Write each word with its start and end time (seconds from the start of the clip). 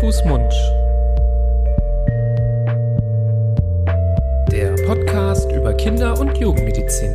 Fuß, 0.00 0.24
Mund. 0.24 0.52
Der 4.50 4.74
Podcast 4.86 5.50
über 5.52 5.74
Kinder- 5.74 6.18
und 6.18 6.36
Jugendmedizin. 6.38 7.14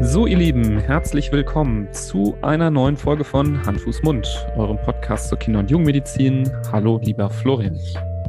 So, 0.00 0.26
ihr 0.26 0.38
Lieben, 0.38 0.78
herzlich 0.78 1.30
willkommen 1.30 1.92
zu 1.92 2.36
einer 2.42 2.70
neuen 2.70 2.96
Folge 2.96 3.24
von 3.24 3.64
Hand, 3.64 3.80
Mund, 4.02 4.46
eurem 4.56 4.78
Podcast 4.78 5.28
zur 5.28 5.38
Kinder- 5.38 5.60
und 5.60 5.70
Jugendmedizin. 5.70 6.50
Hallo, 6.72 6.98
lieber 7.02 7.30
Florian. 7.30 7.78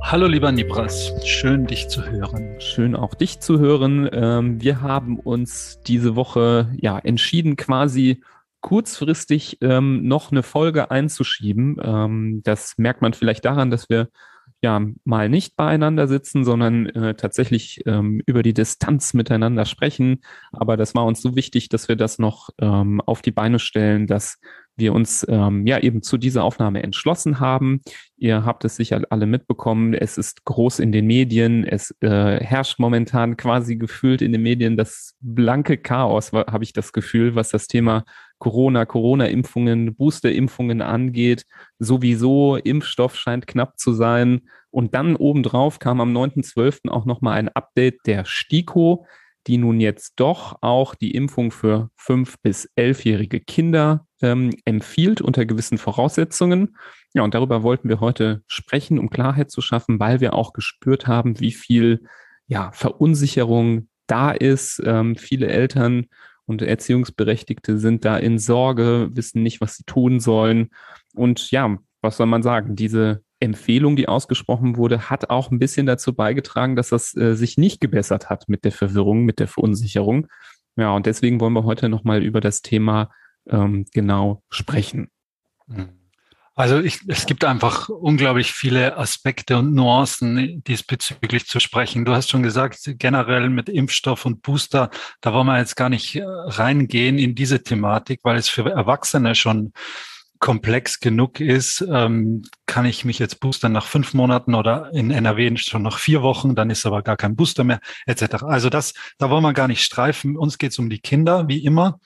Hallo 0.03 0.27
lieber 0.27 0.51
Nibras, 0.51 1.13
schön 1.23 1.67
dich 1.67 1.87
zu 1.87 2.03
hören. 2.03 2.59
Schön 2.59 2.95
auch 2.95 3.13
dich 3.13 3.39
zu 3.39 3.59
hören. 3.59 4.09
Ähm, 4.11 4.61
wir 4.61 4.81
haben 4.81 5.17
uns 5.17 5.79
diese 5.87 6.15
Woche 6.15 6.69
ja 6.75 6.99
entschieden, 6.99 7.55
quasi 7.55 8.21
kurzfristig 8.59 9.59
ähm, 9.61 10.05
noch 10.07 10.31
eine 10.31 10.43
Folge 10.43 10.91
einzuschieben. 10.91 11.77
Ähm, 11.81 12.41
das 12.43 12.77
merkt 12.77 13.01
man 13.01 13.13
vielleicht 13.13 13.45
daran, 13.45 13.69
dass 13.69 13.89
wir 13.89 14.09
ja 14.61 14.81
mal 15.05 15.29
nicht 15.29 15.55
beieinander 15.55 16.07
sitzen, 16.07 16.43
sondern 16.43 16.87
äh, 16.87 17.15
tatsächlich 17.15 17.83
über 17.83 18.43
die 18.43 18.53
Distanz 18.53 19.15
miteinander 19.15 19.65
sprechen. 19.65 20.21
Aber 20.51 20.77
das 20.77 20.93
war 20.93 21.05
uns 21.05 21.19
so 21.19 21.35
wichtig, 21.35 21.69
dass 21.69 21.87
wir 21.87 21.95
das 21.95 22.19
noch 22.19 22.49
auf 22.59 23.23
die 23.23 23.31
Beine 23.31 23.57
stellen, 23.57 24.05
dass 24.05 24.37
wir 24.81 24.93
uns 24.93 25.25
ähm, 25.29 25.65
ja 25.65 25.79
eben 25.79 26.01
zu 26.01 26.17
dieser 26.17 26.43
Aufnahme 26.43 26.83
entschlossen 26.83 27.39
haben. 27.39 27.79
Ihr 28.17 28.43
habt 28.43 28.65
es 28.65 28.75
sicher 28.75 29.01
alle 29.09 29.25
mitbekommen. 29.25 29.93
Es 29.93 30.17
ist 30.17 30.43
groß 30.43 30.79
in 30.79 30.91
den 30.91 31.07
Medien. 31.07 31.63
Es 31.63 31.95
äh, 32.01 32.43
herrscht 32.43 32.77
momentan 32.79 33.37
quasi 33.37 33.77
gefühlt 33.77 34.21
in 34.21 34.33
den 34.33 34.41
Medien 34.41 34.75
das 34.75 35.15
blanke 35.21 35.77
Chaos, 35.77 36.33
habe 36.33 36.63
ich 36.65 36.73
das 36.73 36.91
Gefühl, 36.91 37.35
was 37.35 37.49
das 37.49 37.67
Thema 37.67 38.03
Corona, 38.39 38.85
Corona-Impfungen, 38.85 39.95
Booster-Impfungen 39.95 40.81
angeht. 40.81 41.45
Sowieso 41.79 42.57
Impfstoff 42.57 43.15
scheint 43.15 43.47
knapp 43.47 43.79
zu 43.79 43.93
sein. 43.93 44.41
Und 44.71 44.95
dann 44.95 45.15
obendrauf 45.15 45.79
kam 45.79 46.01
am 46.01 46.15
9.12. 46.15 46.89
auch 46.89 47.05
nochmal 47.05 47.37
ein 47.37 47.49
Update 47.49 47.99
der 48.05 48.25
STIKO, 48.25 49.05
die 49.47 49.57
nun 49.57 49.79
jetzt 49.79 50.13
doch 50.17 50.57
auch 50.61 50.95
die 50.95 51.11
Impfung 51.11 51.51
für 51.51 51.89
fünf 51.95 52.39
bis 52.41 52.69
elfjährige 52.75 53.39
Kinder 53.39 54.05
ähm, 54.21 54.51
empfiehlt 54.65 55.21
unter 55.21 55.45
gewissen 55.45 55.77
Voraussetzungen. 55.77 56.77
Ja, 57.13 57.23
und 57.23 57.33
darüber 57.33 57.63
wollten 57.63 57.89
wir 57.89 57.99
heute 57.99 58.43
sprechen, 58.47 58.99
um 58.99 59.09
Klarheit 59.09 59.51
zu 59.51 59.61
schaffen, 59.61 59.99
weil 59.99 60.21
wir 60.21 60.33
auch 60.33 60.53
gespürt 60.53 61.07
haben, 61.07 61.39
wie 61.39 61.51
viel 61.51 62.03
ja, 62.47 62.71
Verunsicherung 62.73 63.87
da 64.07 64.31
ist. 64.31 64.81
Ähm, 64.85 65.15
viele 65.15 65.47
Eltern 65.47 66.07
und 66.45 66.61
Erziehungsberechtigte 66.61 67.79
sind 67.79 68.05
da 68.05 68.17
in 68.17 68.39
Sorge, 68.39 69.09
wissen 69.13 69.43
nicht, 69.43 69.61
was 69.61 69.75
sie 69.75 69.83
tun 69.83 70.19
sollen. 70.19 70.69
Und 71.13 71.51
ja, 71.51 71.77
was 72.01 72.17
soll 72.17 72.27
man 72.27 72.43
sagen? 72.43 72.75
Diese 72.75 73.23
Empfehlung, 73.39 73.95
die 73.95 74.07
ausgesprochen 74.07 74.77
wurde, 74.77 75.09
hat 75.09 75.29
auch 75.29 75.51
ein 75.51 75.59
bisschen 75.59 75.85
dazu 75.85 76.13
beigetragen, 76.13 76.75
dass 76.75 76.89
das 76.89 77.15
äh, 77.15 77.35
sich 77.35 77.57
nicht 77.57 77.81
gebessert 77.81 78.29
hat 78.29 78.49
mit 78.49 78.65
der 78.65 78.71
Verwirrung, 78.71 79.23
mit 79.23 79.39
der 79.39 79.47
Verunsicherung. 79.47 80.27
Ja, 80.77 80.95
und 80.95 81.05
deswegen 81.05 81.39
wollen 81.39 81.53
wir 81.53 81.63
heute 81.63 81.89
nochmal 81.89 82.23
über 82.23 82.39
das 82.39 82.61
Thema 82.61 83.09
ähm, 83.47 83.85
genau 83.91 84.43
sprechen. 84.49 85.09
Mhm. 85.67 86.01
Also 86.53 86.79
ich, 86.79 86.99
es 87.07 87.25
gibt 87.25 87.45
einfach 87.45 87.87
unglaublich 87.87 88.51
viele 88.51 88.97
Aspekte 88.97 89.57
und 89.57 89.73
Nuancen 89.73 90.61
diesbezüglich 90.65 91.47
zu 91.47 91.59
sprechen. 91.59 92.03
Du 92.03 92.13
hast 92.13 92.29
schon 92.29 92.43
gesagt, 92.43 92.77
generell 92.99 93.49
mit 93.49 93.69
Impfstoff 93.69 94.25
und 94.25 94.41
Booster, 94.41 94.89
da 95.21 95.33
wollen 95.33 95.47
wir 95.47 95.57
jetzt 95.57 95.77
gar 95.77 95.89
nicht 95.89 96.17
äh, 96.17 96.23
reingehen 96.25 97.17
in 97.17 97.35
diese 97.35 97.63
Thematik, 97.63 98.19
weil 98.23 98.35
es 98.35 98.49
für 98.49 98.69
Erwachsene 98.69 99.33
schon 99.33 99.71
komplex 100.41 100.99
genug 100.99 101.39
ist, 101.39 101.85
ähm, 101.89 102.41
kann 102.65 102.85
ich 102.85 103.05
mich 103.05 103.19
jetzt 103.19 103.39
boostern 103.39 103.71
nach 103.71 103.85
fünf 103.85 104.13
Monaten 104.13 104.55
oder 104.55 104.91
in 104.91 105.11
NRW 105.11 105.55
schon 105.57 105.83
nach 105.83 105.99
vier 105.99 106.23
Wochen, 106.23 106.55
dann 106.55 106.71
ist 106.71 106.85
aber 106.85 107.03
gar 107.03 107.15
kein 107.15 107.35
Booster 107.35 107.63
mehr, 107.63 107.79
etc. 108.07 108.43
Also 108.43 108.69
das, 108.69 108.93
da 109.19 109.29
wollen 109.29 109.43
wir 109.43 109.53
gar 109.53 109.67
nicht 109.67 109.83
streifen. 109.83 110.35
Uns 110.35 110.57
geht 110.57 110.71
es 110.71 110.79
um 110.79 110.89
die 110.89 110.99
Kinder, 110.99 111.47
wie 111.47 111.63
immer. 111.63 111.99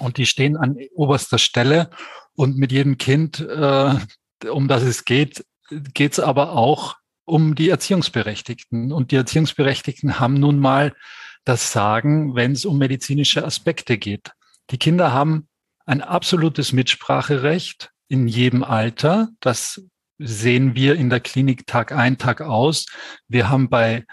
Und 0.00 0.16
die 0.18 0.26
stehen 0.26 0.56
an 0.56 0.76
oberster 0.94 1.38
Stelle. 1.38 1.90
Und 2.34 2.56
mit 2.56 2.72
jedem 2.72 2.98
Kind, 2.98 3.40
äh, 3.40 3.94
um 4.50 4.68
das 4.68 4.82
es 4.82 5.04
geht, 5.04 5.44
geht 5.94 6.12
es 6.12 6.20
aber 6.20 6.52
auch 6.52 6.96
um 7.24 7.54
die 7.54 7.70
Erziehungsberechtigten. 7.70 8.92
Und 8.92 9.10
die 9.10 9.16
Erziehungsberechtigten 9.16 10.20
haben 10.20 10.34
nun 10.34 10.58
mal 10.58 10.94
das 11.44 11.72
Sagen, 11.72 12.34
wenn 12.34 12.52
es 12.52 12.64
um 12.64 12.78
medizinische 12.78 13.44
Aspekte 13.44 13.98
geht. 13.98 14.32
Die 14.70 14.78
Kinder 14.78 15.12
haben 15.12 15.48
ein 15.86 16.02
absolutes 16.02 16.72
Mitspracherecht 16.72 17.90
in 18.08 18.28
jedem 18.28 18.64
Alter. 18.64 19.28
Das 19.40 19.82
sehen 20.18 20.74
wir 20.74 20.96
in 20.96 21.10
der 21.10 21.20
Klinik 21.20 21.66
Tag 21.66 21.92
ein, 21.92 22.18
Tag 22.18 22.40
aus. 22.40 22.86
Wir 23.28 23.48
haben 23.48 23.68
bei 23.68 24.04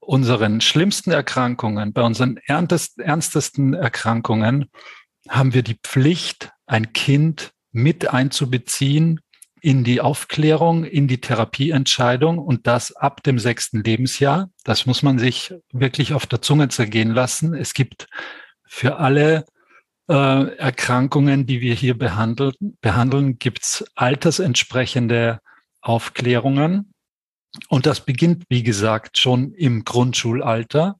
unseren 0.00 0.60
schlimmsten 0.60 1.10
Erkrankungen, 1.10 1.92
bei 1.92 2.02
unseren 2.02 2.38
ernstesten 2.38 3.74
Erkrankungen 3.74 4.70
haben 5.28 5.54
wir 5.54 5.62
die 5.62 5.78
Pflicht, 5.82 6.50
ein 6.66 6.92
Kind 6.92 7.52
mit 7.72 8.12
einzubeziehen 8.12 9.20
in 9.60 9.84
die 9.84 10.00
Aufklärung, 10.00 10.84
in 10.84 11.06
die 11.06 11.20
Therapieentscheidung 11.20 12.38
und 12.38 12.66
das 12.66 12.92
ab 12.92 13.22
dem 13.22 13.38
sechsten 13.38 13.82
Lebensjahr. 13.82 14.50
Das 14.64 14.86
muss 14.86 15.02
man 15.02 15.18
sich 15.18 15.52
wirklich 15.72 16.14
auf 16.14 16.26
der 16.26 16.40
Zunge 16.40 16.68
zergehen 16.68 17.10
lassen. 17.10 17.54
Es 17.54 17.74
gibt 17.74 18.06
für 18.64 18.96
alle 18.96 19.44
äh, 20.08 20.56
Erkrankungen, 20.56 21.46
die 21.46 21.60
wir 21.60 21.74
hier 21.74 21.96
behandeln, 21.96 22.54
behandeln 22.80 23.38
gibt 23.38 23.62
es 23.62 23.84
altersentsprechende 23.94 25.40
Aufklärungen. 25.80 26.92
Und 27.68 27.86
das 27.86 28.04
beginnt, 28.04 28.44
wie 28.48 28.62
gesagt, 28.62 29.18
schon 29.18 29.52
im 29.52 29.84
Grundschulalter. 29.84 30.99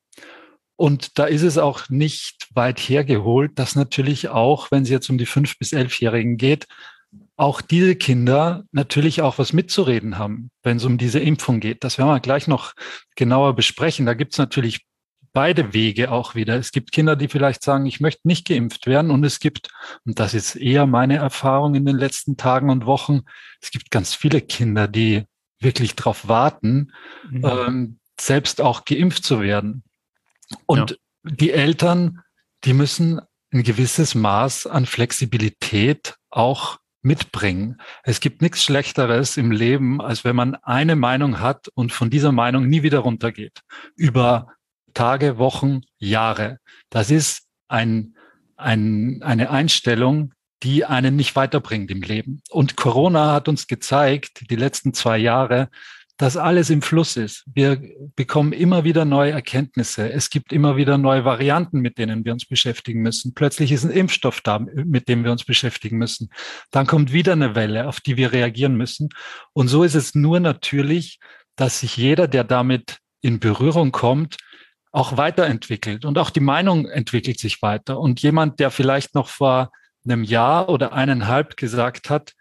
Und 0.80 1.18
da 1.18 1.26
ist 1.26 1.42
es 1.42 1.58
auch 1.58 1.90
nicht 1.90 2.48
weit 2.54 2.78
hergeholt, 2.78 3.58
dass 3.58 3.76
natürlich 3.76 4.30
auch, 4.30 4.70
wenn 4.70 4.84
es 4.84 4.88
jetzt 4.88 5.10
um 5.10 5.18
die 5.18 5.26
fünf 5.26 5.58
bis 5.58 5.74
elfjährigen 5.74 6.38
geht, 6.38 6.66
auch 7.36 7.60
diese 7.60 7.96
Kinder 7.96 8.64
natürlich 8.72 9.20
auch 9.20 9.36
was 9.36 9.52
mitzureden 9.52 10.16
haben, 10.16 10.50
wenn 10.62 10.78
es 10.78 10.86
um 10.86 10.96
diese 10.96 11.18
Impfung 11.18 11.60
geht. 11.60 11.84
Das 11.84 11.98
werden 11.98 12.08
wir 12.08 12.20
gleich 12.20 12.48
noch 12.48 12.72
genauer 13.14 13.54
besprechen. 13.54 14.06
Da 14.06 14.14
gibt 14.14 14.32
es 14.32 14.38
natürlich 14.38 14.86
beide 15.34 15.74
Wege 15.74 16.10
auch 16.10 16.34
wieder. 16.34 16.56
Es 16.56 16.72
gibt 16.72 16.92
Kinder, 16.92 17.14
die 17.14 17.28
vielleicht 17.28 17.62
sagen, 17.62 17.84
ich 17.84 18.00
möchte 18.00 18.26
nicht 18.26 18.48
geimpft 18.48 18.86
werden. 18.86 19.10
Und 19.10 19.22
es 19.22 19.38
gibt, 19.38 19.68
und 20.06 20.18
das 20.18 20.32
ist 20.32 20.56
eher 20.56 20.86
meine 20.86 21.16
Erfahrung 21.16 21.74
in 21.74 21.84
den 21.84 21.98
letzten 21.98 22.38
Tagen 22.38 22.70
und 22.70 22.86
Wochen, 22.86 23.20
es 23.60 23.70
gibt 23.70 23.90
ganz 23.90 24.14
viele 24.14 24.40
Kinder, 24.40 24.88
die 24.88 25.24
wirklich 25.58 25.94
darauf 25.94 26.26
warten, 26.26 26.92
mhm. 27.28 27.44
ähm, 27.44 27.98
selbst 28.18 28.62
auch 28.62 28.86
geimpft 28.86 29.24
zu 29.24 29.42
werden. 29.42 29.82
Und 30.66 30.90
ja. 30.90 30.96
die 31.24 31.52
Eltern, 31.52 32.20
die 32.64 32.72
müssen 32.72 33.20
ein 33.52 33.62
gewisses 33.62 34.14
Maß 34.14 34.66
an 34.66 34.86
Flexibilität 34.86 36.16
auch 36.30 36.78
mitbringen. 37.02 37.80
Es 38.02 38.20
gibt 38.20 38.42
nichts 38.42 38.62
Schlechteres 38.62 39.36
im 39.36 39.50
Leben, 39.50 40.00
als 40.00 40.24
wenn 40.24 40.36
man 40.36 40.54
eine 40.56 40.96
Meinung 40.96 41.40
hat 41.40 41.68
und 41.74 41.92
von 41.92 42.10
dieser 42.10 42.32
Meinung 42.32 42.68
nie 42.68 42.82
wieder 42.82 43.00
runtergeht. 43.00 43.60
Über 43.96 44.48
Tage, 44.94 45.38
Wochen, 45.38 45.82
Jahre. 45.98 46.58
Das 46.90 47.10
ist 47.10 47.46
ein, 47.68 48.16
ein, 48.56 49.22
eine 49.22 49.50
Einstellung, 49.50 50.34
die 50.62 50.84
einen 50.84 51.16
nicht 51.16 51.36
weiterbringt 51.36 51.90
im 51.90 52.02
Leben. 52.02 52.42
Und 52.50 52.76
Corona 52.76 53.32
hat 53.32 53.48
uns 53.48 53.66
gezeigt, 53.66 54.50
die 54.50 54.56
letzten 54.56 54.92
zwei 54.92 55.16
Jahre, 55.16 55.70
dass 56.20 56.36
alles 56.36 56.68
im 56.68 56.82
Fluss 56.82 57.16
ist. 57.16 57.44
Wir 57.46 57.80
bekommen 58.14 58.52
immer 58.52 58.84
wieder 58.84 59.06
neue 59.06 59.32
Erkenntnisse. 59.32 60.12
Es 60.12 60.28
gibt 60.28 60.52
immer 60.52 60.76
wieder 60.76 60.98
neue 60.98 61.24
Varianten, 61.24 61.80
mit 61.80 61.96
denen 61.96 62.26
wir 62.26 62.34
uns 62.34 62.44
beschäftigen 62.44 63.00
müssen. 63.00 63.32
Plötzlich 63.32 63.72
ist 63.72 63.84
ein 63.84 63.90
Impfstoff 63.90 64.42
da, 64.42 64.58
mit 64.58 65.08
dem 65.08 65.24
wir 65.24 65.32
uns 65.32 65.44
beschäftigen 65.44 65.96
müssen. 65.96 66.28
Dann 66.72 66.86
kommt 66.86 67.14
wieder 67.14 67.32
eine 67.32 67.54
Welle, 67.54 67.88
auf 67.88 68.00
die 68.00 68.18
wir 68.18 68.32
reagieren 68.32 68.76
müssen. 68.76 69.08
Und 69.54 69.68
so 69.68 69.82
ist 69.82 69.94
es 69.94 70.14
nur 70.14 70.40
natürlich, 70.40 71.20
dass 71.56 71.80
sich 71.80 71.96
jeder, 71.96 72.28
der 72.28 72.44
damit 72.44 72.98
in 73.22 73.40
Berührung 73.40 73.90
kommt, 73.90 74.36
auch 74.92 75.16
weiterentwickelt 75.16 76.04
und 76.04 76.18
auch 76.18 76.28
die 76.28 76.40
Meinung 76.40 76.86
entwickelt 76.86 77.38
sich 77.38 77.62
weiter. 77.62 77.98
Und 77.98 78.20
jemand, 78.20 78.60
der 78.60 78.70
vielleicht 78.70 79.14
noch 79.14 79.28
vor 79.28 79.72
einem 80.04 80.22
Jahr 80.22 80.68
oder 80.68 80.92
eineinhalb 80.92 81.56
gesagt 81.56 82.10
hat, 82.10 82.34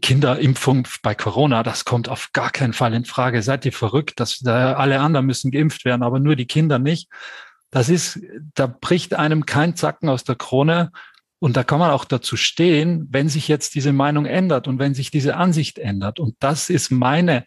Kinderimpfung 0.00 0.88
bei 1.02 1.14
Corona, 1.14 1.62
das 1.62 1.84
kommt 1.84 2.08
auf 2.08 2.30
gar 2.32 2.50
keinen 2.50 2.72
Fall 2.72 2.94
in 2.94 3.04
Frage. 3.04 3.42
Seid 3.42 3.66
ihr 3.66 3.72
verrückt? 3.72 4.18
dass 4.18 4.38
da 4.38 4.74
alle 4.74 5.00
anderen 5.00 5.26
müssen 5.26 5.50
geimpft 5.50 5.84
werden, 5.84 6.02
aber 6.02 6.18
nur 6.18 6.36
die 6.36 6.46
Kinder 6.46 6.78
nicht. 6.78 7.08
Das 7.70 7.88
ist, 7.88 8.20
da 8.54 8.66
bricht 8.66 9.14
einem 9.14 9.46
kein 9.46 9.76
Zacken 9.76 10.08
aus 10.08 10.24
der 10.24 10.36
Krone. 10.36 10.92
Und 11.38 11.56
da 11.56 11.64
kann 11.64 11.80
man 11.80 11.90
auch 11.90 12.04
dazu 12.04 12.36
stehen, 12.36 13.08
wenn 13.10 13.28
sich 13.28 13.48
jetzt 13.48 13.74
diese 13.74 13.92
Meinung 13.92 14.26
ändert 14.26 14.68
und 14.68 14.78
wenn 14.78 14.94
sich 14.94 15.10
diese 15.10 15.36
Ansicht 15.36 15.78
ändert. 15.78 16.20
Und 16.20 16.36
das 16.38 16.70
ist 16.70 16.90
meine, 16.90 17.44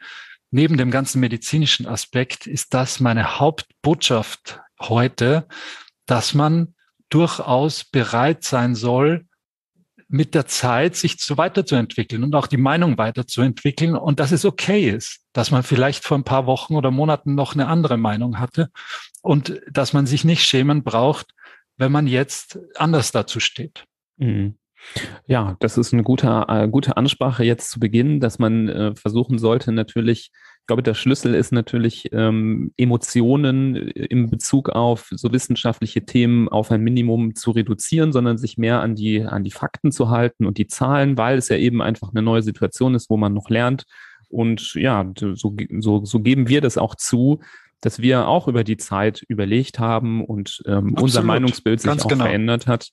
neben 0.51 0.77
dem 0.77 0.91
ganzen 0.91 1.19
medizinischen 1.21 1.87
Aspekt, 1.87 2.45
ist 2.45 2.73
das 2.73 2.99
meine 2.99 3.39
Hauptbotschaft 3.39 4.59
heute, 4.81 5.47
dass 6.05 6.33
man 6.33 6.75
durchaus 7.09 7.83
bereit 7.83 8.43
sein 8.43 8.75
soll, 8.75 9.25
mit 10.07 10.35
der 10.35 10.45
Zeit 10.45 10.95
sich 10.95 11.17
so 11.19 11.37
weiterzuentwickeln 11.37 12.23
und 12.23 12.35
auch 12.35 12.47
die 12.47 12.57
Meinung 12.57 12.97
weiterzuentwickeln 12.97 13.95
und 13.95 14.19
dass 14.19 14.31
es 14.31 14.45
okay 14.45 14.89
ist, 14.89 15.21
dass 15.33 15.51
man 15.51 15.63
vielleicht 15.63 16.03
vor 16.03 16.17
ein 16.17 16.23
paar 16.23 16.45
Wochen 16.45 16.75
oder 16.75 16.91
Monaten 16.91 17.35
noch 17.35 17.53
eine 17.53 17.67
andere 17.67 17.97
Meinung 17.97 18.39
hatte 18.39 18.69
und 19.21 19.61
dass 19.69 19.93
man 19.93 20.05
sich 20.05 20.23
nicht 20.23 20.43
schämen 20.43 20.83
braucht, 20.83 21.33
wenn 21.77 21.91
man 21.91 22.07
jetzt 22.07 22.59
anders 22.75 23.11
dazu 23.11 23.39
steht. 23.39 23.85
Mhm. 24.17 24.57
Ja, 25.25 25.55
das 25.59 25.77
ist 25.77 25.93
eine 25.93 26.03
gute, 26.03 26.45
äh, 26.47 26.67
gute 26.67 26.95
Ansprache 26.95 27.43
jetzt 27.43 27.71
zu 27.71 27.79
Beginn, 27.79 28.19
dass 28.19 28.37
man 28.37 28.69
äh, 28.69 28.95
versuchen 28.95 29.39
sollte, 29.39 29.71
natürlich, 29.71 30.31
ich 30.65 30.67
glaube, 30.67 30.81
der 30.81 30.95
Schlüssel 30.95 31.35
ist 31.35 31.51
natürlich 31.51 32.09
ähm, 32.11 32.71
Emotionen 32.75 33.75
im 33.75 34.31
Bezug 34.31 34.69
auf 34.69 35.09
so 35.11 35.31
wissenschaftliche 35.31 36.07
Themen 36.07 36.49
auf 36.49 36.71
ein 36.71 36.81
Minimum 36.81 37.35
zu 37.35 37.51
reduzieren, 37.51 38.11
sondern 38.11 38.39
sich 38.39 38.57
mehr 38.57 38.81
an 38.81 38.95
die, 38.95 39.21
an 39.21 39.43
die 39.43 39.51
Fakten 39.51 39.91
zu 39.91 40.09
halten 40.09 40.43
und 40.43 40.57
die 40.57 40.65
Zahlen, 40.65 41.19
weil 41.19 41.37
es 41.37 41.49
ja 41.49 41.57
eben 41.57 41.83
einfach 41.83 42.09
eine 42.09 42.23
neue 42.23 42.41
Situation 42.41 42.95
ist, 42.95 43.11
wo 43.11 43.17
man 43.17 43.31
noch 43.31 43.51
lernt. 43.51 43.83
Und 44.27 44.73
ja, 44.73 45.07
so, 45.15 45.55
so, 45.81 46.03
so 46.03 46.19
geben 46.21 46.49
wir 46.49 46.61
das 46.61 46.79
auch 46.79 46.95
zu, 46.95 47.41
dass 47.81 48.01
wir 48.01 48.27
auch 48.27 48.47
über 48.47 48.63
die 48.63 48.77
Zeit 48.77 49.21
überlegt 49.27 49.77
haben 49.77 50.25
und 50.25 50.63
ähm, 50.65 50.95
unser 50.99 51.21
Meinungsbild 51.21 51.79
sich 51.79 51.91
Ganz 51.91 52.05
auch 52.05 52.09
genau. 52.09 52.23
verändert 52.23 52.65
hat. 52.65 52.89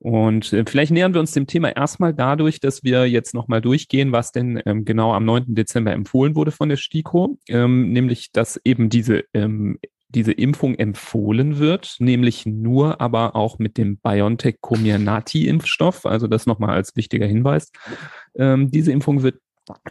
Und 0.00 0.52
äh, 0.52 0.64
vielleicht 0.66 0.92
nähern 0.92 1.12
wir 1.12 1.20
uns 1.20 1.32
dem 1.32 1.46
Thema 1.46 1.74
erstmal 1.74 2.14
dadurch, 2.14 2.60
dass 2.60 2.84
wir 2.84 3.08
jetzt 3.08 3.34
nochmal 3.34 3.60
durchgehen, 3.60 4.12
was 4.12 4.30
denn 4.32 4.62
ähm, 4.64 4.84
genau 4.84 5.12
am 5.12 5.24
9. 5.24 5.54
Dezember 5.54 5.92
empfohlen 5.92 6.36
wurde 6.36 6.52
von 6.52 6.68
der 6.68 6.76
STIKO, 6.76 7.38
ähm, 7.48 7.92
nämlich 7.92 8.30
dass 8.32 8.60
eben 8.64 8.90
diese, 8.90 9.24
ähm, 9.34 9.78
diese 10.08 10.32
Impfung 10.32 10.76
empfohlen 10.76 11.58
wird, 11.58 11.96
nämlich 11.98 12.46
nur 12.46 13.00
aber 13.00 13.34
auch 13.34 13.58
mit 13.58 13.76
dem 13.76 13.98
BioNTech 13.98 14.56
Comirnaty-Impfstoff, 14.60 16.06
also 16.06 16.28
das 16.28 16.46
nochmal 16.46 16.74
als 16.74 16.94
wichtiger 16.94 17.26
Hinweis. 17.26 17.72
Ähm, 18.36 18.70
diese 18.70 18.92
Impfung 18.92 19.22
wird 19.22 19.40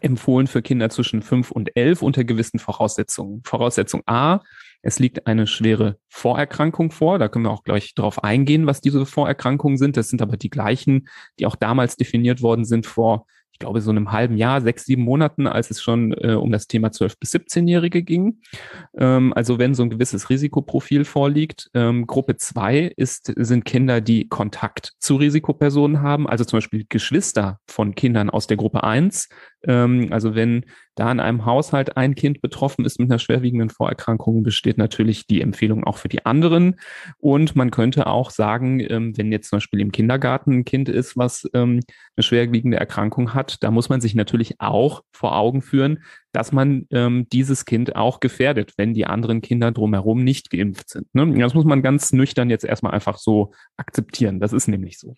empfohlen 0.01 0.47
für 0.47 0.61
Kinder 0.61 0.89
zwischen 0.89 1.21
5 1.21 1.51
und 1.51 1.75
11 1.75 2.01
unter 2.01 2.23
gewissen 2.23 2.59
Voraussetzungen. 2.59 3.41
Voraussetzung 3.43 4.01
A, 4.05 4.39
es 4.81 4.99
liegt 4.99 5.27
eine 5.27 5.47
schwere 5.47 5.97
Vorerkrankung 6.07 6.91
vor. 6.91 7.19
Da 7.19 7.27
können 7.27 7.45
wir 7.45 7.51
auch 7.51 7.63
gleich 7.63 7.93
darauf 7.95 8.23
eingehen, 8.23 8.67
was 8.67 8.81
diese 8.81 9.05
Vorerkrankungen 9.05 9.77
sind. 9.77 9.97
Das 9.97 10.09
sind 10.09 10.21
aber 10.21 10.37
die 10.37 10.49
gleichen, 10.49 11.07
die 11.39 11.45
auch 11.45 11.55
damals 11.55 11.97
definiert 11.97 12.41
worden 12.41 12.65
sind 12.65 12.85
vor 12.85 13.25
ich 13.57 13.59
glaube, 13.59 13.81
so 13.81 13.89
einem 13.89 14.11
halben 14.11 14.37
Jahr, 14.37 14.61
sechs, 14.61 14.85
sieben 14.85 15.01
Monaten, 15.01 15.47
als 15.47 15.71
es 15.71 15.81
schon 15.81 16.13
äh, 16.13 16.33
um 16.33 16.51
das 16.51 16.67
Thema 16.67 16.89
12- 16.89 17.15
bis 17.19 17.33
17-Jährige 17.33 18.03
ging. 18.03 18.39
Ähm, 18.95 19.33
also 19.33 19.57
wenn 19.57 19.73
so 19.73 19.81
ein 19.81 19.89
gewisses 19.89 20.29
Risikoprofil 20.29 21.05
vorliegt. 21.05 21.67
Ähm, 21.73 22.05
Gruppe 22.05 22.37
zwei 22.37 22.93
ist, 22.95 23.33
sind 23.35 23.65
Kinder, 23.65 23.99
die 23.99 24.29
Kontakt 24.29 24.93
zu 24.99 25.15
Risikopersonen 25.15 26.03
haben, 26.03 26.27
also 26.27 26.45
zum 26.45 26.57
Beispiel 26.57 26.85
Geschwister 26.87 27.59
von 27.65 27.95
Kindern 27.95 28.29
aus 28.29 28.45
der 28.45 28.57
Gruppe 28.57 28.83
eins. 28.83 29.27
Ähm, 29.63 30.07
also 30.11 30.35
wenn 30.35 30.65
da 30.95 31.11
in 31.11 31.19
einem 31.19 31.45
Haushalt 31.45 31.95
ein 31.95 32.15
Kind 32.15 32.41
betroffen 32.41 32.83
ist 32.85 32.99
mit 32.99 33.09
einer 33.09 33.19
schwerwiegenden 33.19 33.69
Vorerkrankung, 33.69 34.43
besteht 34.43 34.77
natürlich 34.77 35.27
die 35.27 35.41
Empfehlung 35.41 35.83
auch 35.83 35.97
für 35.97 36.09
die 36.09 36.25
anderen. 36.25 36.75
Und 37.19 37.55
man 37.55 37.71
könnte 37.71 38.07
auch 38.07 38.31
sagen, 38.31 38.79
ähm, 38.79 39.17
wenn 39.17 39.31
jetzt 39.31 39.49
zum 39.49 39.57
Beispiel 39.57 39.79
im 39.79 39.91
Kindergarten 39.91 40.59
ein 40.59 40.65
Kind 40.65 40.89
ist, 40.89 41.15
was 41.15 41.47
ähm, 41.53 41.81
eine 42.15 42.23
schwerwiegende 42.23 42.77
Erkrankung 42.77 43.33
hat, 43.33 43.63
da 43.63 43.71
muss 43.71 43.89
man 43.89 44.01
sich 44.01 44.15
natürlich 44.15 44.59
auch 44.59 45.03
vor 45.11 45.35
Augen 45.35 45.61
führen, 45.61 46.03
dass 46.31 46.51
man 46.51 46.87
ähm, 46.91 47.27
dieses 47.31 47.65
Kind 47.65 47.95
auch 47.95 48.19
gefährdet, 48.19 48.73
wenn 48.77 48.93
die 48.93 49.05
anderen 49.05 49.41
Kinder 49.41 49.71
drumherum 49.71 50.23
nicht 50.23 50.49
geimpft 50.49 50.89
sind. 50.89 51.13
Ne? 51.13 51.31
Das 51.39 51.53
muss 51.53 51.65
man 51.65 51.81
ganz 51.81 52.11
nüchtern 52.11 52.49
jetzt 52.49 52.65
erstmal 52.65 52.93
einfach 52.93 53.17
so 53.17 53.51
akzeptieren. 53.77 54.39
Das 54.39 54.53
ist 54.53 54.67
nämlich 54.67 54.99
so. 54.99 55.15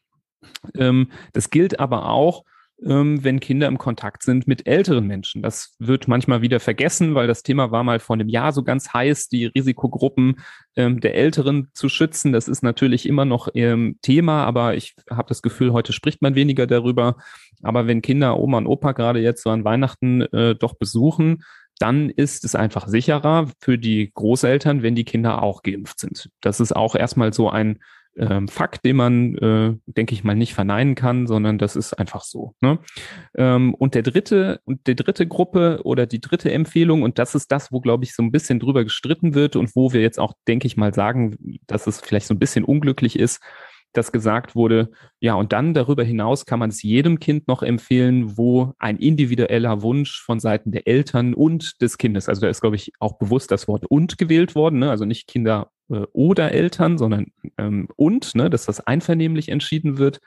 das 1.34 1.50
gilt 1.50 1.80
aber 1.80 2.08
auch 2.10 2.44
ähm, 2.86 3.24
wenn 3.24 3.40
Kinder 3.40 3.68
im 3.68 3.78
Kontakt 3.78 4.24
sind 4.24 4.48
mit 4.48 4.68
älteren 4.68 5.06
Menschen. 5.06 5.42
Das 5.42 5.76
wird 5.80 6.08
manchmal 6.08 6.42
wieder 6.42 6.60
vergessen, 6.60 7.16
weil 7.16 7.28
das 7.28 7.44
Thema 7.44 7.72
war 7.72 7.84
mal 7.84 8.00
vor 8.00 8.16
einem 8.16 8.30
Jahr 8.30 8.52
so 8.52 8.64
ganz 8.64 8.94
heiß, 8.94 9.28
die 9.30 9.46
Risikogruppen 9.48 10.40
ähm, 10.76 11.00
der 11.00 11.16
Älteren 11.16 11.70
zu 11.74 11.90
schützen. 11.90 12.32
Das 12.32 12.48
ist 12.48 12.64
natürlich 12.64 13.08
immer 13.08 13.26
noch 13.26 13.50
ähm, 13.54 13.98
Thema, 14.02 14.46
aber 14.46 14.76
ich 14.76 14.96
habe 15.10 15.30
das 15.30 15.42
Gefühl, 15.42 15.74
heute 15.74 15.94
spricht 15.94 16.22
man 16.22 16.36
weniger 16.36 16.68
darüber. 16.68 17.18
Aber 17.64 17.88
wenn 17.88 18.02
Kinder 18.02 18.40
Oma 18.40 18.58
und 18.60 18.68
Opa 18.68 18.94
gerade 18.94 19.20
jetzt 19.20 19.44
so 19.44 19.50
an 19.50 19.66
Weihnachten 19.66 20.22
äh, 20.22 20.56
doch 20.56 20.76
besuchen, 20.76 21.44
dann 21.80 22.10
ist 22.10 22.44
es 22.44 22.56
einfach 22.56 22.88
sicherer 22.88 23.48
für 23.60 23.78
die 23.78 24.12
Großeltern, 24.14 24.84
wenn 24.84 24.96
die 24.96 25.06
Kinder 25.06 25.42
auch 25.42 25.64
geimpft 25.64 26.00
sind. 26.00 26.30
Das 26.42 26.60
ist 26.60 26.76
auch 26.76 26.96
erstmal 26.96 27.34
so 27.34 27.50
ein 27.50 27.80
ähm, 28.18 28.48
Fakt, 28.48 28.86
den 28.86 28.96
man, 28.96 29.36
äh, 29.36 29.76
denke 29.86 30.14
ich 30.14 30.24
mal, 30.24 30.36
nicht 30.36 30.54
verneinen 30.54 30.96
kann, 30.96 31.28
sondern 31.28 31.58
das 31.58 31.76
ist 31.76 31.94
einfach 31.94 32.24
so. 32.24 32.54
Ne? 32.62 32.80
Ähm, 33.36 33.74
und 33.74 33.96
der 33.96 34.04
dritte, 34.04 34.62
und 34.66 34.88
die 34.88 34.96
dritte 34.96 35.28
Gruppe 35.28 35.82
oder 35.84 36.06
die 36.06 36.22
dritte 36.22 36.52
Empfehlung, 36.52 37.04
und 37.04 37.20
das 37.20 37.36
ist 37.36 37.52
das, 37.52 37.72
wo, 37.72 37.80
glaube 37.80 38.04
ich, 38.04 38.14
so 38.14 38.24
ein 38.24 38.32
bisschen 38.32 38.60
drüber 38.60 38.84
gestritten 38.84 39.36
wird 39.36 39.56
und 39.56 39.76
wo 39.76 39.94
wir 39.94 40.02
jetzt 40.02 40.20
auch, 40.20 40.34
denke 40.48 40.68
ich 40.68 40.78
mal, 40.78 40.94
sagen, 40.94 41.38
dass 41.68 41.88
es 41.88 42.02
vielleicht 42.02 42.28
so 42.28 42.34
ein 42.34 42.40
bisschen 42.40 42.66
unglücklich 42.66 43.18
ist, 43.18 43.42
dass 43.94 44.12
gesagt 44.12 44.56
wurde, 44.56 44.92
ja, 45.20 45.34
und 45.34 45.52
dann 45.52 45.74
darüber 45.74 46.04
hinaus 46.04 46.46
kann 46.46 46.60
man 46.60 46.70
es 46.70 46.84
jedem 46.84 47.20
Kind 47.20 47.48
noch 47.48 47.64
empfehlen, 47.64 48.38
wo 48.38 48.74
ein 48.78 48.98
individueller 48.98 49.82
Wunsch 49.82 50.22
von 50.22 50.40
Seiten 50.40 50.72
der 50.72 50.88
Eltern 50.88 51.34
und 51.34 51.82
des 51.82 51.98
Kindes, 51.98 52.30
also 52.30 52.42
da 52.42 52.50
ist, 52.50 52.62
glaube 52.62 52.76
ich, 52.76 52.92
auch 53.00 53.18
bewusst 53.18 53.50
das 53.52 53.68
Wort 53.68 53.86
und 53.88 54.18
gewählt 54.18 54.54
worden, 54.54 54.80
ne? 54.80 54.92
also 54.92 55.06
nicht 55.06 55.28
Kinder 55.28 55.72
äh, 55.90 56.06
oder 56.14 56.52
Eltern, 56.52 56.98
sondern 56.98 57.28
ähm, 57.58 57.88
und, 57.96 58.36
ne? 58.36 58.50
dass 58.50 58.66
das 58.66 58.86
einvernehmlich 58.86 59.50
entschieden 59.50 59.98
wird. 59.98 60.20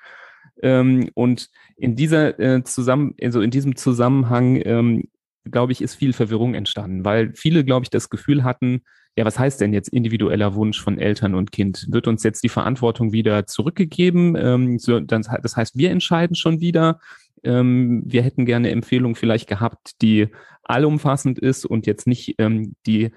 Ähm, 0.63 1.11
und 1.15 1.49
in 1.77 1.97
dieser 1.97 2.39
äh, 2.39 2.63
zusammen, 2.65 3.15
also 3.23 3.41
in 3.41 3.51
diesem 3.51 3.77
Zusammenhang, 3.77 4.61
ähm, 4.65 5.05
glaube 5.45 5.73
ich, 5.73 5.83
ist 5.83 5.97
viel 5.97 6.13
Verwirrung 6.13 6.55
entstanden, 6.55 7.05
weil 7.05 7.33
viele, 7.35 7.65
glaube 7.65 7.85
ich, 7.85 7.91
das 7.91 8.11
Gefühl 8.11 8.45
hatten, 8.45 8.83
ja, 9.17 9.25
was 9.25 9.39
heißt 9.39 9.61
denn 9.61 9.75
jetzt 9.75 9.89
individueller 9.89 10.55
Wunsch 10.55 10.81
von 10.81 10.99
Eltern 10.99 11.35
und 11.35 11.53
Kind? 11.53 11.87
Wird 11.91 12.07
uns 12.07 12.23
jetzt 12.23 12.45
die 12.45 12.49
Verantwortung 12.49 13.13
wieder 13.13 13.47
zurückgegeben? 13.47 14.37
Ähm, 14.37 14.79
so, 14.79 15.01
dann, 15.01 15.23
das 15.43 15.57
heißt, 15.57 15.77
wir 15.77 15.91
entscheiden 15.91 16.35
schon 16.35 16.61
wieder. 16.61 16.99
Ähm, 17.45 18.03
wir 18.07 18.23
hätten 18.23 18.47
gerne 18.47 18.71
Empfehlungen 18.71 19.15
vielleicht 19.15 19.49
gehabt, 19.49 20.01
die 20.01 20.29
allumfassend 20.63 21.39
ist 21.39 21.67
und 21.67 21.87
jetzt 21.87 22.07
nicht 22.07 22.37
ähm, 22.39 22.75
die 22.87 23.11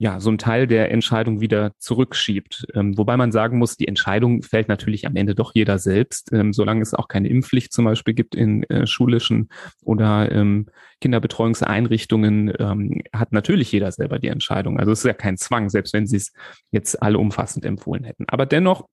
ja, 0.00 0.20
so 0.20 0.30
ein 0.30 0.38
Teil 0.38 0.68
der 0.68 0.92
Entscheidung 0.92 1.40
wieder 1.40 1.72
zurückschiebt. 1.78 2.68
Ähm, 2.74 2.96
wobei 2.96 3.16
man 3.16 3.32
sagen 3.32 3.58
muss, 3.58 3.76
die 3.76 3.88
Entscheidung 3.88 4.42
fällt 4.42 4.68
natürlich 4.68 5.06
am 5.06 5.16
Ende 5.16 5.34
doch 5.34 5.52
jeder 5.54 5.78
selbst, 5.78 6.32
ähm, 6.32 6.52
solange 6.52 6.82
es 6.82 6.94
auch 6.94 7.08
keine 7.08 7.28
Impfpflicht 7.28 7.72
zum 7.72 7.84
Beispiel 7.84 8.14
gibt 8.14 8.36
in 8.36 8.62
äh, 8.70 8.86
schulischen 8.86 9.48
oder 9.82 10.30
ähm, 10.30 10.66
Kinderbetreuungseinrichtungen, 11.00 12.52
ähm, 12.60 13.02
hat 13.12 13.32
natürlich 13.32 13.72
jeder 13.72 13.90
selber 13.90 14.20
die 14.20 14.28
Entscheidung. 14.28 14.78
Also 14.78 14.92
es 14.92 15.00
ist 15.00 15.06
ja 15.06 15.14
kein 15.14 15.36
Zwang, 15.36 15.68
selbst 15.68 15.92
wenn 15.92 16.06
sie 16.06 16.16
es 16.16 16.32
jetzt 16.70 17.02
alle 17.02 17.18
umfassend 17.18 17.64
empfohlen 17.64 18.04
hätten. 18.04 18.24
Aber 18.28 18.46
dennoch 18.46 18.88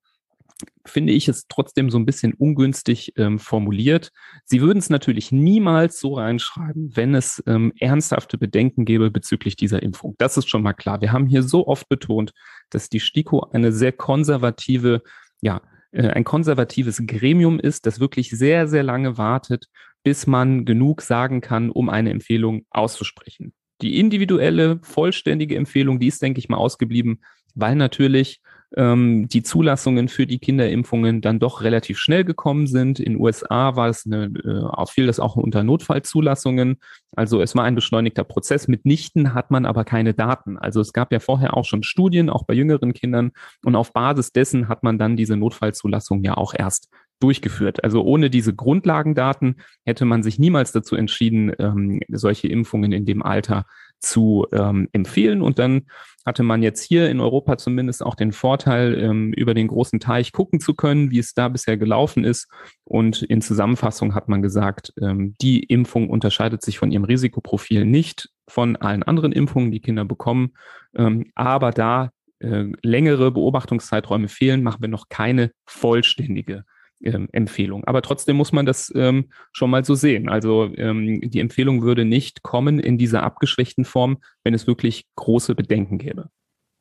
finde 0.86 1.14
ich 1.14 1.28
es 1.28 1.48
trotzdem 1.48 1.90
so 1.90 1.98
ein 1.98 2.06
bisschen 2.06 2.34
ungünstig 2.34 3.14
ähm, 3.18 3.40
formuliert. 3.40 4.12
Sie 4.46 4.62
würden 4.62 4.80
es 4.80 4.90
natürlich 4.90 5.32
niemals 5.32 6.00
so 6.00 6.16
reinschreiben, 6.16 6.96
wenn 6.96 7.16
es 7.16 7.44
ähm, 7.46 7.74
ernsthafte 7.80 8.38
Bedenken 8.38 8.86
gäbe 8.86 9.12
bezüglich 9.12 9.56
dieser 9.56 9.84
Impfung. 9.84 10.16
Das 10.18 10.38
ist 10.38 10.50
schon 10.50 10.64
mal 10.64 10.74
klar. 10.74 11.02
Wir 11.02 11.12
haben 11.12 11.28
hier 11.28 11.44
so 11.44 11.68
oft 11.68 11.90
betont, 11.90 12.32
dass 12.70 12.90
die 12.90 13.00
STIKO 13.00 13.50
eine 13.52 13.72
sehr 13.72 13.92
konservative, 13.92 15.02
ja, 15.42 15.62
äh, 15.92 16.08
ein 16.08 16.24
konservatives 16.24 17.02
Gremium 17.06 17.60
ist, 17.60 17.86
das 17.86 18.00
wirklich 18.00 18.30
sehr, 18.30 18.68
sehr 18.68 18.84
lange 18.84 19.18
wartet, 19.18 19.66
bis 20.04 20.28
man 20.28 20.66
genug 20.66 21.02
sagen 21.02 21.42
kann, 21.42 21.70
um 21.70 21.90
eine 21.90 22.12
Empfehlung 22.12 22.66
auszusprechen. 22.70 23.54
Die 23.82 24.00
individuelle, 24.00 24.80
vollständige 24.84 25.58
Empfehlung, 25.58 26.00
die 26.00 26.08
ist, 26.08 26.22
denke 26.22 26.40
ich 26.40 26.48
mal, 26.48 26.58
ausgeblieben, 26.58 27.22
weil 27.56 27.76
natürlich 27.76 28.42
ähm, 28.76 29.28
die 29.28 29.44
Zulassungen 29.44 30.10
für 30.10 30.28
die 30.28 30.40
Kinderimpfungen 30.40 31.22
dann 31.22 31.40
doch 31.40 31.62
relativ 31.62 31.98
schnell 31.98 32.24
gekommen 32.24 32.68
sind. 32.68 33.00
In 33.00 33.20
USA 33.20 33.76
war 33.76 33.88
es 33.90 34.06
eine, 34.06 34.26
äh, 34.26 34.86
fiel 34.88 35.08
das 35.08 35.20
auch 35.20 35.36
unter 35.36 35.64
Notfallzulassungen. 35.64 36.78
Also 37.16 37.42
es 37.42 37.56
war 37.56 37.64
ein 37.64 37.76
beschleunigter 37.76 38.24
Prozess. 38.24 38.68
Mitnichten 38.68 39.34
hat 39.34 39.52
man 39.52 39.66
aber 39.66 39.86
keine 39.86 40.14
Daten. 40.14 40.58
Also 40.58 40.82
es 40.82 40.94
gab 40.94 41.12
ja 41.12 41.20
vorher 41.20 41.56
auch 41.56 41.66
schon 41.66 41.84
Studien, 41.84 42.30
auch 42.30 42.44
bei 42.44 42.54
jüngeren 42.54 42.94
Kindern. 42.94 43.32
Und 43.64 43.76
auf 43.76 43.94
Basis 43.94 44.32
dessen 44.32 44.68
hat 44.68 44.84
man 44.84 44.98
dann 44.98 45.16
diese 45.16 45.38
Notfallzulassung 45.38 46.24
ja 46.24 46.36
auch 46.36 46.54
erst 46.54 46.90
durchgeführt. 47.20 47.84
Also 47.84 48.04
ohne 48.04 48.30
diese 48.30 48.54
Grundlagendaten 48.54 49.56
hätte 49.86 50.06
man 50.06 50.22
sich 50.22 50.38
niemals 50.38 50.72
dazu 50.74 50.96
entschieden, 50.96 51.54
ähm, 51.60 52.02
solche 52.10 52.48
Impfungen 52.48 52.92
in 52.92 53.06
dem 53.06 53.24
Alter 53.24 53.66
zu 54.00 54.46
ähm, 54.52 54.90
empfehlen. 54.92 55.42
Und 55.42 55.60
dann 55.60 55.84
hatte 56.26 56.44
man 56.44 56.64
jetzt 56.64 56.82
hier 56.82 57.10
in 57.10 57.20
Europa 57.20 57.58
zumindest 57.58 58.04
auch 58.04 58.16
den 58.16 58.32
Vorteil, 58.32 58.98
ähm, 59.00 59.32
über 59.34 59.54
den 59.54 59.68
großen 59.68 60.00
Teich 60.00 60.32
gucken 60.32 60.60
zu 60.60 60.74
können, 60.74 61.12
wie 61.12 61.20
es 61.20 61.34
da 61.34 61.48
bisher 61.50 61.78
gelaufen 61.78 62.24
ist. 62.24 62.50
Und 62.84 63.22
in 63.22 63.42
Zusammenfassung 63.42 64.16
hat 64.16 64.28
man 64.28 64.42
gesagt, 64.42 64.94
ähm, 65.00 65.36
die 65.42 65.64
Impfung 65.64 66.10
unterscheidet 66.10 66.64
sich 66.64 66.80
von 66.80 66.92
ihrem 66.92 67.04
Risikoprofil 67.04 67.86
nicht 67.86 68.30
von 68.48 68.76
allen 68.76 69.04
anderen 69.04 69.32
Impfungen, 69.32 69.72
die 69.72 69.82
Kinder 69.82 70.06
bekommen. 70.06 70.54
Ähm, 70.96 71.32
aber 71.36 71.72
da 71.72 72.10
äh, 72.40 72.66
längere 72.82 73.32
Beobachtungszeiträume 73.32 74.28
fehlen, 74.28 74.64
machen 74.64 74.82
wir 74.82 74.90
noch 74.90 75.10
keine 75.10 75.52
vollständige 75.66 76.64
ähm, 77.06 77.30
Empfehlung. 77.32 77.84
Aber 77.86 78.02
trotzdem 78.02 78.36
muss 78.36 78.52
man 78.52 78.66
das 78.66 78.92
ähm, 78.96 79.30
schon 79.52 79.70
mal 79.70 79.86
so 79.86 79.96
sehen. 79.96 80.30
Also 80.30 80.72
ähm, 80.76 81.22
die 81.22 81.40
Empfehlung 81.40 81.82
würde 81.82 82.06
nicht 82.06 82.44
kommen 82.44 82.80
in 82.80 82.98
dieser 82.98 83.24
abgeschwächten 83.24 83.86
Form, 83.86 84.18
wenn 84.44 84.54
es 84.54 84.68
wirklich 84.68 85.06
große 85.16 85.56
Bedenken 85.56 85.98
gäbe. 85.98 86.30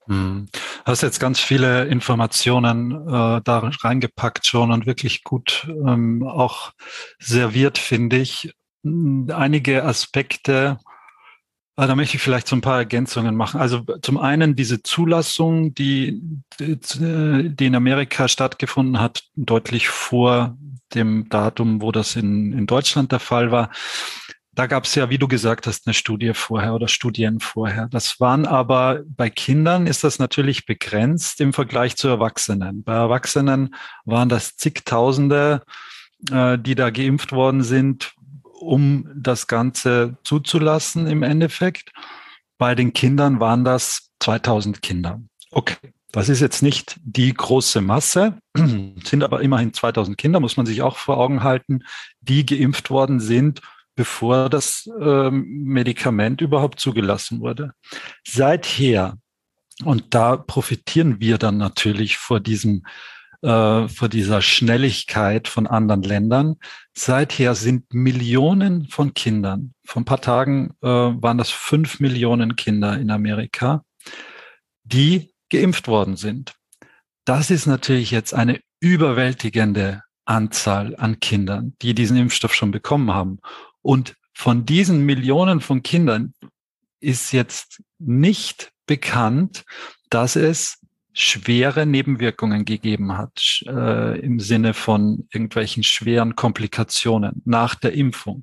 Hm. 0.07 0.49
Hast 0.85 1.03
jetzt 1.03 1.19
ganz 1.19 1.41
viele 1.41 1.87
Informationen 1.87 2.93
äh, 2.93 3.41
da 3.43 3.71
reingepackt 3.81 4.47
schon 4.47 4.71
und 4.71 4.87
wirklich 4.87 5.25
gut 5.25 5.67
ähm, 5.69 6.23
auch 6.23 6.73
serviert, 7.19 7.79
finde 7.79 8.19
ich. 8.19 8.53
Hm, 8.85 9.31
einige 9.35 9.85
Aspekte, 9.85 10.79
äh, 11.77 11.87
da 11.87 11.95
möchte 11.95 12.17
ich 12.17 12.23
vielleicht 12.23 12.47
so 12.47 12.57
ein 12.57 12.61
paar 12.61 12.79
Ergänzungen 12.79 13.35
machen. 13.37 13.61
Also 13.61 13.81
zum 14.03 14.19
einen 14.19 14.57
diese 14.57 14.83
Zulassung, 14.83 15.75
die, 15.75 16.21
die 16.59 17.67
in 17.67 17.75
Amerika 17.75 18.29
stattgefunden 18.29 19.01
hat, 19.01 19.25
deutlich 19.35 19.89
vor 19.89 20.57
dem 20.95 21.29
Datum, 21.29 21.83
wo 21.83 21.91
das 21.93 22.17
in, 22.17 22.53
in 22.53 22.67
Deutschland 22.67 23.13
der 23.13 23.21
Fall 23.21 23.51
war. 23.51 23.71
Da 24.53 24.67
gab 24.67 24.85
es 24.85 24.95
ja, 24.95 25.11
wie 25.11 25.19
du 25.19 25.27
gesagt 25.27 25.67
hast, 25.67 25.87
eine 25.87 25.95
Studie 25.95 26.33
vorher 26.33 26.75
oder 26.75 26.87
Studien 26.87 27.41
vorher. 27.41 27.89
Das 27.89 28.21
waren 28.21 28.47
aber 28.47 29.03
bei 29.05 29.29
Kindern 29.29 29.89
ist 29.89 30.05
das 30.05 30.21
natürlich 30.21 30.65
begrenzt 30.65 31.41
im 31.41 31.53
Vergleich 31.53 31.97
zu 31.97 32.07
Erwachsenen. 32.07 32.85
Bei 32.85 32.95
Erwachsenen 32.95 33.75
waren 34.05 34.29
das 34.29 34.55
zigtausende, 34.55 35.63
äh, 36.31 36.57
die 36.57 36.77
da 36.77 36.91
geimpft 36.91 37.33
worden 37.33 37.65
sind, 37.65 38.14
um 38.65 39.09
das 39.15 39.47
Ganze 39.47 40.17
zuzulassen 40.25 41.07
im 41.07 41.23
Endeffekt. 41.23 41.93
Bei 42.59 42.75
den 42.75 42.93
Kindern 42.93 43.41
waren 43.41 43.65
das 43.65 44.11
2000 44.21 44.83
Kinder. 44.83 45.21
Okay. 45.51 45.77
Das 46.13 46.29
ist 46.29 46.41
jetzt 46.41 46.63
nicht 46.63 46.97
die 47.03 47.35
große 47.35 47.81
Masse, 47.81 48.39
sind 48.57 49.25
aber 49.25 49.41
immerhin 49.41 49.73
2000 49.73 50.17
Kinder, 50.17 50.39
muss 50.39 50.57
man 50.57 50.65
sich 50.65 50.81
auch 50.81 50.97
vor 50.97 51.19
Augen 51.19 51.43
halten, 51.43 51.83
die 52.21 52.47
geimpft 52.47 52.91
worden 52.91 53.19
sind 53.19 53.61
bevor 53.95 54.51
das 54.51 54.89
äh, 55.01 55.31
Medikament 55.31 56.41
überhaupt 56.41 56.81
zugelassen 56.81 57.41
wurde. 57.41 57.73
Seither, 58.27 59.17
und 59.85 60.15
da 60.15 60.37
profitieren 60.37 61.21
wir 61.21 61.39
dann 61.39 61.57
natürlich 61.57 62.17
vor 62.17 62.41
diesem 62.41 62.85
äh, 63.45 63.89
vor 63.89 64.09
dieser 64.09 64.41
Schnelligkeit 64.41 65.49
von 65.49 65.67
anderen 65.67 66.03
Ländern. 66.03 66.57
Seither 66.95 67.55
sind 67.55 67.93
Millionen 67.93 68.89
von 68.89 69.13
Kindern, 69.13 69.75
vor 69.85 70.01
ein 70.01 70.07
paar 70.07 70.23
Tagen 70.23 70.71
äh, 70.81 70.87
waren 70.87 71.37
das 71.37 71.51
fünf 71.51 72.01
Millionen 72.01 72.57
Kinder 72.57 72.99
in 72.99 73.11
Amerika, 73.11 73.85
die 74.83 75.35
geimpft 75.51 75.89
worden 75.89 76.17
sind. 76.17 76.55
Das 77.27 77.51
ist 77.51 77.67
natürlich 77.67 78.11
jetzt 78.11 78.33
eine 78.33 78.61
überwältigende 78.81 80.03
Anzahl 80.25 80.97
an 80.97 81.21
Kindern, 81.21 81.75
die 81.83 81.95
diesen 81.95 82.17
Impfstoff 82.17 82.55
schon 82.55 82.71
bekommen 82.71 83.13
haben. 83.13 83.41
Und 83.83 84.15
von 84.33 84.65
diesen 84.65 85.05
Millionen 85.05 85.61
von 85.61 85.83
Kindern 85.83 86.33
ist 87.01 87.33
jetzt 87.33 87.83
nicht 87.99 88.73
bekannt, 88.87 89.65
dass 90.09 90.35
es 90.35 90.79
schwere 91.15 91.87
Nebenwirkungen 91.87 92.65
gegeben 92.65 93.17
hat, 93.17 93.63
äh, 93.67 94.19
im 94.19 94.41
Sinne 94.41 94.75
von 94.75 95.29
irgendwelchen 95.33 95.85
schweren 95.85 96.35
Komplikationen 96.35 97.41
nach 97.45 97.77
der 97.77 97.93
Impfung. 97.95 98.43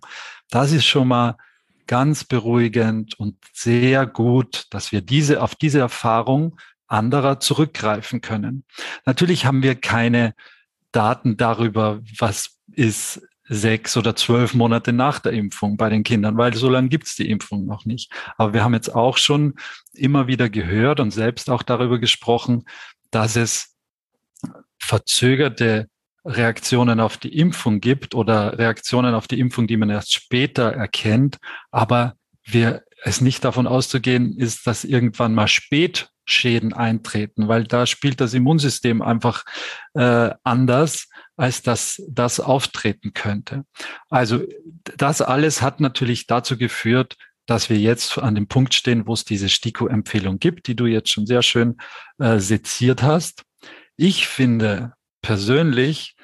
Das 0.50 0.72
ist 0.72 0.86
schon 0.86 1.10
mal 1.10 1.38
ganz 1.86 2.24
beruhigend 2.24 3.20
und 3.20 3.36
sehr 3.52 4.08
gut, 4.08 4.68
dass 4.70 4.94
wir 4.94 5.02
diese, 5.02 5.44
auf 5.44 5.54
diese 5.54 5.80
Erfahrung 5.80 6.58
anderer 6.88 7.42
zurückgreifen 7.42 8.22
können. 8.22 8.64
Natürlich 9.06 9.46
haben 9.46 9.64
wir 9.64 9.76
keine 9.76 10.34
Daten 10.94 11.36
darüber, 11.36 12.02
was 12.18 12.58
ist 12.72 13.22
sechs 13.54 13.98
oder 13.98 14.16
zwölf 14.16 14.54
Monate 14.54 14.94
nach 14.94 15.20
der 15.20 15.34
Impfung 15.34 15.76
bei 15.76 15.90
den 15.90 16.04
Kindern, 16.04 16.38
weil 16.38 16.54
so 16.54 16.70
lange 16.70 16.88
gibt's 16.88 17.18
die 17.18 17.30
Impfung 17.30 17.66
noch 17.66 17.86
nicht. 17.86 18.10
Aber 18.38 18.54
wir 18.54 18.64
haben 18.64 18.74
jetzt 18.74 18.96
auch 18.96 19.18
schon 19.18 19.56
immer 19.94 20.28
wieder 20.28 20.50
gehört 20.50 21.02
und 21.02 21.12
selbst 21.12 21.50
auch 21.50 21.62
darüber 21.62 22.00
gesprochen, 22.00 22.64
dass 23.12 23.36
es 23.36 23.76
verzögerte 24.80 25.88
Reaktionen 26.24 27.02
auf 27.02 27.18
die 27.18 27.38
Impfung 27.38 27.82
gibt 27.82 28.16
oder 28.16 28.58
Reaktionen 28.58 29.14
auf 29.14 29.28
die 29.28 29.40
Impfung, 29.40 29.68
die 29.68 29.78
man 29.78 29.90
erst 29.90 30.14
später 30.14 30.72
erkennt. 30.72 31.38
Aber 31.72 32.16
wir 32.46 32.84
es 33.04 33.20
nicht 33.20 33.44
davon 33.44 33.68
auszugehen 33.68 34.38
ist, 34.38 34.66
dass 34.66 34.86
irgendwann 34.86 35.36
mal 35.36 35.50
Spätschäden 35.50 36.72
eintreten, 36.72 37.50
weil 37.50 37.66
da 37.66 37.86
spielt 37.86 38.22
das 38.22 38.34
Immunsystem 38.34 39.02
einfach 39.02 39.44
äh, 39.94 40.30
anders 40.44 41.10
als 41.42 41.64
dass 41.64 42.00
das 42.08 42.40
auftreten 42.40 43.16
könnte. 43.16 43.66
Also 44.12 44.44
das 44.96 45.24
alles 45.24 45.64
hat 45.64 45.80
natürlich 45.80 46.28
dazu 46.28 46.56
geführt, 46.56 47.18
dass 47.48 47.68
wir 47.68 47.80
jetzt 47.80 48.20
an 48.20 48.36
dem 48.36 48.46
Punkt 48.48 48.76
stehen, 48.76 49.08
wo 49.08 49.14
es 49.14 49.26
diese 49.26 49.50
STIKO-Empfehlung 49.50 50.38
gibt, 50.38 50.68
die 50.68 50.76
du 50.76 50.86
jetzt 50.86 51.10
schon 51.10 51.26
sehr 51.26 51.42
schön 51.42 51.78
äh, 52.20 52.38
seziert 52.38 53.02
hast. 53.02 53.42
Ich 53.98 54.28
finde 54.28 54.94
persönlich, 55.24 56.16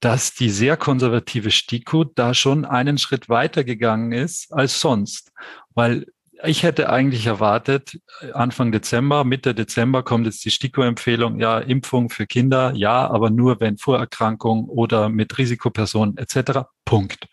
dass 0.00 0.34
die 0.34 0.50
sehr 0.50 0.76
konservative 0.76 1.50
STIKO 1.50 2.04
da 2.04 2.34
schon 2.34 2.66
einen 2.66 2.98
Schritt 2.98 3.30
weiter 3.30 3.64
gegangen 3.64 4.12
ist 4.12 4.52
als 4.52 4.80
sonst, 4.80 5.32
weil 5.70 6.04
ich 6.44 6.62
hätte 6.62 6.90
eigentlich 6.90 7.26
erwartet, 7.26 8.00
Anfang 8.32 8.72
Dezember, 8.72 9.24
Mitte 9.24 9.54
Dezember 9.54 10.02
kommt 10.02 10.26
jetzt 10.26 10.44
die 10.44 10.50
STIKO-Empfehlung, 10.50 11.40
ja, 11.40 11.58
Impfung 11.58 12.10
für 12.10 12.26
Kinder, 12.26 12.72
ja, 12.74 13.08
aber 13.08 13.30
nur 13.30 13.60
wenn 13.60 13.78
Vorerkrankung 13.78 14.68
oder 14.68 15.08
mit 15.08 15.36
Risikopersonen 15.36 16.16
etc. 16.16 16.68
Punkt. 16.84 17.26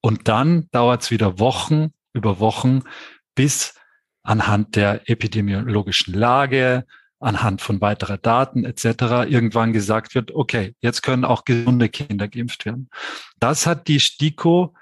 Und 0.00 0.28
dann 0.28 0.68
dauert 0.70 1.02
es 1.02 1.10
wieder 1.10 1.38
Wochen 1.38 1.92
über 2.12 2.40
Wochen, 2.40 2.82
bis 3.34 3.74
anhand 4.22 4.76
der 4.76 5.08
epidemiologischen 5.08 6.14
Lage, 6.14 6.84
anhand 7.20 7.62
von 7.62 7.80
weiterer 7.80 8.18
Daten 8.18 8.64
etc. 8.64 8.84
irgendwann 9.28 9.72
gesagt 9.72 10.14
wird, 10.14 10.32
okay, 10.32 10.74
jetzt 10.80 11.02
können 11.02 11.24
auch 11.24 11.44
gesunde 11.44 11.88
Kinder 11.88 12.28
geimpft 12.28 12.64
werden. 12.66 12.90
Das 13.40 13.66
hat 13.66 13.88
die 13.88 14.00
STIKO 14.00 14.74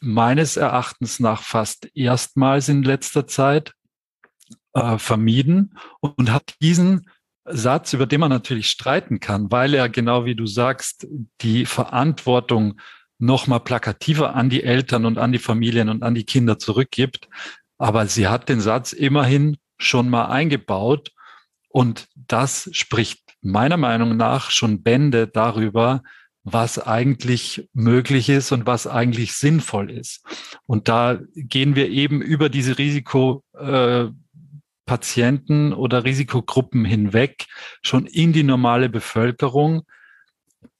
meines 0.00 0.56
Erachtens 0.56 1.20
nach 1.20 1.42
fast 1.42 1.88
erstmals 1.94 2.68
in 2.68 2.82
letzter 2.82 3.26
Zeit 3.26 3.74
äh, 4.74 4.98
vermieden 4.98 5.76
und 6.00 6.32
hat 6.32 6.54
diesen 6.60 7.08
Satz, 7.44 7.92
über 7.92 8.06
den 8.06 8.20
man 8.20 8.30
natürlich 8.30 8.68
streiten 8.68 9.20
kann, 9.20 9.50
weil 9.50 9.74
er 9.74 9.88
genau 9.88 10.24
wie 10.24 10.34
du 10.34 10.46
sagst, 10.46 11.06
die 11.40 11.66
Verantwortung 11.66 12.80
nochmal 13.18 13.60
plakativer 13.60 14.34
an 14.34 14.50
die 14.50 14.62
Eltern 14.62 15.04
und 15.04 15.18
an 15.18 15.32
die 15.32 15.38
Familien 15.38 15.88
und 15.88 16.02
an 16.02 16.14
die 16.14 16.24
Kinder 16.24 16.58
zurückgibt. 16.58 17.28
Aber 17.78 18.06
sie 18.06 18.28
hat 18.28 18.48
den 18.48 18.60
Satz 18.60 18.92
immerhin 18.92 19.56
schon 19.78 20.08
mal 20.08 20.26
eingebaut 20.26 21.12
und 21.68 22.08
das 22.14 22.68
spricht 22.72 23.20
meiner 23.40 23.76
Meinung 23.76 24.16
nach 24.16 24.50
schon 24.50 24.82
Bände 24.82 25.26
darüber, 25.26 26.02
was 26.42 26.78
eigentlich 26.78 27.68
möglich 27.72 28.28
ist 28.28 28.52
und 28.52 28.66
was 28.66 28.86
eigentlich 28.86 29.34
sinnvoll 29.34 29.90
ist. 29.90 30.24
Und 30.66 30.88
da 30.88 31.18
gehen 31.34 31.74
wir 31.74 31.90
eben 31.90 32.22
über 32.22 32.48
diese 32.48 32.78
Risikopatienten 32.78 35.72
äh, 35.72 35.74
oder 35.74 36.04
Risikogruppen 36.04 36.84
hinweg 36.84 37.46
schon 37.82 38.06
in 38.06 38.32
die 38.32 38.42
normale 38.42 38.88
Bevölkerung, 38.88 39.82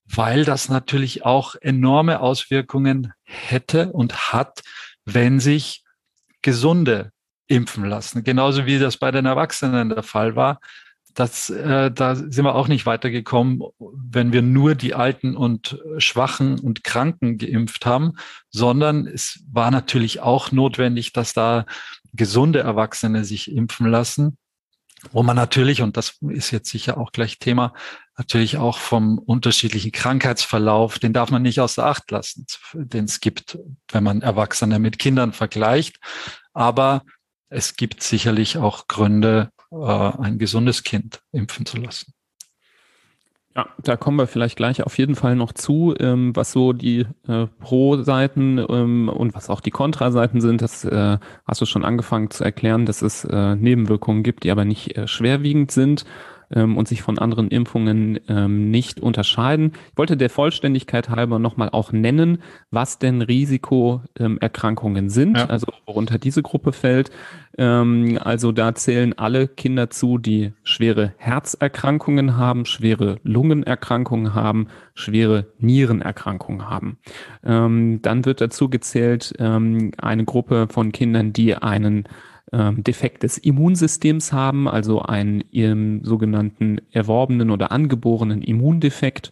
weil 0.06 0.44
das 0.44 0.68
natürlich 0.68 1.24
auch 1.24 1.54
enorme 1.60 2.20
Auswirkungen 2.20 3.12
hätte 3.22 3.92
und 3.92 4.32
hat, 4.32 4.62
wenn 5.04 5.40
sich 5.40 5.84
Gesunde 6.42 7.12
impfen 7.48 7.84
lassen. 7.84 8.24
Genauso 8.24 8.64
wie 8.64 8.78
das 8.78 8.96
bei 8.96 9.10
den 9.10 9.26
Erwachsenen 9.26 9.90
der 9.90 10.02
Fall 10.02 10.36
war 10.36 10.60
das, 11.14 11.50
äh, 11.50 11.90
da 11.90 12.14
sind 12.14 12.44
wir 12.44 12.54
auch 12.54 12.68
nicht 12.68 12.86
weitergekommen, 12.86 13.62
wenn 13.78 14.32
wir 14.32 14.42
nur 14.42 14.74
die 14.74 14.94
Alten 14.94 15.36
und 15.36 15.78
Schwachen 15.98 16.58
und 16.58 16.84
Kranken 16.84 17.38
geimpft 17.38 17.86
haben, 17.86 18.12
sondern 18.50 19.06
es 19.06 19.42
war 19.50 19.70
natürlich 19.70 20.20
auch 20.20 20.52
notwendig, 20.52 21.12
dass 21.12 21.32
da 21.32 21.66
gesunde 22.12 22.60
Erwachsene 22.60 23.24
sich 23.24 23.50
impfen 23.50 23.86
lassen, 23.86 24.38
wo 25.12 25.22
man 25.22 25.36
natürlich, 25.36 25.82
und 25.82 25.96
das 25.96 26.18
ist 26.28 26.50
jetzt 26.50 26.70
sicher 26.70 26.98
auch 26.98 27.12
gleich 27.12 27.38
Thema, 27.38 27.72
natürlich 28.18 28.58
auch 28.58 28.78
vom 28.78 29.18
unterschiedlichen 29.18 29.92
Krankheitsverlauf, 29.92 30.98
den 30.98 31.12
darf 31.12 31.30
man 31.30 31.42
nicht 31.42 31.60
außer 31.60 31.86
Acht 31.86 32.10
lassen, 32.10 32.46
den 32.74 33.06
es 33.06 33.20
gibt, 33.20 33.58
wenn 33.90 34.04
man 34.04 34.22
Erwachsene 34.22 34.78
mit 34.78 34.98
Kindern 34.98 35.32
vergleicht. 35.32 35.96
Aber 36.52 37.04
es 37.48 37.76
gibt 37.76 38.02
sicherlich 38.02 38.58
auch 38.58 38.88
Gründe, 38.88 39.50
ein 39.70 40.38
gesundes 40.38 40.82
Kind 40.82 41.22
impfen 41.32 41.66
zu 41.66 41.76
lassen. 41.78 42.12
Ja, 43.56 43.66
da 43.82 43.96
kommen 43.96 44.16
wir 44.16 44.28
vielleicht 44.28 44.56
gleich 44.56 44.84
auf 44.84 44.96
jeden 44.96 45.16
Fall 45.16 45.34
noch 45.34 45.52
zu, 45.52 45.94
ähm, 45.98 46.34
was 46.36 46.52
so 46.52 46.72
die 46.72 47.04
äh, 47.26 47.46
Pro-Seiten 47.58 48.58
ähm, 48.58 49.08
und 49.08 49.34
was 49.34 49.50
auch 49.50 49.60
die 49.60 49.72
Kontra-Seiten 49.72 50.40
sind. 50.40 50.62
Das 50.62 50.84
äh, 50.84 51.18
hast 51.44 51.60
du 51.60 51.66
schon 51.66 51.84
angefangen 51.84 52.30
zu 52.30 52.44
erklären, 52.44 52.86
dass 52.86 53.02
es 53.02 53.24
äh, 53.24 53.56
Nebenwirkungen 53.56 54.22
gibt, 54.22 54.44
die 54.44 54.52
aber 54.52 54.64
nicht 54.64 54.96
äh, 54.96 55.08
schwerwiegend 55.08 55.72
sind 55.72 56.04
ähm, 56.54 56.76
und 56.76 56.88
sich 56.88 57.02
von 57.02 57.18
anderen 57.18 57.48
Impfungen 57.48 58.20
ähm, 58.28 58.70
nicht 58.70 59.00
unterscheiden. 59.00 59.72
Ich 59.92 59.98
wollte 59.98 60.16
der 60.16 60.30
Vollständigkeit 60.30 61.08
halber 61.08 61.38
nochmal 61.38 61.70
auch 61.70 61.92
nennen, 61.92 62.42
was 62.70 62.98
denn 62.98 63.22
Risikoerkrankungen 63.22 65.10
sind, 65.10 65.38
ja. 65.38 65.46
also 65.46 65.66
worunter 65.86 66.18
diese 66.18 66.42
Gruppe 66.42 66.72
fällt. 66.72 67.10
Ähm, 67.58 68.18
also 68.22 68.52
da 68.52 68.74
zählen 68.74 69.16
alle 69.18 69.48
Kinder 69.48 69.90
zu, 69.90 70.18
die 70.18 70.52
schwere 70.62 71.14
Herzerkrankungen 71.18 72.36
haben, 72.36 72.64
schwere 72.64 73.18
Lungenerkrankungen 73.22 74.34
haben, 74.34 74.68
schwere 74.94 75.46
Nierenerkrankungen 75.58 76.68
haben. 76.68 76.98
Ähm, 77.44 78.00
dann 78.02 78.24
wird 78.24 78.40
dazu 78.40 78.68
gezählt 78.68 79.34
ähm, 79.38 79.92
eine 79.98 80.24
Gruppe 80.24 80.68
von 80.70 80.92
Kindern, 80.92 81.32
die 81.32 81.54
einen 81.54 82.04
ähm, 82.52 82.82
Defekt 82.82 83.22
des 83.22 83.38
Immunsystems 83.38 84.32
haben, 84.32 84.68
also 84.68 85.02
einen 85.02 85.44
ihrem 85.50 86.04
sogenannten 86.04 86.80
erworbenen 86.90 87.50
oder 87.50 87.70
angeborenen 87.70 88.42
Immundefekt. 88.42 89.30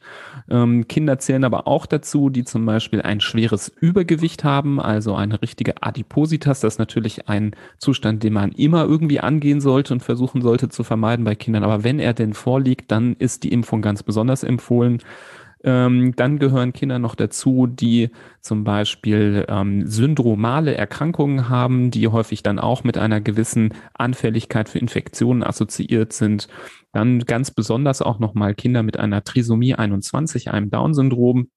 Ähm, 0.50 0.86
Kinder 0.88 1.18
zählen 1.18 1.44
aber 1.44 1.66
auch 1.66 1.86
dazu, 1.86 2.30
die 2.30 2.44
zum 2.44 2.64
Beispiel 2.64 3.02
ein 3.02 3.20
schweres 3.20 3.68
Übergewicht 3.80 4.44
haben, 4.44 4.80
also 4.80 5.14
eine 5.14 5.42
richtige 5.42 5.82
Adipositas. 5.82 6.60
Das 6.60 6.74
ist 6.74 6.78
natürlich 6.78 7.28
ein 7.28 7.52
Zustand, 7.78 8.22
den 8.22 8.32
man 8.32 8.52
immer 8.52 8.84
irgendwie 8.84 9.20
angehen 9.20 9.60
sollte 9.60 9.92
und 9.94 10.02
versuchen 10.02 10.40
sollte 10.40 10.68
zu 10.68 10.84
vermeiden 10.84 11.24
bei 11.24 11.34
Kindern. 11.34 11.64
Aber 11.64 11.84
wenn 11.84 11.98
er 11.98 12.14
denn 12.14 12.34
vorliegt, 12.34 12.90
dann 12.90 13.14
ist 13.18 13.42
die 13.42 13.52
Impfung 13.52 13.82
ganz 13.82 14.02
besonders 14.02 14.42
empfohlen. 14.42 15.02
Ähm, 15.64 16.14
dann 16.14 16.38
gehören 16.38 16.72
Kinder 16.72 16.98
noch 16.98 17.14
dazu, 17.14 17.66
die 17.66 18.10
zum 18.40 18.64
Beispiel 18.64 19.44
ähm, 19.48 19.86
syndromale 19.86 20.74
Erkrankungen 20.74 21.48
haben, 21.48 21.90
die 21.90 22.06
häufig 22.08 22.42
dann 22.42 22.58
auch 22.58 22.84
mit 22.84 22.96
einer 22.96 23.20
gewissen 23.20 23.74
Anfälligkeit 23.94 24.68
für 24.68 24.78
Infektionen 24.78 25.42
assoziiert 25.42 26.12
sind. 26.12 26.48
Dann 26.92 27.20
ganz 27.20 27.50
besonders 27.50 28.02
auch 28.02 28.18
nochmal 28.18 28.54
Kinder 28.54 28.82
mit 28.82 28.98
einer 28.98 29.24
Trisomie 29.24 29.74
21, 29.74 30.50
einem 30.50 30.70
Down-Syndrom 30.70 31.48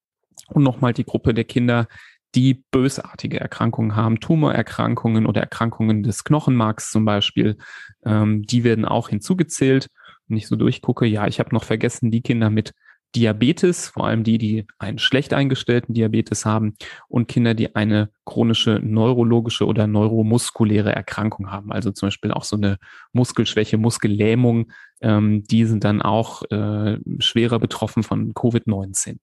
und 0.47 0.63
nochmal 0.63 0.93
die 0.93 1.05
Gruppe 1.05 1.33
der 1.33 1.43
Kinder, 1.43 1.87
die 2.33 2.63
bösartige 2.71 3.39
Erkrankungen 3.39 3.95
haben, 3.95 4.19
Tumorerkrankungen 4.19 5.25
oder 5.25 5.41
Erkrankungen 5.41 6.01
des 6.01 6.23
Knochenmarks 6.23 6.91
zum 6.91 7.05
Beispiel, 7.05 7.57
ähm, 8.05 8.43
die 8.43 8.63
werden 8.63 8.85
auch 8.85 9.09
hinzugezählt. 9.09 9.87
Wenn 10.27 10.37
ich 10.37 10.47
so 10.47 10.55
durchgucke, 10.55 11.05
ja, 11.05 11.27
ich 11.27 11.39
habe 11.39 11.53
noch 11.53 11.65
vergessen, 11.65 12.09
die 12.09 12.21
Kinder 12.21 12.49
mit 12.49 12.73
Diabetes, 13.15 13.89
vor 13.89 14.07
allem 14.07 14.23
die, 14.23 14.37
die 14.37 14.67
einen 14.79 14.97
schlecht 14.97 15.33
eingestellten 15.33 15.93
Diabetes 15.93 16.45
haben 16.45 16.75
und 17.07 17.27
Kinder, 17.27 17.53
die 17.53 17.75
eine 17.75 18.09
chronische 18.25 18.79
neurologische 18.81 19.65
oder 19.65 19.87
neuromuskuläre 19.87 20.93
Erkrankung 20.95 21.51
haben, 21.51 21.71
also 21.71 21.91
zum 21.91 22.07
Beispiel 22.07 22.31
auch 22.31 22.43
so 22.43 22.55
eine 22.55 22.77
Muskelschwäche, 23.11 23.77
Muskellähmung, 23.77 24.71
ähm, 25.01 25.43
die 25.43 25.65
sind 25.65 25.83
dann 25.83 26.01
auch 26.01 26.43
äh, 26.51 26.99
schwerer 27.19 27.59
betroffen 27.59 28.03
von 28.03 28.33
Covid-19. 28.33 29.17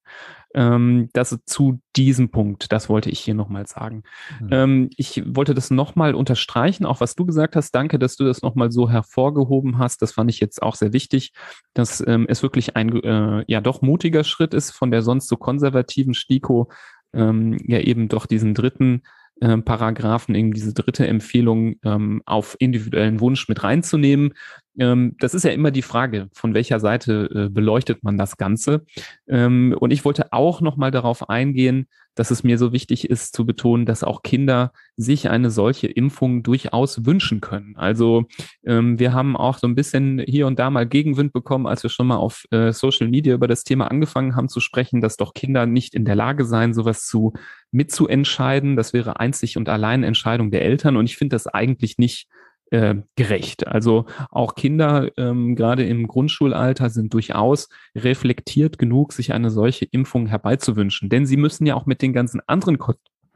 Ähm, 0.54 1.10
das 1.12 1.38
zu 1.44 1.80
diesem 1.94 2.30
Punkt, 2.30 2.72
das 2.72 2.88
wollte 2.88 3.10
ich 3.10 3.20
hier 3.20 3.34
nochmal 3.34 3.66
sagen. 3.66 4.02
Mhm. 4.40 4.48
Ähm, 4.50 4.90
ich 4.96 5.22
wollte 5.26 5.54
das 5.54 5.70
nochmal 5.70 6.14
unterstreichen, 6.14 6.86
auch 6.86 7.00
was 7.00 7.14
du 7.14 7.26
gesagt 7.26 7.54
hast. 7.54 7.72
Danke, 7.72 7.98
dass 7.98 8.16
du 8.16 8.24
das 8.24 8.40
nochmal 8.40 8.72
so 8.72 8.88
hervorgehoben 8.88 9.78
hast. 9.78 10.00
Das 10.00 10.12
fand 10.12 10.30
ich 10.30 10.40
jetzt 10.40 10.62
auch 10.62 10.74
sehr 10.74 10.92
wichtig, 10.92 11.32
dass 11.74 12.02
ähm, 12.06 12.26
es 12.28 12.42
wirklich 12.42 12.76
ein 12.76 12.94
äh, 13.02 13.44
ja 13.46 13.60
doch 13.60 13.82
mutiger 13.82 14.24
Schritt 14.24 14.54
ist 14.54 14.70
von 14.70 14.90
der 14.90 15.02
sonst 15.02 15.28
so 15.28 15.36
konservativen 15.36 16.14
STIKO 16.14 16.70
ähm, 17.12 17.58
ja 17.66 17.80
eben 17.80 18.08
doch 18.08 18.26
diesen 18.26 18.54
dritten 18.54 19.02
äh, 19.40 19.56
Paragraphen, 19.58 20.34
eben 20.34 20.52
diese 20.52 20.74
dritte 20.74 21.06
Empfehlung 21.06 21.76
ähm, 21.84 22.22
auf 22.26 22.56
individuellen 22.58 23.20
Wunsch 23.20 23.48
mit 23.48 23.62
reinzunehmen. 23.62 24.34
Ähm, 24.78 25.16
das 25.18 25.34
ist 25.34 25.44
ja 25.44 25.50
immer 25.50 25.70
die 25.70 25.82
Frage, 25.82 26.28
von 26.32 26.54
welcher 26.54 26.80
Seite 26.80 27.30
äh, 27.34 27.48
beleuchtet 27.48 28.02
man 28.02 28.16
das 28.16 28.36
Ganze. 28.36 28.84
Ähm, 29.28 29.76
und 29.78 29.92
ich 29.92 30.04
wollte 30.04 30.32
auch 30.32 30.60
nochmal 30.60 30.90
darauf 30.90 31.28
eingehen, 31.28 31.88
dass 32.18 32.30
es 32.32 32.42
mir 32.42 32.58
so 32.58 32.72
wichtig 32.72 33.08
ist 33.08 33.34
zu 33.34 33.46
betonen, 33.46 33.86
dass 33.86 34.02
auch 34.02 34.22
Kinder 34.22 34.72
sich 34.96 35.30
eine 35.30 35.50
solche 35.50 35.86
Impfung 35.86 36.42
durchaus 36.42 37.06
wünschen 37.06 37.40
können. 37.40 37.76
Also 37.76 38.24
ähm, 38.64 38.98
wir 38.98 39.12
haben 39.12 39.36
auch 39.36 39.58
so 39.58 39.68
ein 39.68 39.76
bisschen 39.76 40.18
hier 40.26 40.48
und 40.48 40.58
da 40.58 40.68
mal 40.70 40.86
Gegenwind 40.86 41.32
bekommen, 41.32 41.68
als 41.68 41.84
wir 41.84 41.90
schon 41.90 42.08
mal 42.08 42.16
auf 42.16 42.44
äh, 42.50 42.72
Social 42.72 43.08
Media 43.08 43.34
über 43.34 43.46
das 43.46 43.62
Thema 43.62 43.88
angefangen 43.88 44.34
haben 44.34 44.48
zu 44.48 44.58
sprechen, 44.58 45.00
dass 45.00 45.16
doch 45.16 45.32
Kinder 45.32 45.66
nicht 45.66 45.94
in 45.94 46.04
der 46.04 46.16
Lage 46.16 46.44
seien, 46.44 46.74
sowas 46.74 47.06
zu 47.06 47.34
mitzuentscheiden. 47.70 48.76
Das 48.76 48.92
wäre 48.92 49.20
einzig 49.20 49.56
und 49.56 49.68
allein 49.68 50.04
Entscheidung 50.04 50.50
der 50.50 50.62
Eltern. 50.62 50.96
Und 50.96 51.06
ich 51.06 51.16
finde 51.16 51.34
das 51.34 51.46
eigentlich 51.46 51.98
nicht 51.98 52.28
äh, 52.70 52.96
gerecht. 53.16 53.66
Also 53.66 54.06
auch 54.30 54.54
Kinder, 54.54 55.10
ähm, 55.16 55.56
gerade 55.56 55.84
im 55.84 56.06
Grundschulalter, 56.06 56.90
sind 56.90 57.14
durchaus 57.14 57.68
reflektiert 57.94 58.78
genug, 58.78 59.12
sich 59.12 59.32
eine 59.32 59.50
solche 59.50 59.86
Impfung 59.86 60.26
herbeizuwünschen. 60.26 61.08
Denn 61.08 61.26
sie 61.26 61.36
müssen 61.36 61.66
ja 61.66 61.74
auch 61.74 61.86
mit 61.86 62.02
den 62.02 62.12
ganzen 62.12 62.40
anderen 62.46 62.78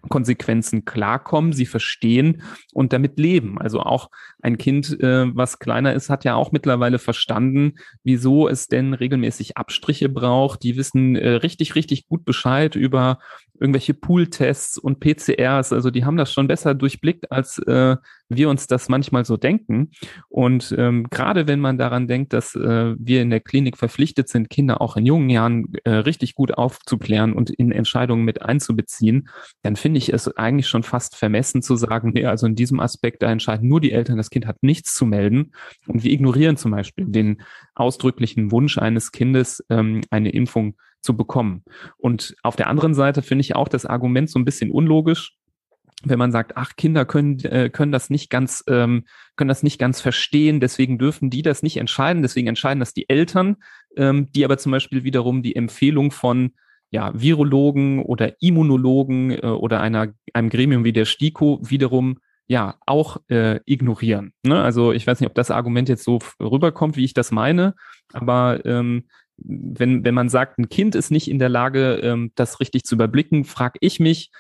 Konsequenzen 0.09 0.85
klarkommen, 0.85 1.53
sie 1.53 1.67
verstehen 1.67 2.43
und 2.73 2.93
damit 2.93 3.19
leben. 3.19 3.59
Also 3.59 3.81
auch 3.81 4.11
ein 4.43 4.59
Kind, 4.59 5.01
äh, 5.01 5.27
was 5.35 5.59
kleiner 5.59 5.95
ist, 5.95 6.11
hat 6.11 6.25
ja 6.25 6.35
auch 6.35 6.53
mittlerweile 6.53 6.99
verstanden, 6.99 7.75
wieso 8.05 8.49
es 8.49 8.69
denn 8.69 8.95
regelmäßig 8.95 9.57
Abstriche 9.57 10.09
braucht. 10.09 10.63
Die 10.63 10.77
wissen 10.77 11.17
äh, 11.17 11.31
richtig, 11.31 11.75
richtig 11.75 12.09
gut 12.09 12.25
Bescheid 12.25 12.75
über 12.75 13.19
irgendwelche 13.61 13.95
Pool-Tests 13.95 14.77
und 14.77 14.99
PCRs. 14.99 15.73
Also 15.73 15.91
die 15.91 16.05
haben 16.05 16.17
das 16.17 16.33
schon 16.33 16.49
besser 16.49 16.75
durchblickt, 16.75 17.31
als 17.31 17.59
äh, 17.59 17.97
wir 18.37 18.51
uns 18.51 18.67
das 18.67 18.89
manchmal 18.89 19.25
so 19.25 19.37
denken. 19.37 19.91
Und 20.29 20.75
ähm, 20.79 21.07
gerade 21.11 21.47
wenn 21.47 21.61
man 21.61 21.79
daran 21.79 22.09
denkt, 22.09 22.33
dass 22.33 22.55
äh, 22.55 22.95
wir 22.99 23.23
in 23.23 23.31
der 23.31 23.41
Klinik 23.41 23.77
verpflichtet 23.77 24.29
sind, 24.29 24.51
Kinder 24.51 24.81
auch 24.81 24.97
in 24.97 25.07
jungen 25.07 25.31
Jahren 25.31 25.73
äh, 25.85 25.91
richtig 25.91 26.35
gut 26.35 26.55
aufzuklären 26.55 27.33
und 27.33 27.51
in 27.51 27.73
Entscheidungen 27.73 28.25
mit 28.25 28.43
einzubeziehen, 28.43 29.29
dann 29.63 29.77
finde 29.77 29.99
ich 29.99 30.13
es 30.13 30.29
eigentlich 30.37 30.69
schon 30.69 30.83
fast 30.83 31.17
vermessen 31.17 31.63
zu 31.63 31.77
sagen, 31.77 32.13
nee, 32.15 32.27
also 32.27 32.47
in 32.47 32.55
diesem 32.55 32.81
Aspekt, 32.81 33.23
da 33.23 33.31
entscheiden 33.31 33.69
nur 33.69 33.81
die 33.81 33.93
Eltern, 33.93 34.17
das 34.17 34.31
Kind 34.31 34.47
hat 34.47 34.63
nichts 34.63 34.95
zu 34.95 35.07
melden. 35.07 35.53
Und 35.87 36.05
wir 36.05 36.13
ignorieren 36.13 36.57
zum 36.57 36.71
Beispiel 36.71 37.07
den 37.07 37.43
ausdrücklichen 37.75 38.53
Wunsch 38.53 38.79
eines 38.79 39.13
Kindes, 39.13 39.65
ähm, 39.71 40.03
eine 40.11 40.31
Impfung 40.31 40.77
zu 41.03 41.17
bekommen. 41.17 41.65
Und 41.99 42.35
auf 42.43 42.57
der 42.57 42.69
anderen 42.69 42.95
Seite 42.95 43.23
finde 43.23 43.41
ich 43.41 43.57
auch 43.57 43.69
das 43.69 43.87
Argument 43.87 44.31
so 44.31 44.39
ein 44.39 44.45
bisschen 44.45 44.71
unlogisch, 44.71 45.37
wenn 46.05 46.19
man 46.19 46.33
sagt, 46.33 46.57
ach, 46.57 46.73
Kinder 46.77 47.05
können, 47.05 47.39
äh, 47.41 47.71
können 47.71 47.93
das 47.93 48.11
nicht 48.11 48.31
ganz, 48.31 48.65
ähm, 48.69 49.05
können 49.37 49.49
das 49.49 49.63
nicht 49.63 49.79
ganz 49.79 50.01
verstehen, 50.01 50.61
deswegen 50.61 50.99
dürfen 50.99 51.31
die 51.31 51.43
das 51.43 51.63
nicht 51.63 51.77
entscheiden, 51.77 52.23
deswegen 52.23 52.49
entscheiden 52.49 52.81
das 52.81 52.95
die 52.95 53.09
Eltern, 53.09 53.57
ähm, 53.97 54.31
die 54.33 54.45
aber 54.45 54.59
zum 54.59 54.73
Beispiel 54.73 55.05
wiederum 55.05 55.43
die 55.43 55.57
Empfehlung 55.57 56.11
von 56.11 56.53
ja, 56.91 57.11
Virologen 57.15 58.01
oder 58.01 58.41
Immunologen 58.41 59.31
äh, 59.31 59.47
oder 59.47 59.81
einer, 59.81 60.09
einem 60.35 60.51
Gremium 60.51 60.85
wie 60.85 60.93
der 60.93 61.07
STIKO 61.07 61.61
wiederum 61.63 62.19
ja 62.47 62.77
auch 62.87 63.17
äh, 63.29 63.61
ignorieren. 63.65 64.35
Ne? 64.43 64.63
Also 64.63 64.93
ich 64.93 65.07
weiß 65.07 65.21
nicht, 65.21 65.29
ob 65.29 65.35
das 65.35 65.51
Argument 65.51 65.89
jetzt 65.89 66.05
so 66.05 66.19
rüberkommt, 66.39 66.97
wie 66.97 67.05
ich 67.05 67.15
das 67.15 67.31
meine, 67.33 67.75
aber 68.13 68.65
ähm, 68.67 69.05
wenn, 69.45 70.05
wenn 70.05 70.15
man 70.15 70.29
sagt, 70.29 70.59
ein 70.59 70.69
Kind 70.69 70.95
ist 70.95 71.11
nicht 71.11 71.29
in 71.29 71.39
der 71.39 71.49
Lage, 71.49 71.95
ähm, 72.03 72.33
das 72.35 72.61
richtig 72.61 72.85
zu 72.85 72.95
überblicken, 72.95 73.45
frage 73.45 73.79
ich 73.81 74.01
mich, 74.01 74.31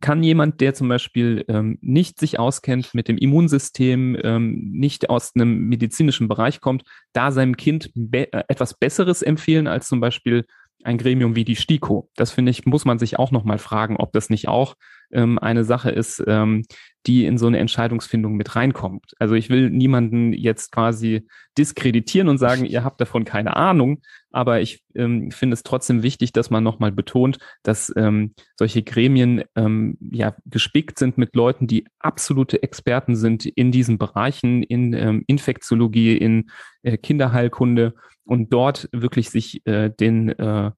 kann 0.00 0.22
jemand, 0.22 0.60
der 0.60 0.74
zum 0.74 0.88
Beispiel 0.88 1.44
ähm, 1.48 1.78
nicht 1.80 2.18
sich 2.18 2.38
auskennt 2.38 2.94
mit 2.94 3.08
dem 3.08 3.16
Immunsystem, 3.16 4.16
ähm, 4.22 4.70
nicht 4.72 5.08
aus 5.08 5.32
einem 5.34 5.68
medizinischen 5.68 6.28
Bereich 6.28 6.60
kommt, 6.60 6.82
da 7.12 7.32
seinem 7.32 7.56
Kind 7.56 7.90
be 7.94 8.32
äh, 8.32 8.44
etwas 8.48 8.74
Besseres 8.74 9.22
empfehlen 9.22 9.66
als 9.66 9.88
zum 9.88 10.00
Beispiel 10.00 10.44
ein 10.82 10.98
Gremium 10.98 11.36
wie 11.36 11.44
die 11.44 11.56
STIKO. 11.56 12.08
Das 12.16 12.30
finde 12.30 12.50
ich, 12.50 12.66
muss 12.66 12.84
man 12.84 12.98
sich 12.98 13.18
auch 13.18 13.30
nochmal 13.30 13.58
fragen, 13.58 13.96
ob 13.96 14.12
das 14.12 14.30
nicht 14.30 14.48
auch 14.48 14.76
ähm, 15.12 15.38
eine 15.38 15.64
Sache 15.64 15.90
ist, 15.90 16.22
ähm, 16.26 16.64
die 17.06 17.24
in 17.24 17.38
so 17.38 17.46
eine 17.46 17.58
Entscheidungsfindung 17.58 18.34
mit 18.34 18.56
reinkommt. 18.56 19.12
Also 19.18 19.34
ich 19.34 19.48
will 19.48 19.70
niemanden 19.70 20.32
jetzt 20.32 20.70
quasi 20.72 21.26
diskreditieren 21.56 22.28
und 22.28 22.38
sagen, 22.38 22.66
ihr 22.66 22.84
habt 22.84 23.00
davon 23.00 23.24
keine 23.24 23.56
Ahnung, 23.56 24.02
aber 24.30 24.60
ich 24.60 24.82
ähm, 24.94 25.30
finde 25.30 25.54
es 25.54 25.62
trotzdem 25.62 26.02
wichtig, 26.02 26.32
dass 26.32 26.50
man 26.50 26.62
nochmal 26.62 26.92
betont, 26.92 27.38
dass 27.62 27.92
ähm, 27.96 28.34
solche 28.56 28.82
Gremien 28.82 29.42
ähm, 29.56 29.96
ja 30.12 30.36
gespickt 30.44 30.98
sind 30.98 31.16
mit 31.16 31.34
Leuten, 31.34 31.66
die 31.66 31.86
absolute 31.98 32.62
Experten 32.62 33.16
sind 33.16 33.46
in 33.46 33.72
diesen 33.72 33.98
Bereichen, 33.98 34.62
in 34.62 34.92
ähm, 34.92 35.24
Infektiologie, 35.26 36.16
in 36.16 36.50
äh, 36.82 36.98
Kinderheilkunde 36.98 37.94
und 38.24 38.52
dort 38.52 38.88
wirklich 38.92 39.30
sich 39.30 39.66
äh, 39.66 39.90
den 39.90 40.28
äh, 40.28 40.70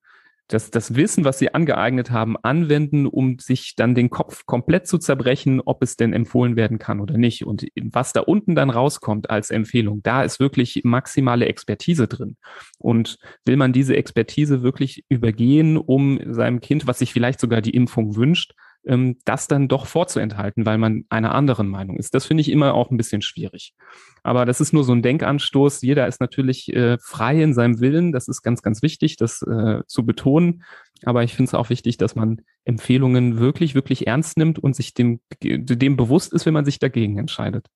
das, 0.53 0.71
das 0.71 0.95
Wissen, 0.95 1.25
was 1.25 1.39
sie 1.39 1.55
angeeignet 1.55 2.11
haben, 2.11 2.37
anwenden, 2.43 3.07
um 3.07 3.39
sich 3.39 3.75
dann 3.77 3.95
den 3.95 4.11
Kopf 4.11 4.45
komplett 4.45 4.87
zu 4.87 4.99
zerbrechen, 4.99 5.61
ob 5.65 5.83
es 5.83 5.97
denn 5.97 6.13
empfohlen 6.13 6.57
werden 6.57 6.79
kann 6.79 7.01
oder 7.01 7.17
nicht. 7.17 7.47
Und 7.47 7.67
was 7.83 8.13
da 8.13 8.21
unten 8.21 8.55
dann 8.55 8.71
rauskommt 8.71 9.31
als 9.31 9.51
Empfehlung, 9.51 10.03
da 10.03 10.23
ist 10.23 10.41
wirklich 10.41 10.83
maximale 10.85 11.47
Expertise 11.47 12.07
drin. 12.07 12.37
Und 12.79 13.19
will 13.47 13.57
man 13.57 13.73
diese 13.73 13.97
Expertise 13.97 14.63
wirklich 14.63 15.05
übergehen, 15.09 15.79
um 15.79 16.21
seinem 16.27 16.61
Kind, 16.61 16.87
was 16.87 16.99
sich 16.99 17.13
vielleicht 17.13 17.41
sogar 17.41 17.63
die 17.63 17.75
Impfung 17.75 18.17
wünscht, 18.17 18.55
ähm, 18.87 19.19
das 19.25 19.49
dann 19.49 19.69
doch 19.69 19.87
vorzuenthalten, 19.87 20.67
weil 20.67 20.79
man 20.79 21.05
einer 21.09 21.35
anderen 21.35 21.69
Meinung 21.69 21.97
ist. 21.97 22.15
Das 22.15 22.27
finde 22.27 22.41
ich 22.41 22.51
immer 22.51 22.75
auch 22.75 22.91
ein 22.91 22.97
bisschen 22.97 23.23
schwierig. 23.23 23.75
Aber 24.23 24.45
das 24.45 24.61
ist 24.61 24.73
nur 24.73 24.85
so 24.85 24.93
ein 24.93 25.03
Denkanstoß. 25.03 25.83
Jeder 25.83 26.07
ist 26.07 26.21
natürlich 26.21 26.73
äh, 26.73 26.99
frei 26.99 27.43
in 27.43 27.55
seinem 27.55 27.81
Willen. 27.81 28.13
Das 28.13 28.29
ist 28.29 28.43
ganz, 28.43 28.63
ganz 28.63 28.83
wichtig, 28.83 29.17
das 29.17 29.43
äh, 29.43 29.81
zu 29.87 30.05
betonen. 30.05 30.65
Aber 31.05 31.23
ich 31.25 31.35
finde 31.35 31.49
es 31.49 31.55
auch 31.55 31.71
wichtig, 31.71 31.97
dass 31.97 32.15
man 32.15 32.43
Empfehlungen 32.65 33.39
wirklich, 33.39 33.75
wirklich 33.75 34.07
ernst 34.07 34.37
nimmt 34.37 34.59
und 34.59 34.77
sich 34.77 34.95
dem, 34.95 35.21
dem 35.43 35.97
bewusst 35.97 36.33
ist, 36.33 36.47
wenn 36.47 36.55
man 36.55 36.65
sich 36.65 36.79
dagegen 36.79 37.19
entscheidet. 37.19 37.67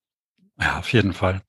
Ja, 0.61 0.79
auf 0.79 0.93
jeden 0.93 1.13
Fall. 1.13 1.43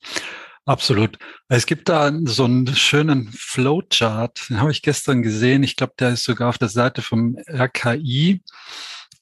Absolut. 0.65 1.17
Es 1.47 1.65
gibt 1.65 1.87
da 1.87 2.11
so 2.25 2.43
einen 2.43 2.67
schönen 2.75 3.29
Flowchart, 3.31 4.49
den 4.49 4.59
habe 4.59 4.71
ich 4.71 4.81
gestern 4.81 5.23
gesehen. 5.23 5.63
Ich 5.63 5.77
glaube, 5.77 5.93
der 5.97 6.09
ist 6.09 6.25
sogar 6.25 6.49
auf 6.49 6.57
der 6.57 6.67
Seite 6.67 7.01
vom 7.01 7.37
RKI 7.49 8.41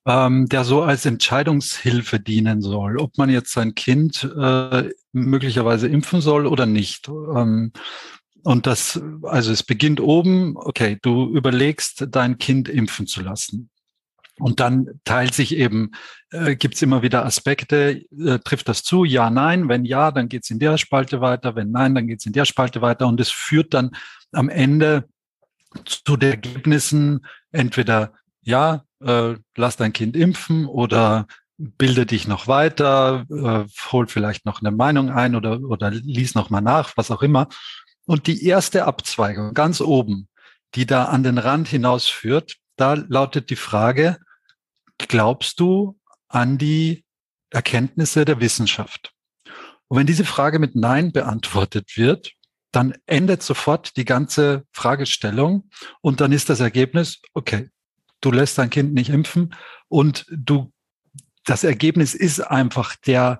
ähm, 0.06 0.48
der 0.48 0.63
so 0.63 0.84
als 0.84 1.06
Entscheidungshilfe 1.06 2.20
dienen 2.20 2.62
soll, 2.62 2.98
ob 2.98 3.18
man 3.18 3.30
jetzt 3.30 3.52
sein 3.52 3.74
Kind 3.76 4.30
äh, 4.38 4.89
möglicherweise 5.12 5.88
impfen 5.88 6.22
soll 6.22 6.46
oder 6.46 6.65
nicht. 6.65 7.08
Ähm, 7.08 7.72
und 8.44 8.68
das, 8.68 9.02
also 9.24 9.52
es 9.52 9.63
beginnt 9.63 10.00
oben, 10.00 10.56
okay, 10.56 11.00
du 11.02 11.36
überlegst, 11.36 12.06
dein 12.12 12.38
Kind 12.38 12.70
impfen 12.70 13.08
zu 13.08 13.22
lassen. 13.22 13.72
Und 14.38 14.60
dann 14.60 15.00
teilt 15.06 15.34
sich 15.34 15.56
eben, 15.56 15.91
äh, 16.30 16.56
gibt 16.56 16.76
es 16.76 16.82
immer 16.82 17.02
wieder 17.02 17.26
Aspekte, 17.26 18.04
äh, 18.12 18.39
trifft 18.39 18.68
das 18.68 18.84
zu, 18.84 19.04
ja, 19.06 19.30
nein, 19.30 19.70
wenn 19.70 19.86
ja, 19.86 20.12
dann 20.12 20.30
geht's 20.30 20.52
in 20.52 20.60
der 20.60 20.78
Spalte 20.78 21.22
weiter, 21.22 21.56
wenn 21.56 21.72
nein, 21.72 21.96
dann 21.96 22.08
geht's 22.08 22.26
in 22.26 22.34
der 22.34 22.46
Spalte 22.46 22.82
weiter 22.82 23.08
und 23.08 23.20
es 23.20 23.32
führt 23.32 23.74
dann 23.74 23.91
am 24.32 24.50
Ende 24.50 25.08
zu 25.86 26.18
den 26.18 26.32
Ergebnissen, 26.32 27.26
entweder 27.52 28.13
ja, 28.41 28.85
äh, 29.01 29.36
lass 29.55 29.77
dein 29.77 29.93
Kind 29.93 30.15
impfen 30.15 30.65
oder 30.65 31.27
bilde 31.58 32.05
dich 32.05 32.27
noch 32.27 32.47
weiter, 32.47 33.25
äh, 33.29 33.65
hol 33.91 34.08
vielleicht 34.08 34.45
noch 34.45 34.62
eine 34.62 34.71
Meinung 34.71 35.10
ein 35.10 35.36
oder, 35.36 35.62
oder 35.62 35.91
lies 35.91 36.36
noch 36.36 36.49
mal 36.49 36.62
nach, 36.62 36.97
was 36.97 37.12
auch 37.12 37.21
immer. 37.21 37.47
Und 38.05 38.27
die 38.27 38.45
erste 38.45 38.86
Abzweigung 38.86 39.53
ganz 39.53 39.81
oben, 39.81 40.27
die 40.75 40.86
da 40.86 41.05
an 41.05 41.23
den 41.23 41.38
Rand 41.38 41.67
hinausführt, 41.67 42.58
da 42.75 42.93
lautet 42.93 43.49
die 43.49 43.55
Frage, 43.55 44.17
glaubst 44.97 45.60
du 45.60 45.97
an 46.27 46.58
die 46.58 47.05
Erkenntnisse 47.49 48.25
der 48.25 48.41
Wissenschaft? 48.41 49.13
Und 49.88 49.99
wenn 49.99 50.08
diese 50.08 50.25
Frage 50.25 50.60
mit 50.60 50.75
Nein 50.75 51.12
beantwortet 51.12 51.95
wird, 51.95 52.34
dann 52.71 52.93
endet 53.05 53.41
sofort 53.41 53.95
die 53.95 54.03
ganze 54.03 54.65
Fragestellung 54.73 55.69
und 56.01 56.19
dann 56.19 56.34
ist 56.34 56.49
das 56.49 56.60
Ergebnis, 56.60 57.21
okay, 57.34 57.69
du 58.26 58.32
lässt 58.32 58.58
dein 58.58 58.70
Kind 58.72 58.94
nicht 58.94 59.10
impfen 59.10 59.54
und 59.88 60.26
du, 60.30 60.72
das 61.46 61.64
Ergebnis 61.64 62.16
ist 62.16 62.40
einfach 62.40 62.96
der, 62.96 63.40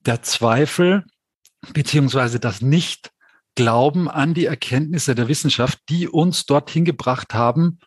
der 0.00 0.22
Zweifel 0.22 1.04
beziehungsweise 1.72 2.38
das 2.38 2.60
Nicht-Glauben 2.60 4.08
an 4.08 4.34
die 4.34 4.44
Erkenntnisse 4.44 5.14
der 5.14 5.28
Wissenschaft, 5.28 5.80
die 5.88 6.06
uns 6.06 6.44
dorthin 6.44 6.84
gebracht 6.84 7.32
haben, 7.32 7.78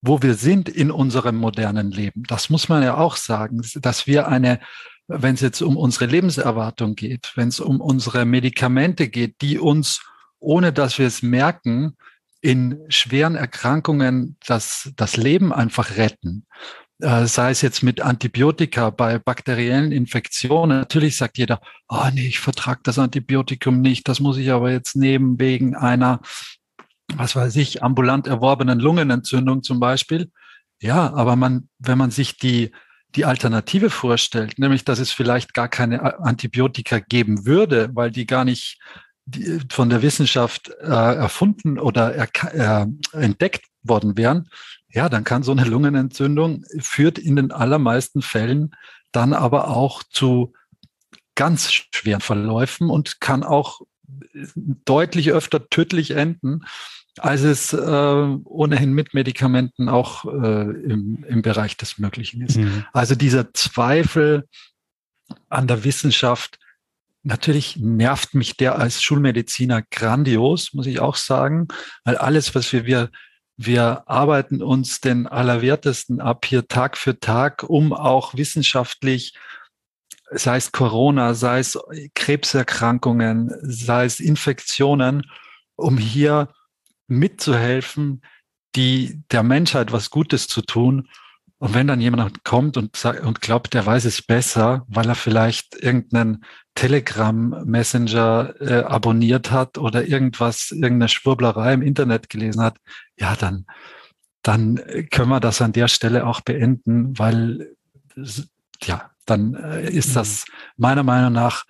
wo 0.00 0.22
wir 0.22 0.34
sind 0.34 0.68
in 0.68 0.90
unserem 0.90 1.36
modernen 1.36 1.90
Leben. 1.90 2.22
Das 2.28 2.50
muss 2.50 2.68
man 2.68 2.82
ja 2.82 2.96
auch 2.96 3.16
sagen, 3.16 3.60
dass 3.74 4.06
wir 4.06 4.28
eine, 4.28 4.60
wenn 5.08 5.34
es 5.34 5.40
jetzt 5.40 5.60
um 5.60 5.76
unsere 5.76 6.06
Lebenserwartung 6.06 6.94
geht, 6.94 7.32
wenn 7.34 7.48
es 7.48 7.58
um 7.58 7.80
unsere 7.80 8.24
Medikamente 8.24 9.08
geht, 9.08 9.40
die 9.40 9.58
uns, 9.58 10.02
ohne 10.38 10.72
dass 10.72 10.98
wir 10.98 11.06
es 11.06 11.22
merken, 11.22 11.96
in 12.44 12.78
schweren 12.88 13.36
Erkrankungen 13.36 14.36
das, 14.46 14.92
das 14.96 15.16
Leben 15.16 15.50
einfach 15.50 15.96
retten. 15.96 16.44
Äh, 17.00 17.24
sei 17.24 17.50
es 17.50 17.62
jetzt 17.62 17.82
mit 17.82 18.02
Antibiotika 18.02 18.90
bei 18.90 19.18
bakteriellen 19.18 19.92
Infektionen. 19.92 20.76
Natürlich 20.78 21.16
sagt 21.16 21.38
jeder, 21.38 21.62
oh 21.88 22.04
nee, 22.12 22.26
ich 22.26 22.40
vertrage 22.40 22.80
das 22.84 22.98
Antibiotikum 22.98 23.80
nicht, 23.80 24.06
das 24.08 24.20
muss 24.20 24.36
ich 24.36 24.50
aber 24.50 24.70
jetzt 24.70 24.94
nehmen 24.94 25.40
wegen 25.40 25.74
einer, 25.74 26.20
was 27.14 27.34
weiß 27.34 27.56
ich, 27.56 27.82
ambulant 27.82 28.26
erworbenen 28.26 28.78
Lungenentzündung 28.78 29.62
zum 29.62 29.80
Beispiel. 29.80 30.30
Ja, 30.82 31.14
aber 31.14 31.36
man, 31.36 31.70
wenn 31.78 31.96
man 31.96 32.10
sich 32.10 32.36
die, 32.36 32.72
die 33.14 33.24
Alternative 33.24 33.88
vorstellt, 33.88 34.58
nämlich 34.58 34.84
dass 34.84 34.98
es 34.98 35.12
vielleicht 35.12 35.54
gar 35.54 35.68
keine 35.68 36.18
Antibiotika 36.18 36.98
geben 36.98 37.46
würde, 37.46 37.88
weil 37.94 38.10
die 38.10 38.26
gar 38.26 38.44
nicht 38.44 38.78
die 39.26 39.60
von 39.70 39.90
der 39.90 40.02
Wissenschaft 40.02 40.70
äh, 40.80 40.86
erfunden 40.86 41.78
oder 41.78 42.14
äh, 42.16 42.86
entdeckt 43.12 43.64
worden 43.82 44.16
wären, 44.16 44.48
ja, 44.88 45.08
dann 45.08 45.24
kann 45.24 45.42
so 45.42 45.52
eine 45.52 45.64
Lungenentzündung 45.64 46.64
führt 46.78 47.18
in 47.18 47.36
den 47.36 47.50
allermeisten 47.50 48.22
Fällen 48.22 48.74
dann 49.12 49.32
aber 49.32 49.68
auch 49.68 50.02
zu 50.02 50.52
ganz 51.34 51.72
schweren 51.72 52.20
Verläufen 52.20 52.90
und 52.90 53.20
kann 53.20 53.42
auch 53.42 53.80
deutlich 54.84 55.32
öfter 55.32 55.68
tödlich 55.68 56.12
enden, 56.12 56.60
als 57.18 57.42
es 57.42 57.72
äh, 57.72 57.76
ohnehin 57.76 58.92
mit 58.92 59.14
Medikamenten 59.14 59.88
auch 59.88 60.24
äh, 60.24 60.70
im, 60.70 61.24
im 61.28 61.42
Bereich 61.42 61.76
des 61.76 61.98
Möglichen 61.98 62.42
ist. 62.42 62.56
Mhm. 62.56 62.84
Also 62.92 63.14
dieser 63.14 63.52
Zweifel 63.54 64.48
an 65.48 65.66
der 65.66 65.84
Wissenschaft, 65.84 66.58
Natürlich 67.26 67.78
nervt 67.78 68.34
mich 68.34 68.58
der 68.58 68.78
als 68.78 69.02
Schulmediziner 69.02 69.80
grandios, 69.80 70.74
muss 70.74 70.86
ich 70.86 71.00
auch 71.00 71.16
sagen, 71.16 71.68
weil 72.04 72.18
alles, 72.18 72.54
was 72.54 72.70
wir, 72.70 72.84
wir, 72.84 73.10
wir 73.56 74.02
arbeiten 74.06 74.62
uns 74.62 75.00
den 75.00 75.26
Allerwertesten 75.26 76.20
ab 76.20 76.44
hier 76.44 76.68
Tag 76.68 76.98
für 76.98 77.18
Tag, 77.18 77.62
um 77.62 77.94
auch 77.94 78.34
wissenschaftlich, 78.34 79.38
sei 80.32 80.58
es 80.58 80.70
Corona, 80.70 81.32
sei 81.32 81.60
es 81.60 81.78
Krebserkrankungen, 82.14 83.50
sei 83.62 84.04
es 84.04 84.20
Infektionen, 84.20 85.22
um 85.76 85.96
hier 85.96 86.52
mitzuhelfen, 87.06 88.20
die 88.76 89.22
der 89.30 89.42
Menschheit 89.42 89.92
was 89.92 90.10
Gutes 90.10 90.46
zu 90.46 90.60
tun. 90.60 91.08
Und 91.58 91.72
wenn 91.72 91.86
dann 91.86 92.00
jemand 92.00 92.44
kommt 92.44 92.76
und, 92.76 93.02
und 93.04 93.40
glaubt, 93.40 93.74
der 93.74 93.86
weiß 93.86 94.04
es 94.04 94.22
besser, 94.22 94.84
weil 94.88 95.08
er 95.08 95.14
vielleicht 95.14 95.76
irgendeinen 95.76 96.44
Telegram-Messenger 96.74 98.54
äh, 98.60 98.82
abonniert 98.82 99.50
hat 99.50 99.78
oder 99.78 100.06
irgendwas, 100.06 100.72
irgendeine 100.72 101.08
Schwurblerei 101.08 101.72
im 101.74 101.82
Internet 101.82 102.28
gelesen 102.28 102.60
hat, 102.60 102.76
ja, 103.18 103.36
dann, 103.36 103.66
dann 104.42 104.80
können 105.10 105.30
wir 105.30 105.40
das 105.40 105.62
an 105.62 105.72
der 105.72 105.88
Stelle 105.88 106.26
auch 106.26 106.40
beenden, 106.40 107.18
weil 107.18 107.74
ja, 108.82 109.10
dann 109.26 109.54
äh, 109.54 109.90
ist 109.90 110.16
das 110.16 110.44
meiner 110.76 111.02
Meinung 111.02 111.32
nach 111.32 111.64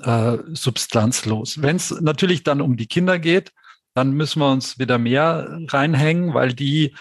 äh, 0.00 0.38
substanzlos. 0.52 1.62
Wenn 1.62 1.76
es 1.76 1.90
natürlich 2.00 2.42
dann 2.42 2.60
um 2.60 2.76
die 2.76 2.86
Kinder 2.86 3.18
geht, 3.18 3.52
dann 3.94 4.12
müssen 4.12 4.40
wir 4.40 4.50
uns 4.50 4.78
wieder 4.78 4.98
mehr 4.98 5.58
reinhängen, 5.68 6.34
weil 6.34 6.52
die, 6.52 6.94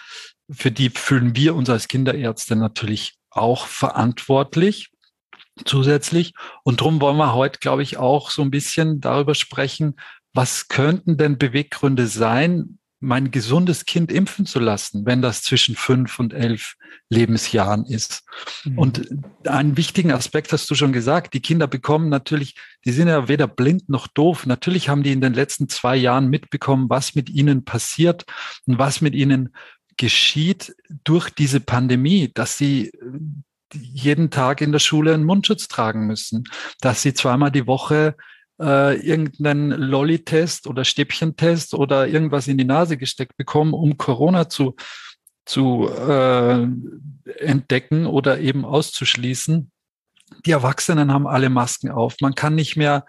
für 0.49 0.71
die 0.71 0.89
fühlen 0.89 1.35
wir 1.35 1.55
uns 1.55 1.69
als 1.69 1.87
Kinderärzte 1.87 2.55
natürlich 2.55 3.15
auch 3.29 3.67
verantwortlich 3.67 4.91
zusätzlich. 5.65 6.33
Und 6.63 6.81
darum 6.81 7.01
wollen 7.01 7.17
wir 7.17 7.33
heute, 7.33 7.59
glaube 7.59 7.83
ich, 7.83 7.97
auch 7.97 8.29
so 8.29 8.41
ein 8.41 8.51
bisschen 8.51 9.01
darüber 9.01 9.35
sprechen, 9.35 9.95
was 10.33 10.67
könnten 10.67 11.17
denn 11.17 11.37
Beweggründe 11.37 12.07
sein, 12.07 12.77
mein 12.99 13.29
gesundes 13.29 13.85
Kind 13.85 14.11
impfen 14.11 14.47
zu 14.47 14.59
lassen, 14.59 15.05
wenn 15.05 15.21
das 15.21 15.43
zwischen 15.43 15.75
fünf 15.75 16.17
und 16.19 16.33
elf 16.33 16.75
Lebensjahren 17.09 17.85
ist. 17.85 18.23
Mhm. 18.63 18.77
Und 18.79 19.09
einen 19.45 19.77
wichtigen 19.77 20.11
Aspekt 20.11 20.51
hast 20.51 20.69
du 20.69 20.75
schon 20.75 20.93
gesagt, 20.93 21.33
die 21.33 21.41
Kinder 21.41 21.67
bekommen 21.67 22.09
natürlich, 22.09 22.55
die 22.85 22.91
sind 22.91 23.07
ja 23.07 23.27
weder 23.27 23.47
blind 23.47 23.87
noch 23.87 24.07
doof. 24.07 24.47
Natürlich 24.47 24.89
haben 24.89 25.03
die 25.03 25.11
in 25.11 25.21
den 25.21 25.33
letzten 25.33 25.69
zwei 25.69 25.95
Jahren 25.95 26.27
mitbekommen, 26.27 26.89
was 26.89 27.13
mit 27.13 27.29
ihnen 27.29 27.65
passiert 27.65 28.25
und 28.65 28.79
was 28.79 28.99
mit 28.99 29.13
ihnen 29.13 29.53
geschieht 29.97 30.75
durch 31.03 31.29
diese 31.29 31.59
Pandemie, 31.59 32.31
dass 32.33 32.57
sie 32.57 32.91
jeden 33.73 34.29
Tag 34.29 34.61
in 34.61 34.71
der 34.71 34.79
Schule 34.79 35.13
einen 35.13 35.25
Mundschutz 35.25 35.67
tragen 35.67 36.07
müssen, 36.07 36.45
dass 36.79 37.01
sie 37.01 37.13
zweimal 37.13 37.51
die 37.51 37.67
Woche 37.67 38.15
äh, 38.59 38.95
irgendeinen 38.99 39.71
Lolli-Test 39.71 40.67
oder 40.67 40.85
Stäbchentest 40.85 41.73
oder 41.73 42.07
irgendwas 42.07 42.47
in 42.47 42.57
die 42.57 42.65
Nase 42.65 42.97
gesteckt 42.97 43.35
bekommen, 43.37 43.73
um 43.73 43.97
Corona 43.97 44.49
zu, 44.49 44.75
zu 45.45 45.89
äh, 45.89 46.67
entdecken 47.39 48.05
oder 48.05 48.39
eben 48.39 48.65
auszuschließen. 48.65 49.71
Die 50.45 50.51
Erwachsenen 50.51 51.11
haben 51.11 51.27
alle 51.27 51.49
Masken 51.49 51.89
auf. 51.89 52.15
Man 52.21 52.35
kann 52.35 52.55
nicht 52.55 52.75
mehr 52.75 53.05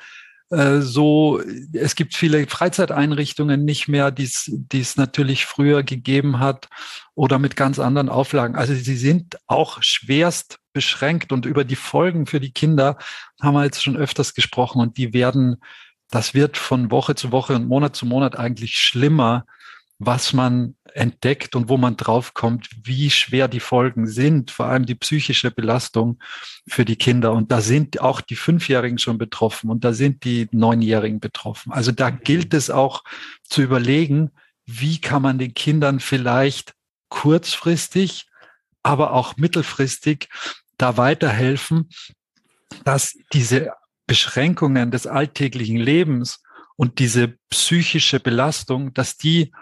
äh, 0.50 0.80
so, 0.80 1.42
es 1.72 1.94
gibt 1.94 2.14
viele 2.14 2.46
Freizeiteinrichtungen 2.46 3.64
nicht 3.64 3.88
mehr, 3.88 4.10
die 4.10 4.24
es 4.24 4.96
natürlich 4.96 5.44
früher 5.44 5.82
gegeben 5.82 6.38
hat 6.38 6.68
oder 7.14 7.38
mit 7.38 7.54
ganz 7.56 7.78
anderen 7.78 8.08
Auflagen. 8.08 8.56
Also 8.56 8.74
sie 8.74 8.96
sind 8.96 9.38
auch 9.46 9.82
schwerst 9.82 10.58
beschränkt 10.72 11.32
und 11.32 11.44
über 11.44 11.64
die 11.64 11.76
Folgen 11.76 12.26
für 12.26 12.40
die 12.40 12.52
Kinder 12.52 12.96
haben 13.40 13.54
wir 13.54 13.64
jetzt 13.64 13.82
schon 13.82 13.96
öfters 13.96 14.34
gesprochen 14.34 14.80
und 14.80 14.96
die 14.96 15.12
werden, 15.12 15.56
das 16.10 16.32
wird 16.32 16.56
von 16.56 16.90
Woche 16.90 17.14
zu 17.14 17.30
Woche 17.32 17.54
und 17.54 17.68
Monat 17.68 17.94
zu 17.94 18.06
Monat 18.06 18.38
eigentlich 18.38 18.76
schlimmer, 18.76 19.44
was 19.98 20.32
man 20.32 20.76
entdeckt 20.94 21.56
und 21.56 21.68
wo 21.68 21.76
man 21.76 21.96
draufkommt, 21.96 22.68
wie 22.84 23.10
schwer 23.10 23.48
die 23.48 23.60
Folgen 23.60 24.06
sind, 24.06 24.50
vor 24.50 24.66
allem 24.66 24.86
die 24.86 24.94
psychische 24.94 25.50
Belastung 25.50 26.18
für 26.68 26.84
die 26.84 26.96
Kinder. 26.96 27.32
Und 27.32 27.50
da 27.50 27.60
sind 27.60 28.00
auch 28.00 28.20
die 28.20 28.36
Fünfjährigen 28.36 28.98
schon 28.98 29.18
betroffen 29.18 29.70
und 29.70 29.84
da 29.84 29.92
sind 29.92 30.24
die 30.24 30.48
Neunjährigen 30.52 31.20
betroffen. 31.20 31.72
Also 31.72 31.90
da 31.90 32.10
gilt 32.10 32.54
es 32.54 32.70
auch 32.70 33.02
zu 33.42 33.62
überlegen, 33.62 34.30
wie 34.66 35.00
kann 35.00 35.22
man 35.22 35.38
den 35.38 35.54
Kindern 35.54 35.98
vielleicht 35.98 36.74
kurzfristig, 37.08 38.26
aber 38.82 39.12
auch 39.12 39.36
mittelfristig 39.36 40.28
da 40.76 40.96
weiterhelfen, 40.96 41.88
dass 42.84 43.16
diese 43.32 43.72
Beschränkungen 44.06 44.90
des 44.90 45.06
alltäglichen 45.06 45.76
Lebens 45.76 46.42
und 46.76 47.00
diese 47.00 47.36
psychische 47.50 48.20
Belastung, 48.20 48.94
dass 48.94 49.16
die 49.16 49.52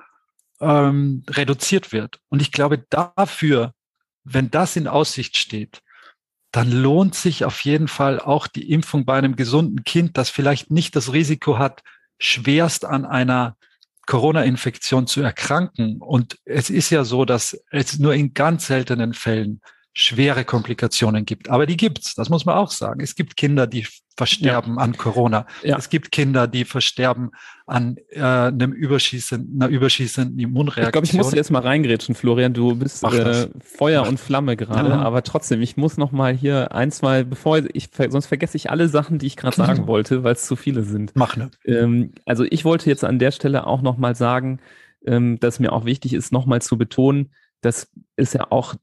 ähm, 0.61 1.23
reduziert 1.29 1.93
wird. 1.93 2.21
Und 2.29 2.43
ich 2.43 2.53
glaube, 2.53 2.85
dafür, 2.91 3.73
wenn 4.25 4.51
das 4.51 4.77
in 4.77 4.89
Aussicht 4.89 5.37
steht, 5.37 5.83
dann 6.53 6.71
lohnt 6.71 7.15
sich 7.15 7.45
auf 7.45 7.61
jeden 7.61 7.89
Fall 7.89 8.19
auch 8.19 8.47
die 8.47 8.71
Impfung 8.71 9.05
bei 9.05 9.19
einem 9.19 9.37
gesunden 9.37 9.85
Kind, 9.85 10.17
das 10.17 10.31
vielleicht 10.31 10.71
nicht 10.71 10.97
das 10.97 11.13
Risiko 11.13 11.59
hat, 11.59 11.83
schwerst 12.19 12.85
an 12.85 13.05
einer 13.05 13.57
Corona-Infektion 14.07 15.07
zu 15.07 15.21
erkranken. 15.21 16.01
Und 16.01 16.39
es 16.45 16.71
ist 16.71 16.91
ja 16.91 17.05
so, 17.05 17.25
dass 17.25 17.61
es 17.71 17.99
nur 17.99 18.15
in 18.15 18.33
ganz 18.33 18.69
seltenen 18.69 19.13
Fällen 19.13 19.61
schwere 19.99 20.45
Komplikationen 20.45 21.25
gibt. 21.25 21.49
Aber 21.49 21.65
die 21.65 21.79
gibt's, 21.79 22.15
das 22.15 22.29
muss 22.29 22.45
man 22.45 22.55
auch 22.57 22.71
sagen. 22.71 23.01
Es 23.01 23.15
gibt 23.15 23.35
Kinder, 23.35 23.67
die 23.67 23.87
versterben 24.15 24.75
ja. 24.75 24.83
an 24.83 24.99
Corona. 24.99 25.47
Ja. 25.63 25.79
Es 25.79 25.89
gibt 25.89 26.13
Kinder, 26.13 26.47
die 26.47 26.67
versterben 26.67 27.31
an 27.67 27.97
äh, 28.11 28.21
einem 28.21 28.73
überschießenden, 28.73 29.63
einer 29.63 29.71
überschießenden 29.71 30.39
Immunreaktion. 30.39 30.87
Ich 30.87 30.93
glaube, 30.93 31.07
ich 31.07 31.13
muss 31.15 31.33
jetzt 31.33 31.51
mal 31.51 31.63
reingrätschen, 31.63 32.15
Florian. 32.15 32.53
Du 32.53 32.77
bist 32.77 33.03
äh, 33.05 33.49
Feuer 33.65 34.03
Mach. 34.03 34.11
und 34.11 34.21
Flamme 34.21 34.59
gerade, 34.59 34.91
ja. 34.91 35.01
aber 35.01 35.23
trotzdem, 35.23 35.63
ich 35.63 35.79
muss 35.79 35.97
noch 35.97 36.13
mal 36.13 36.35
hier 36.35 36.75
ein, 36.75 36.91
zwei, 36.91 37.25
bevor 37.25 37.63
ich, 37.73 37.89
sonst 38.11 38.27
vergesse 38.27 38.59
ich 38.59 38.71
alle 38.71 38.91
Sachen, 38.91 39.19
die 39.19 39.27
ich 39.27 39.37
gerade 39.37 39.57
sagen 39.57 39.87
wollte, 39.87 40.25
weil 40.25 40.35
es 40.35 40.45
zu 40.45 40.57
viele 40.57 40.83
sind. 40.83 41.13
Mach 41.15 41.39
ne. 41.39 41.51
Ähm, 41.65 42.13
also 42.27 42.45
ich 42.45 42.67
wollte 42.67 42.91
jetzt 42.91 43.03
an 43.03 43.19
der 43.19 43.31
Stelle 43.31 43.67
auch 43.67 43.81
noch 43.81 43.97
mal 43.97 44.15
sagen, 44.15 44.61
ähm, 45.07 45.41
dass 45.41 45.59
mir 45.59 45.73
auch 45.73 45.87
wichtig 45.87 46.13
ist, 46.13 46.33
noch 46.33 46.45
mal 46.45 46.61
zu 46.61 46.77
betonen, 46.77 47.31
das 47.61 47.91
ist 48.17 48.35
ja 48.35 48.47
auch, 48.51 48.75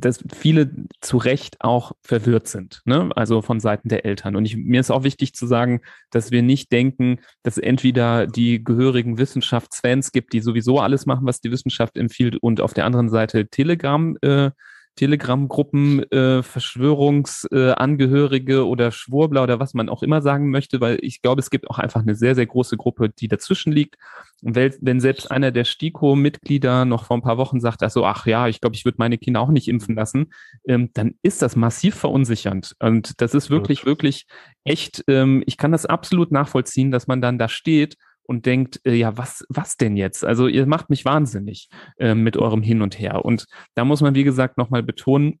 dass 0.00 0.24
viele 0.34 0.70
zu 1.00 1.16
Recht 1.16 1.56
auch 1.60 1.92
verwirrt 2.02 2.48
sind, 2.48 2.82
ne? 2.84 3.10
also 3.14 3.42
von 3.42 3.60
Seiten 3.60 3.88
der 3.88 4.04
Eltern. 4.04 4.36
Und 4.36 4.44
ich, 4.44 4.56
mir 4.56 4.80
ist 4.80 4.90
auch 4.90 5.04
wichtig 5.04 5.34
zu 5.34 5.46
sagen, 5.46 5.80
dass 6.10 6.30
wir 6.30 6.42
nicht 6.42 6.72
denken, 6.72 7.20
dass 7.42 7.58
entweder 7.58 8.26
die 8.26 8.62
gehörigen 8.64 9.18
Wissenschaftsfans 9.18 10.12
gibt, 10.12 10.32
die 10.32 10.40
sowieso 10.40 10.78
alles 10.78 11.06
machen, 11.06 11.26
was 11.26 11.40
die 11.40 11.50
Wissenschaft 11.50 11.96
empfiehlt, 11.96 12.36
und 12.36 12.60
auf 12.60 12.74
der 12.74 12.84
anderen 12.84 13.08
Seite 13.08 13.48
Telegram 13.48 14.16
äh, 14.22 14.50
Telegram-Gruppen, 15.00 16.02
äh, 16.12 16.42
Verschwörungsangehörige 16.42 18.56
äh, 18.56 18.58
oder 18.58 18.92
Schwurbler 18.92 19.44
oder 19.44 19.58
was 19.58 19.72
man 19.72 19.88
auch 19.88 20.02
immer 20.02 20.20
sagen 20.20 20.50
möchte, 20.50 20.82
weil 20.82 20.98
ich 21.00 21.22
glaube, 21.22 21.40
es 21.40 21.48
gibt 21.48 21.70
auch 21.70 21.78
einfach 21.78 22.02
eine 22.02 22.14
sehr, 22.14 22.34
sehr 22.34 22.44
große 22.44 22.76
Gruppe, 22.76 23.08
die 23.08 23.26
dazwischen 23.26 23.72
liegt. 23.72 23.96
Und 24.42 24.56
wenn 24.56 25.00
selbst 25.00 25.30
einer 25.30 25.52
der 25.52 25.64
STIKO-Mitglieder 25.64 26.84
noch 26.84 27.06
vor 27.06 27.16
ein 27.16 27.22
paar 27.22 27.38
Wochen 27.38 27.60
sagt, 27.60 27.82
also 27.82 28.04
ach 28.04 28.26
ja, 28.26 28.46
ich 28.46 28.60
glaube, 28.60 28.76
ich 28.76 28.84
würde 28.84 28.96
meine 28.98 29.16
Kinder 29.16 29.40
auch 29.40 29.48
nicht 29.48 29.68
impfen 29.68 29.94
lassen, 29.94 30.34
ähm, 30.68 30.90
dann 30.92 31.14
ist 31.22 31.40
das 31.40 31.56
massiv 31.56 31.94
verunsichernd. 31.94 32.76
Und 32.78 33.22
das 33.22 33.32
ist 33.32 33.48
wirklich, 33.48 33.86
wirklich 33.86 34.26
echt, 34.64 35.02
ähm, 35.08 35.42
ich 35.46 35.56
kann 35.56 35.72
das 35.72 35.86
absolut 35.86 36.30
nachvollziehen, 36.30 36.90
dass 36.90 37.06
man 37.06 37.22
dann 37.22 37.38
da 37.38 37.48
steht 37.48 37.96
und 38.30 38.46
denkt, 38.46 38.80
äh, 38.84 38.94
ja, 38.94 39.18
was, 39.18 39.44
was 39.48 39.76
denn 39.76 39.96
jetzt? 39.96 40.24
Also 40.24 40.46
ihr 40.46 40.64
macht 40.64 40.88
mich 40.88 41.04
wahnsinnig 41.04 41.68
äh, 41.98 42.14
mit 42.14 42.36
eurem 42.36 42.62
Hin 42.62 42.80
und 42.80 42.96
Her. 42.96 43.24
Und 43.24 43.46
da 43.74 43.84
muss 43.84 44.02
man, 44.02 44.14
wie 44.14 44.22
gesagt, 44.22 44.56
nochmal 44.56 44.84
betonen, 44.84 45.40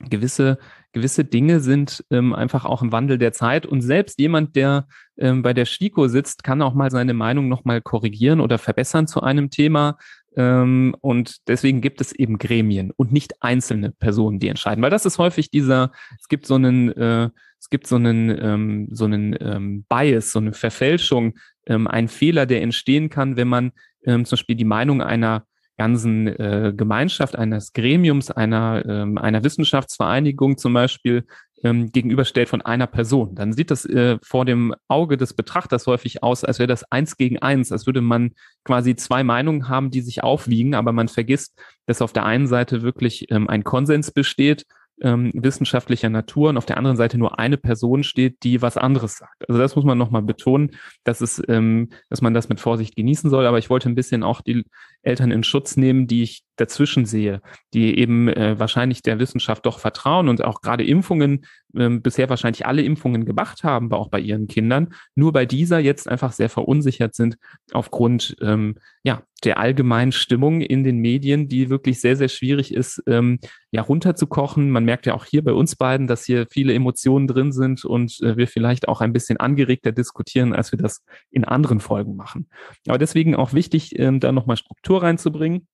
gewisse, 0.00 0.58
gewisse 0.90 1.24
Dinge 1.24 1.60
sind 1.60 2.04
ähm, 2.10 2.34
einfach 2.34 2.64
auch 2.64 2.82
im 2.82 2.90
Wandel 2.90 3.18
der 3.18 3.32
Zeit. 3.32 3.66
Und 3.66 3.82
selbst 3.82 4.18
jemand, 4.18 4.56
der 4.56 4.88
ähm, 5.16 5.42
bei 5.42 5.54
der 5.54 5.64
STIKO 5.64 6.08
sitzt, 6.08 6.42
kann 6.42 6.60
auch 6.60 6.74
mal 6.74 6.90
seine 6.90 7.14
Meinung 7.14 7.48
nochmal 7.48 7.80
korrigieren 7.80 8.40
oder 8.40 8.58
verbessern 8.58 9.06
zu 9.06 9.22
einem 9.22 9.50
Thema. 9.50 9.96
Ähm, 10.36 10.96
und 11.02 11.46
deswegen 11.46 11.80
gibt 11.80 12.00
es 12.00 12.10
eben 12.10 12.38
Gremien 12.38 12.90
und 12.96 13.12
nicht 13.12 13.44
einzelne 13.44 13.92
Personen, 13.92 14.40
die 14.40 14.48
entscheiden. 14.48 14.82
Weil 14.82 14.90
das 14.90 15.06
ist 15.06 15.18
häufig 15.18 15.52
dieser, 15.52 15.92
es 16.20 16.26
gibt 16.26 16.46
so 16.46 16.56
einen, 16.56 16.90
äh, 16.94 17.30
es 17.64 17.70
gibt 17.70 17.86
so 17.86 17.96
einen, 17.96 18.28
ähm, 18.28 18.88
so 18.90 19.06
einen 19.06 19.34
ähm, 19.40 19.86
Bias, 19.88 20.32
so 20.32 20.38
eine 20.38 20.52
Verfälschung, 20.52 21.38
ähm, 21.66 21.86
ein 21.86 22.08
Fehler, 22.08 22.44
der 22.44 22.60
entstehen 22.60 23.08
kann, 23.08 23.38
wenn 23.38 23.48
man 23.48 23.72
ähm, 24.04 24.26
zum 24.26 24.36
Beispiel 24.36 24.56
die 24.56 24.66
Meinung 24.66 25.00
einer 25.00 25.46
ganzen 25.78 26.26
äh, 26.26 26.74
Gemeinschaft, 26.76 27.36
eines 27.36 27.72
Gremiums, 27.72 28.30
einer, 28.30 28.84
ähm, 28.86 29.16
einer 29.16 29.42
Wissenschaftsvereinigung 29.42 30.58
zum 30.58 30.74
Beispiel 30.74 31.24
ähm, 31.62 31.90
gegenüberstellt 31.90 32.50
von 32.50 32.60
einer 32.60 32.86
Person. 32.86 33.34
Dann 33.34 33.54
sieht 33.54 33.70
das 33.70 33.86
äh, 33.86 34.18
vor 34.22 34.44
dem 34.44 34.74
Auge 34.88 35.16
des 35.16 35.32
Betrachters 35.32 35.86
häufig 35.86 36.22
aus, 36.22 36.44
als 36.44 36.58
wäre 36.58 36.66
das 36.66 36.84
eins 36.92 37.16
gegen 37.16 37.38
eins, 37.38 37.72
als 37.72 37.86
würde 37.86 38.02
man 38.02 38.32
quasi 38.64 38.94
zwei 38.94 39.24
Meinungen 39.24 39.70
haben, 39.70 39.90
die 39.90 40.02
sich 40.02 40.22
aufwiegen, 40.22 40.74
aber 40.74 40.92
man 40.92 41.08
vergisst, 41.08 41.58
dass 41.86 42.02
auf 42.02 42.12
der 42.12 42.26
einen 42.26 42.46
Seite 42.46 42.82
wirklich 42.82 43.30
ähm, 43.30 43.48
ein 43.48 43.64
Konsens 43.64 44.10
besteht 44.10 44.66
ähm, 45.00 45.32
wissenschaftlicher 45.34 46.08
Natur 46.08 46.50
und 46.50 46.56
auf 46.56 46.66
der 46.66 46.76
anderen 46.76 46.96
Seite 46.96 47.18
nur 47.18 47.38
eine 47.38 47.56
Person 47.56 48.04
steht, 48.04 48.42
die 48.42 48.62
was 48.62 48.76
anderes 48.76 49.16
sagt. 49.16 49.48
Also 49.48 49.60
das 49.60 49.74
muss 49.76 49.84
man 49.84 49.98
nochmal 49.98 50.22
betonen, 50.22 50.70
dass 51.02 51.20
es, 51.20 51.42
ähm, 51.48 51.90
dass 52.10 52.22
man 52.22 52.34
das 52.34 52.48
mit 52.48 52.60
Vorsicht 52.60 52.96
genießen 52.96 53.30
soll. 53.30 53.46
Aber 53.46 53.58
ich 53.58 53.70
wollte 53.70 53.88
ein 53.88 53.94
bisschen 53.94 54.22
auch 54.22 54.40
die 54.40 54.64
Eltern 55.02 55.30
in 55.30 55.42
Schutz 55.42 55.76
nehmen, 55.76 56.06
die 56.06 56.22
ich 56.22 56.44
dazwischen 56.56 57.04
sehe, 57.04 57.40
die 57.72 57.98
eben 57.98 58.28
äh, 58.28 58.58
wahrscheinlich 58.58 59.02
der 59.02 59.18
Wissenschaft 59.18 59.66
doch 59.66 59.78
vertrauen 59.78 60.28
und 60.28 60.44
auch 60.44 60.60
gerade 60.60 60.84
Impfungen 60.84 61.44
äh, 61.74 61.88
bisher 61.88 62.28
wahrscheinlich 62.28 62.66
alle 62.66 62.82
Impfungen 62.82 63.24
gemacht 63.24 63.64
haben, 63.64 63.92
auch 63.92 64.08
bei 64.08 64.20
ihren 64.20 64.46
Kindern, 64.46 64.94
nur 65.14 65.32
bei 65.32 65.46
dieser 65.46 65.80
jetzt 65.80 66.08
einfach 66.08 66.32
sehr 66.32 66.48
verunsichert 66.48 67.14
sind 67.14 67.36
aufgrund 67.72 68.36
ähm, 68.40 68.76
ja 69.02 69.22
der 69.44 69.58
allgemeinen 69.58 70.12
Stimmung 70.12 70.60
in 70.60 70.84
den 70.84 70.98
Medien, 70.98 71.48
die 71.48 71.70
wirklich 71.70 72.00
sehr 72.00 72.16
sehr 72.16 72.28
schwierig 72.28 72.72
ist, 72.72 73.02
ähm, 73.06 73.38
ja 73.70 73.82
runterzukochen. 73.82 74.70
Man 74.70 74.84
merkt 74.84 75.06
ja 75.06 75.14
auch 75.14 75.24
hier 75.24 75.44
bei 75.44 75.52
uns 75.52 75.76
beiden, 75.76 76.06
dass 76.06 76.24
hier 76.24 76.46
viele 76.50 76.74
Emotionen 76.74 77.26
drin 77.26 77.52
sind 77.52 77.84
und 77.84 78.20
äh, 78.22 78.36
wir 78.36 78.48
vielleicht 78.48 78.88
auch 78.88 79.00
ein 79.00 79.12
bisschen 79.12 79.38
angeregter 79.38 79.92
diskutieren, 79.92 80.52
als 80.52 80.72
wir 80.72 80.78
das 80.78 81.04
in 81.30 81.44
anderen 81.44 81.80
Folgen 81.80 82.16
machen. 82.16 82.48
Aber 82.86 82.98
deswegen 82.98 83.34
auch 83.34 83.52
wichtig, 83.52 83.98
ähm, 83.98 84.20
da 84.20 84.32
nochmal 84.32 84.56
Struktur 84.56 85.02
reinzubringen. 85.02 85.66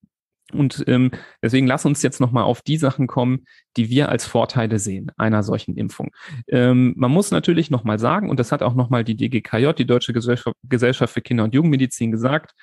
Und 0.53 0.83
ähm, 0.87 1.11
deswegen 1.41 1.67
lass 1.67 1.85
uns 1.85 2.01
jetzt 2.01 2.19
nochmal 2.19 2.43
auf 2.43 2.61
die 2.61 2.77
Sachen 2.77 3.07
kommen, 3.07 3.45
die 3.77 3.89
wir 3.89 4.09
als 4.09 4.25
Vorteile 4.25 4.79
sehen 4.79 5.11
einer 5.17 5.43
solchen 5.43 5.77
Impfung. 5.77 6.11
Ähm, 6.47 6.93
man 6.97 7.11
muss 7.11 7.31
natürlich 7.31 7.71
nochmal 7.71 7.99
sagen, 7.99 8.29
und 8.29 8.39
das 8.39 8.51
hat 8.51 8.63
auch 8.63 8.75
nochmal 8.75 9.03
die 9.03 9.15
DGKJ, 9.15 9.71
die 9.73 9.85
Deutsche 9.85 10.13
Gesellschaft 10.13 11.13
für 11.13 11.21
Kinder- 11.21 11.43
und 11.43 11.53
Jugendmedizin, 11.53 12.11
gesagt, 12.11 12.53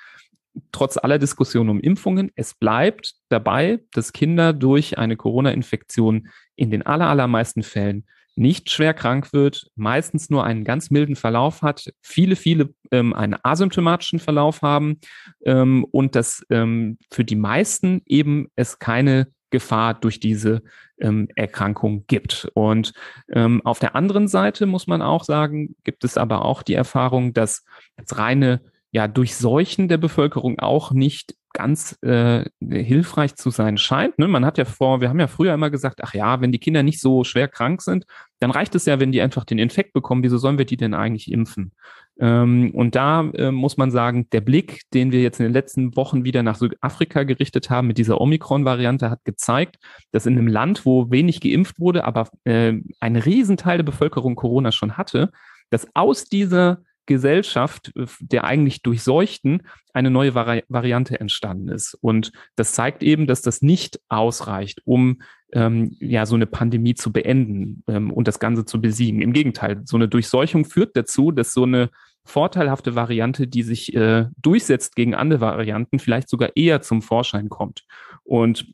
trotz 0.71 0.97
aller 0.97 1.19
Diskussionen 1.19 1.69
um 1.69 1.79
Impfungen, 1.79 2.31
es 2.35 2.53
bleibt 2.53 3.15
dabei, 3.29 3.79
dass 3.93 4.13
Kinder 4.13 4.53
durch 4.53 4.97
eine 4.97 5.15
Corona-Infektion 5.15 6.29
in 6.55 6.71
den 6.71 6.85
allermeisten 6.85 7.63
Fällen 7.63 8.05
nicht 8.35 8.69
schwer 8.69 8.93
krank 8.93 9.33
wird, 9.33 9.67
meistens 9.75 10.29
nur 10.29 10.45
einen 10.45 10.63
ganz 10.63 10.91
milden 10.91 11.17
Verlauf 11.17 11.61
hat, 11.61 11.91
viele, 12.01 12.37
viele 12.37 12.73
ähm, 12.89 13.13
einen 13.13 13.35
asymptomatischen 13.43 14.19
Verlauf 14.19 14.61
haben 14.61 14.99
ähm, 15.43 15.85
und 15.91 16.15
dass 16.15 16.45
ähm, 16.49 16.97
für 17.11 17.25
die 17.25 17.35
meisten 17.35 18.01
eben 18.05 18.47
es 18.55 18.79
keine 18.79 19.27
Gefahr 19.49 19.93
durch 19.93 20.19
diese 20.19 20.61
ähm, 21.01 21.27
Erkrankung 21.35 22.05
gibt. 22.07 22.49
Und 22.53 22.93
ähm, 23.29 23.61
auf 23.65 23.79
der 23.79 23.95
anderen 23.95 24.27
Seite 24.27 24.65
muss 24.67 24.87
man 24.87 25.01
auch 25.01 25.23
sagen, 25.25 25.75
gibt 25.83 26.03
es 26.03 26.17
aber 26.17 26.45
auch 26.45 26.63
die 26.63 26.75
Erfahrung, 26.75 27.33
dass 27.33 27.65
das 27.97 28.17
reine 28.17 28.61
ja, 28.91 29.07
Durchseuchen 29.07 29.87
der 29.87 29.97
Bevölkerung 29.97 30.59
auch 30.59 30.91
nicht 30.91 31.35
ganz 31.53 31.97
äh, 32.03 32.45
hilfreich 32.61 33.35
zu 33.35 33.49
sein 33.49 33.77
scheint. 33.77 34.19
Ne? 34.19 34.27
Man 34.27 34.45
hat 34.45 34.57
ja 34.57 34.65
vor, 34.65 35.01
wir 35.01 35.09
haben 35.09 35.19
ja 35.19 35.27
früher 35.27 35.53
immer 35.53 35.69
gesagt, 35.69 35.99
ach 36.03 36.13
ja, 36.13 36.41
wenn 36.41 36.51
die 36.51 36.59
Kinder 36.59 36.83
nicht 36.83 37.01
so 37.01 37.23
schwer 37.23 37.47
krank 37.47 37.81
sind, 37.81 38.05
dann 38.39 38.51
reicht 38.51 38.75
es 38.75 38.85
ja, 38.85 38.99
wenn 38.99 39.11
die 39.11 39.21
einfach 39.21 39.45
den 39.45 39.59
Infekt 39.59 39.93
bekommen. 39.93 40.23
Wieso 40.23 40.37
sollen 40.37 40.57
wir 40.57 40.65
die 40.65 40.77
denn 40.77 40.93
eigentlich 40.93 41.31
impfen? 41.31 41.73
Ähm, 42.19 42.71
und 42.73 42.95
da 42.95 43.21
äh, 43.31 43.51
muss 43.51 43.77
man 43.77 43.91
sagen, 43.91 44.27
der 44.31 44.41
Blick, 44.41 44.81
den 44.93 45.11
wir 45.11 45.21
jetzt 45.21 45.39
in 45.39 45.45
den 45.45 45.53
letzten 45.53 45.95
Wochen 45.95 46.23
wieder 46.23 46.43
nach 46.43 46.55
Südafrika 46.55 47.23
gerichtet 47.23 47.69
haben 47.69 47.87
mit 47.87 47.97
dieser 47.97 48.21
Omikron-Variante, 48.21 49.09
hat 49.09 49.25
gezeigt, 49.25 49.77
dass 50.11 50.25
in 50.25 50.37
einem 50.37 50.47
Land, 50.47 50.85
wo 50.85 51.09
wenig 51.09 51.41
geimpft 51.41 51.79
wurde, 51.79 52.03
aber 52.03 52.29
äh, 52.43 52.73
ein 52.99 53.15
Riesenteil 53.15 53.77
der 53.77 53.85
Bevölkerung 53.85 54.35
Corona 54.35 54.71
schon 54.71 54.97
hatte, 54.97 55.31
dass 55.71 55.87
aus 55.95 56.25
dieser 56.25 56.81
Gesellschaft 57.09 57.91
äh, 57.97 58.05
der 58.21 58.45
eigentlich 58.45 58.81
Durchseuchten 58.81 59.63
eine 59.91 60.09
neue 60.09 60.35
Vari 60.35 60.63
Variante 60.69 61.19
entstanden 61.19 61.67
ist. 61.67 61.97
Und 61.99 62.31
das 62.55 62.73
zeigt 62.73 63.03
eben, 63.03 63.27
dass 63.27 63.41
das 63.41 63.61
nicht 63.61 63.99
ausreicht, 64.07 64.81
um 64.85 65.21
ähm, 65.51 65.97
ja 65.99 66.25
so 66.25 66.35
eine 66.35 66.45
Pandemie 66.45 66.93
zu 66.93 67.11
beenden 67.11 67.83
ähm, 67.87 68.13
und 68.13 68.27
das 68.27 68.39
Ganze 68.39 68.63
zu 68.63 68.79
besiegen. 68.79 69.21
Im 69.21 69.33
Gegenteil, 69.33 69.81
so 69.83 69.97
eine 69.97 70.07
Durchseuchung 70.07 70.63
führt 70.63 70.95
dazu, 70.95 71.31
dass 71.31 71.53
so 71.53 71.63
eine 71.63 71.89
vorteilhafte 72.23 72.95
Variante, 72.95 73.47
die 73.47 73.63
sich 73.63 73.95
äh, 73.95 74.27
durchsetzt 74.37 74.95
gegen 74.95 75.15
andere 75.15 75.41
Varianten, 75.41 75.97
vielleicht 75.99 76.29
sogar 76.29 76.55
eher 76.55 76.81
zum 76.81 77.01
Vorschein 77.01 77.49
kommt. 77.49 77.85
Und 78.23 78.71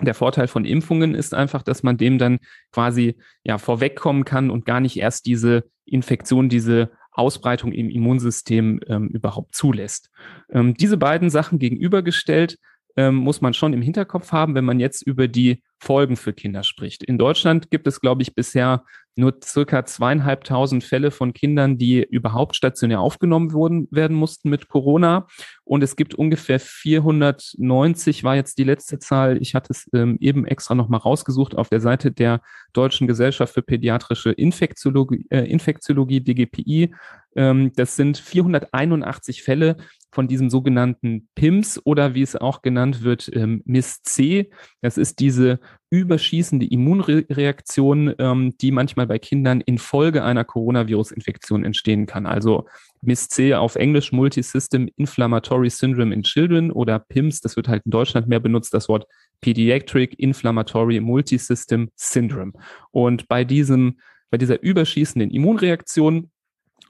der 0.00 0.14
Vorteil 0.14 0.48
von 0.48 0.64
Impfungen 0.64 1.14
ist 1.14 1.32
einfach, 1.32 1.62
dass 1.62 1.82
man 1.82 1.96
dem 1.96 2.18
dann 2.18 2.38
quasi 2.72 3.16
ja 3.44 3.58
vorwegkommen 3.58 4.24
kann 4.24 4.50
und 4.50 4.66
gar 4.66 4.80
nicht 4.80 4.98
erst 4.98 5.26
diese 5.26 5.64
Infektion, 5.86 6.48
diese 6.48 6.90
Ausbreitung 7.16 7.72
im 7.72 7.90
Immunsystem 7.90 8.80
ähm, 8.88 9.08
überhaupt 9.08 9.54
zulässt. 9.54 10.10
Ähm, 10.50 10.74
diese 10.74 10.96
beiden 10.96 11.30
Sachen 11.30 11.58
gegenübergestellt 11.58 12.58
ähm, 12.96 13.16
muss 13.16 13.40
man 13.40 13.54
schon 13.54 13.72
im 13.72 13.82
Hinterkopf 13.82 14.32
haben, 14.32 14.54
wenn 14.54 14.64
man 14.64 14.80
jetzt 14.80 15.02
über 15.02 15.28
die 15.28 15.62
Folgen 15.78 16.16
für 16.16 16.32
Kinder 16.32 16.62
spricht. 16.62 17.02
In 17.04 17.18
Deutschland 17.18 17.70
gibt 17.70 17.86
es, 17.86 18.00
glaube 18.00 18.22
ich, 18.22 18.34
bisher 18.34 18.82
nur 19.16 19.34
circa 19.42 19.84
zweieinhalbtausend 19.84 20.84
Fälle 20.84 21.10
von 21.10 21.32
Kindern, 21.32 21.78
die 21.78 22.02
überhaupt 22.02 22.54
stationär 22.54 23.00
aufgenommen 23.00 23.52
wurden, 23.52 23.88
werden 23.90 24.14
mussten 24.14 24.50
mit 24.50 24.68
Corona. 24.68 25.26
Und 25.64 25.82
es 25.82 25.96
gibt 25.96 26.14
ungefähr 26.14 26.60
490, 26.60 28.24
war 28.24 28.36
jetzt 28.36 28.58
die 28.58 28.64
letzte 28.64 28.98
Zahl. 28.98 29.40
Ich 29.40 29.54
hatte 29.54 29.72
es 29.72 29.88
ähm, 29.94 30.18
eben 30.20 30.44
extra 30.46 30.74
nochmal 30.74 31.00
rausgesucht 31.00 31.56
auf 31.56 31.70
der 31.70 31.80
Seite 31.80 32.12
der 32.12 32.42
Deutschen 32.74 33.06
Gesellschaft 33.06 33.54
für 33.54 33.62
Pädiatrische 33.62 34.32
Infektiologie, 34.32 35.26
äh, 35.30 35.50
Infektiologie 35.50 36.20
DGPI. 36.20 36.94
Ähm, 37.36 37.72
das 37.76 37.96
sind 37.96 38.18
481 38.18 39.42
Fälle 39.42 39.76
von 40.10 40.28
diesem 40.28 40.48
sogenannten 40.48 41.28
PIMS 41.34 41.78
oder 41.84 42.14
wie 42.14 42.22
es 42.22 42.36
auch 42.36 42.62
genannt 42.62 43.02
wird, 43.02 43.30
ähm, 43.34 43.62
MIS-C. 43.66 44.50
Das 44.80 44.96
ist 44.96 45.20
diese 45.20 45.60
überschießende 45.90 46.64
Immunreaktion, 46.64 48.14
ähm, 48.18 48.56
die 48.58 48.70
manchmal 48.70 49.06
bei 49.06 49.18
Kindern 49.18 49.60
infolge 49.60 50.24
einer 50.24 50.44
Coronavirus-Infektion 50.44 51.64
entstehen 51.64 52.06
kann. 52.06 52.24
Also 52.24 52.66
MIS-C 53.02 53.54
auf 53.54 53.76
Englisch 53.76 54.10
Multisystem 54.10 54.88
Inflammatory 54.96 55.68
Syndrome 55.68 56.14
in 56.14 56.22
Children 56.22 56.72
oder 56.72 56.98
PIMS, 56.98 57.42
das 57.42 57.56
wird 57.56 57.68
halt 57.68 57.82
in 57.84 57.90
Deutschland 57.90 58.26
mehr 58.26 58.40
benutzt, 58.40 58.72
das 58.72 58.88
Wort 58.88 59.06
Pediatric 59.42 60.18
Inflammatory 60.18 61.00
Multisystem 61.00 61.90
Syndrome. 61.94 62.52
Und 62.90 63.28
bei 63.28 63.44
diesem, 63.44 63.98
bei 64.30 64.38
dieser 64.38 64.62
überschießenden 64.62 65.30
Immunreaktion 65.30 66.30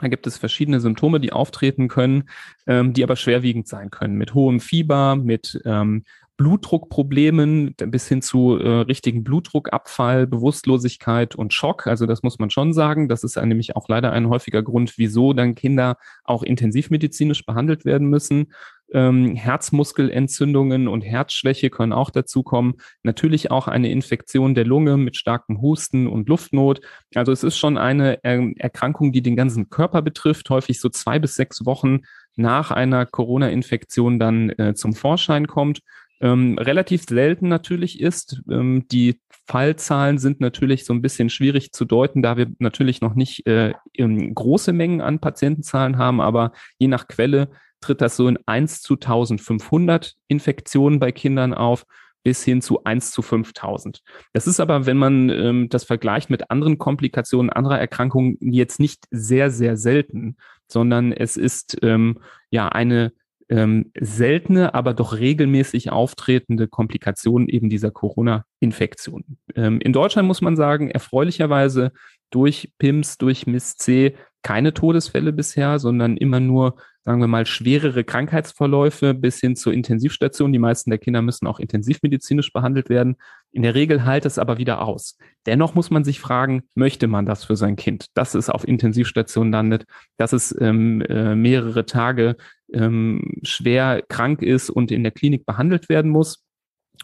da 0.00 0.08
gibt 0.08 0.26
es 0.26 0.36
verschiedene 0.36 0.80
Symptome, 0.80 1.20
die 1.20 1.32
auftreten 1.32 1.88
können, 1.88 2.24
ähm, 2.66 2.92
die 2.92 3.02
aber 3.02 3.16
schwerwiegend 3.16 3.68
sein 3.68 3.90
können. 3.90 4.16
Mit 4.16 4.34
hohem 4.34 4.60
Fieber, 4.60 5.16
mit 5.16 5.60
ähm, 5.64 6.04
Blutdruckproblemen 6.36 7.74
bis 7.86 8.08
hin 8.08 8.20
zu 8.20 8.58
äh, 8.58 8.80
richtigen 8.80 9.24
Blutdruckabfall, 9.24 10.26
Bewusstlosigkeit 10.26 11.34
und 11.34 11.54
Schock. 11.54 11.86
Also 11.86 12.04
das 12.04 12.22
muss 12.22 12.38
man 12.38 12.50
schon 12.50 12.74
sagen. 12.74 13.08
Das 13.08 13.24
ist 13.24 13.36
nämlich 13.36 13.74
auch 13.74 13.88
leider 13.88 14.12
ein 14.12 14.28
häufiger 14.28 14.62
Grund, 14.62 14.98
wieso 14.98 15.32
dann 15.32 15.54
Kinder 15.54 15.96
auch 16.24 16.42
intensivmedizinisch 16.42 17.46
behandelt 17.46 17.86
werden 17.86 18.08
müssen. 18.08 18.52
Ähm, 18.92 19.34
Herzmuskelentzündungen 19.34 20.88
und 20.88 21.02
Herzschwäche 21.02 21.70
können 21.70 21.92
auch 21.92 22.10
dazu 22.10 22.42
kommen. 22.42 22.74
Natürlich 23.02 23.50
auch 23.50 23.68
eine 23.68 23.90
Infektion 23.90 24.54
der 24.54 24.64
Lunge 24.64 24.96
mit 24.96 25.16
starkem 25.16 25.60
Husten 25.60 26.06
und 26.06 26.28
Luftnot. 26.28 26.80
Also 27.14 27.32
es 27.32 27.42
ist 27.42 27.58
schon 27.58 27.78
eine 27.78 28.22
er 28.22 28.50
Erkrankung, 28.58 29.12
die 29.12 29.22
den 29.22 29.36
ganzen 29.36 29.70
Körper 29.70 30.02
betrifft, 30.02 30.50
häufig 30.50 30.80
so 30.80 30.88
zwei 30.88 31.18
bis 31.18 31.34
sechs 31.34 31.66
Wochen 31.66 32.00
nach 32.36 32.70
einer 32.70 33.06
Corona-Infektion 33.06 34.18
dann 34.18 34.50
äh, 34.50 34.74
zum 34.74 34.94
Vorschein 34.94 35.46
kommt 35.46 35.80
ähm, 36.20 36.58
relativ 36.58 37.04
selten 37.08 37.48
natürlich 37.48 38.00
ist. 38.00 38.42
Ähm, 38.50 38.86
die 38.90 39.20
Fallzahlen 39.46 40.18
sind 40.18 40.40
natürlich 40.40 40.84
so 40.84 40.92
ein 40.92 41.02
bisschen 41.02 41.30
schwierig 41.30 41.72
zu 41.72 41.84
deuten, 41.84 42.22
da 42.22 42.36
wir 42.36 42.48
natürlich 42.58 43.00
noch 43.00 43.14
nicht 43.14 43.46
äh, 43.46 43.74
große 43.96 44.72
Mengen 44.72 45.00
an 45.00 45.20
Patientenzahlen 45.20 45.98
haben, 45.98 46.20
aber 46.20 46.52
je 46.78 46.88
nach 46.88 47.06
Quelle 47.06 47.50
tritt 47.86 48.00
das 48.00 48.16
so 48.16 48.28
in 48.28 48.38
1 48.46 48.82
zu 48.82 48.94
1500 48.94 50.14
Infektionen 50.28 50.98
bei 50.98 51.12
Kindern 51.12 51.54
auf 51.54 51.86
bis 52.22 52.42
hin 52.42 52.60
zu 52.60 52.82
1 52.82 53.12
zu 53.12 53.22
5000. 53.22 54.02
Das 54.32 54.48
ist 54.48 54.58
aber, 54.58 54.84
wenn 54.84 54.96
man 54.96 55.30
ähm, 55.30 55.68
das 55.68 55.84
vergleicht 55.84 56.28
mit 56.28 56.50
anderen 56.50 56.76
Komplikationen 56.76 57.50
anderer 57.50 57.78
Erkrankungen, 57.78 58.36
jetzt 58.40 58.80
nicht 58.80 59.04
sehr, 59.12 59.52
sehr 59.52 59.76
selten, 59.76 60.36
sondern 60.66 61.12
es 61.12 61.36
ist 61.36 61.78
ähm, 61.82 62.18
ja 62.50 62.68
eine 62.68 63.12
ähm, 63.48 63.92
seltene, 63.98 64.74
aber 64.74 64.92
doch 64.92 65.16
regelmäßig 65.16 65.92
auftretende 65.92 66.66
Komplikation 66.66 67.48
eben 67.48 67.70
dieser 67.70 67.92
Corona-Infektion. 67.92 69.38
Ähm, 69.54 69.80
in 69.80 69.92
Deutschland 69.92 70.26
muss 70.26 70.40
man 70.40 70.56
sagen, 70.56 70.90
erfreulicherweise 70.90 71.92
durch 72.30 72.72
PIMS, 72.78 73.18
durch 73.18 73.46
MIS-C 73.46 74.14
keine 74.46 74.72
Todesfälle 74.72 75.32
bisher, 75.32 75.80
sondern 75.80 76.16
immer 76.16 76.38
nur, 76.38 76.76
sagen 77.04 77.20
wir 77.20 77.26
mal, 77.26 77.46
schwerere 77.46 78.04
Krankheitsverläufe 78.04 79.12
bis 79.12 79.40
hin 79.40 79.56
zur 79.56 79.72
Intensivstation. 79.72 80.52
Die 80.52 80.60
meisten 80.60 80.90
der 80.90 81.00
Kinder 81.00 81.20
müssen 81.20 81.48
auch 81.48 81.58
intensivmedizinisch 81.58 82.52
behandelt 82.52 82.88
werden. 82.88 83.16
In 83.50 83.62
der 83.62 83.74
Regel 83.74 84.04
halt 84.04 84.24
es 84.24 84.38
aber 84.38 84.58
wieder 84.58 84.82
aus. 84.82 85.18
Dennoch 85.46 85.74
muss 85.74 85.90
man 85.90 86.04
sich 86.04 86.20
fragen, 86.20 86.62
möchte 86.76 87.08
man 87.08 87.26
das 87.26 87.42
für 87.42 87.56
sein 87.56 87.74
Kind, 87.74 88.06
dass 88.14 88.36
es 88.36 88.48
auf 88.48 88.68
Intensivstation 88.68 89.50
landet, 89.50 89.84
dass 90.16 90.32
es 90.32 90.54
ähm, 90.60 91.00
äh, 91.00 91.34
mehrere 91.34 91.84
Tage 91.84 92.36
ähm, 92.72 93.40
schwer 93.42 94.00
krank 94.08 94.42
ist 94.42 94.70
und 94.70 94.92
in 94.92 95.02
der 95.02 95.10
Klinik 95.10 95.44
behandelt 95.44 95.88
werden 95.88 96.12
muss? 96.12 96.44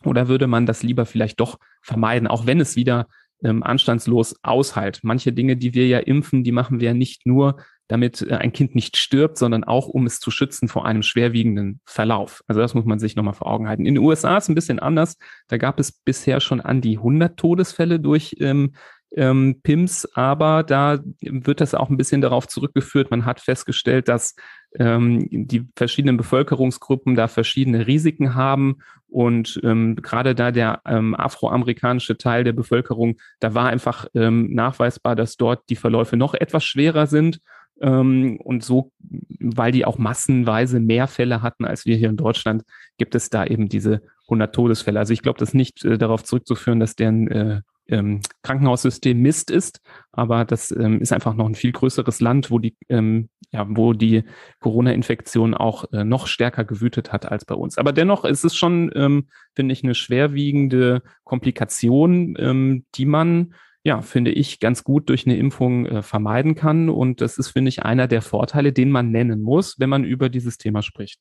Oder 0.05 0.29
würde 0.29 0.47
man 0.47 0.65
das 0.65 0.85
lieber 0.85 1.07
vielleicht 1.07 1.41
doch 1.41 1.59
vermeiden, 1.83 2.29
auch 2.29 2.47
wenn 2.47 2.61
es 2.61 2.77
wieder 2.77 3.09
ähm, 3.43 3.63
anstandslos 3.63 4.37
aushält. 4.43 5.01
Manche 5.03 5.33
Dinge, 5.33 5.57
die 5.57 5.75
wir 5.75 5.87
ja 5.87 5.99
impfen, 5.99 6.45
die 6.45 6.53
machen 6.53 6.81
wir 6.81 6.89
ja 6.89 6.95
nicht 6.95 7.27
nur, 7.27 7.57
damit 7.89 8.23
äh, 8.23 8.35
ein 8.37 8.53
Kind 8.53 8.75
nicht 8.75 8.97
stirbt, 8.97 9.37
sondern 9.37 9.65
auch, 9.65 9.87
um 9.89 10.07
es 10.07 10.19
zu 10.19 10.31
schützen 10.31 10.69
vor 10.69 10.87
einem 10.87 11.03
schwerwiegenden 11.03 11.81
Verlauf. 11.85 12.43
Also 12.47 12.61
das 12.61 12.75
muss 12.75 12.85
man 12.85 12.99
sich 12.99 13.17
nochmal 13.17 13.35
vor 13.35 13.49
Augen 13.49 13.69
halten. 13.69 13.87
In 13.87 13.95
den 13.95 14.05
USA 14.05 14.37
ist 14.39 14.45
es 14.45 14.49
ein 14.49 14.55
bisschen 14.55 14.79
anders. 14.79 15.17
Da 15.49 15.59
gab 15.59 15.79
es 15.79 15.93
bisher 15.93 16.41
schon 16.41 16.61
an 16.61 16.81
die 16.81 16.97
100 16.97 17.37
Todesfälle 17.37 18.01
durch 18.01 18.37
ähm, 18.41 18.73
ähm, 19.15 19.61
PIMS, 19.63 20.09
aber 20.15 20.63
da 20.63 21.01
wird 21.21 21.61
das 21.61 21.75
auch 21.75 21.91
ein 21.91 21.99
bisschen 21.99 22.23
darauf 22.23 22.49
zurückgeführt. 22.49 23.11
Man 23.11 23.27
hat 23.27 23.41
festgestellt, 23.41 24.09
dass 24.09 24.35
ähm, 24.79 25.27
die 25.31 25.67
verschiedenen 25.77 26.17
Bevölkerungsgruppen 26.17 27.15
da 27.15 27.29
verschiedene 27.29 27.87
Risiken 27.87 28.35
haben 28.35 28.79
und 29.13 29.61
ähm, 29.63 29.97
gerade 29.97 30.35
da 30.35 30.51
der 30.51 30.81
ähm, 30.87 31.15
afroamerikanische 31.15 32.17
Teil 32.17 32.45
der 32.45 32.55
Bevölkerung, 32.55 33.19
da 33.41 33.53
war 33.53 33.67
einfach 33.69 34.07
ähm, 34.15 34.55
nachweisbar, 34.55 35.15
dass 35.17 35.37
dort 35.37 35.69
die 35.69 35.77
Verläufe 35.77 36.17
noch 36.17 36.33
etwas 36.33 36.65
schwerer 36.65 37.07
sind. 37.07 37.41
Ähm, 37.83 38.39
und 38.43 38.65
so, 38.65 38.93
weil 39.39 39.73
die 39.73 39.85
auch 39.85 39.99
massenweise 39.99 40.81
mehr 40.81 41.09
Fälle 41.09 41.43
hatten 41.43 41.67
als 41.67 41.85
wir 41.85 41.97
hier 41.97 42.09
in 42.09 42.17
Deutschland, 42.17 42.63
gibt 42.97 43.15
es 43.15 43.29
da 43.29 43.45
eben 43.45 43.69
diese 43.69 44.03
100 44.29 44.55
Todesfälle. 44.55 44.99
Also 44.99 45.13
ich 45.13 45.21
glaube, 45.21 45.39
das 45.39 45.51
ist 45.51 45.55
nicht 45.55 45.85
äh, 45.85 45.99
darauf 45.99 46.25
zurückzuführen, 46.25 46.81
dass 46.81 46.97
deren 46.97 47.29
äh, 47.29 47.61
ähm, 47.89 48.21
Krankenhaussystem 48.43 49.19
Mist 49.19 49.51
ist, 49.51 49.81
aber 50.13 50.45
das 50.45 50.71
ähm, 50.71 51.01
ist 51.01 51.13
einfach 51.13 51.35
noch 51.35 51.47
ein 51.47 51.55
viel 51.55 51.73
größeres 51.73 52.21
Land, 52.21 52.51
wo 52.51 52.59
die, 52.59 52.77
ähm, 52.89 53.29
ja, 53.51 53.67
wo 53.69 53.93
die 53.93 54.25
Corona-Infektion 54.61 55.55
auch 55.55 55.93
äh, 55.93 56.05
noch 56.05 56.27
stärker 56.27 56.65
gewütet 56.65 57.13
hat 57.13 57.31
als 57.31 57.45
bei 57.45 57.55
uns. 57.55 57.79
Aber 57.79 57.93
dennoch 57.93 58.25
ist 58.25 58.45
es 58.45 58.55
schon, 58.55 58.91
ähm, 58.95 59.29
finde 59.55 59.73
ich, 59.73 59.85
eine 59.85 59.95
schwerwiegende 59.95 61.03
Komplikation, 61.25 62.37
ähm, 62.39 62.85
die 62.95 63.07
man 63.07 63.55
ja, 63.85 64.01
finde 64.01 64.31
ich, 64.31 64.61
ganz 64.61 64.85
gut 64.85 65.09
durch 65.09 65.27
eine 65.27 65.37
Impfung 65.37 65.87
äh, 65.87 66.03
vermeiden 66.03 66.55
kann. 66.55 66.89
Und 66.89 67.21
das 67.21 67.37
ist, 67.37 67.49
finde 67.49 67.69
ich, 67.69 67.83
einer 67.83 68.07
der 68.07 68.23
Vorteile, 68.23 68.73
den 68.73 68.91
man 68.91 69.11
nennen 69.11 69.43
muss, 69.43 69.79
wenn 69.81 69.91
man 69.91 70.05
über 70.05 70.29
dieses 70.29 70.57
Thema 70.57 70.83
spricht. 70.83 71.21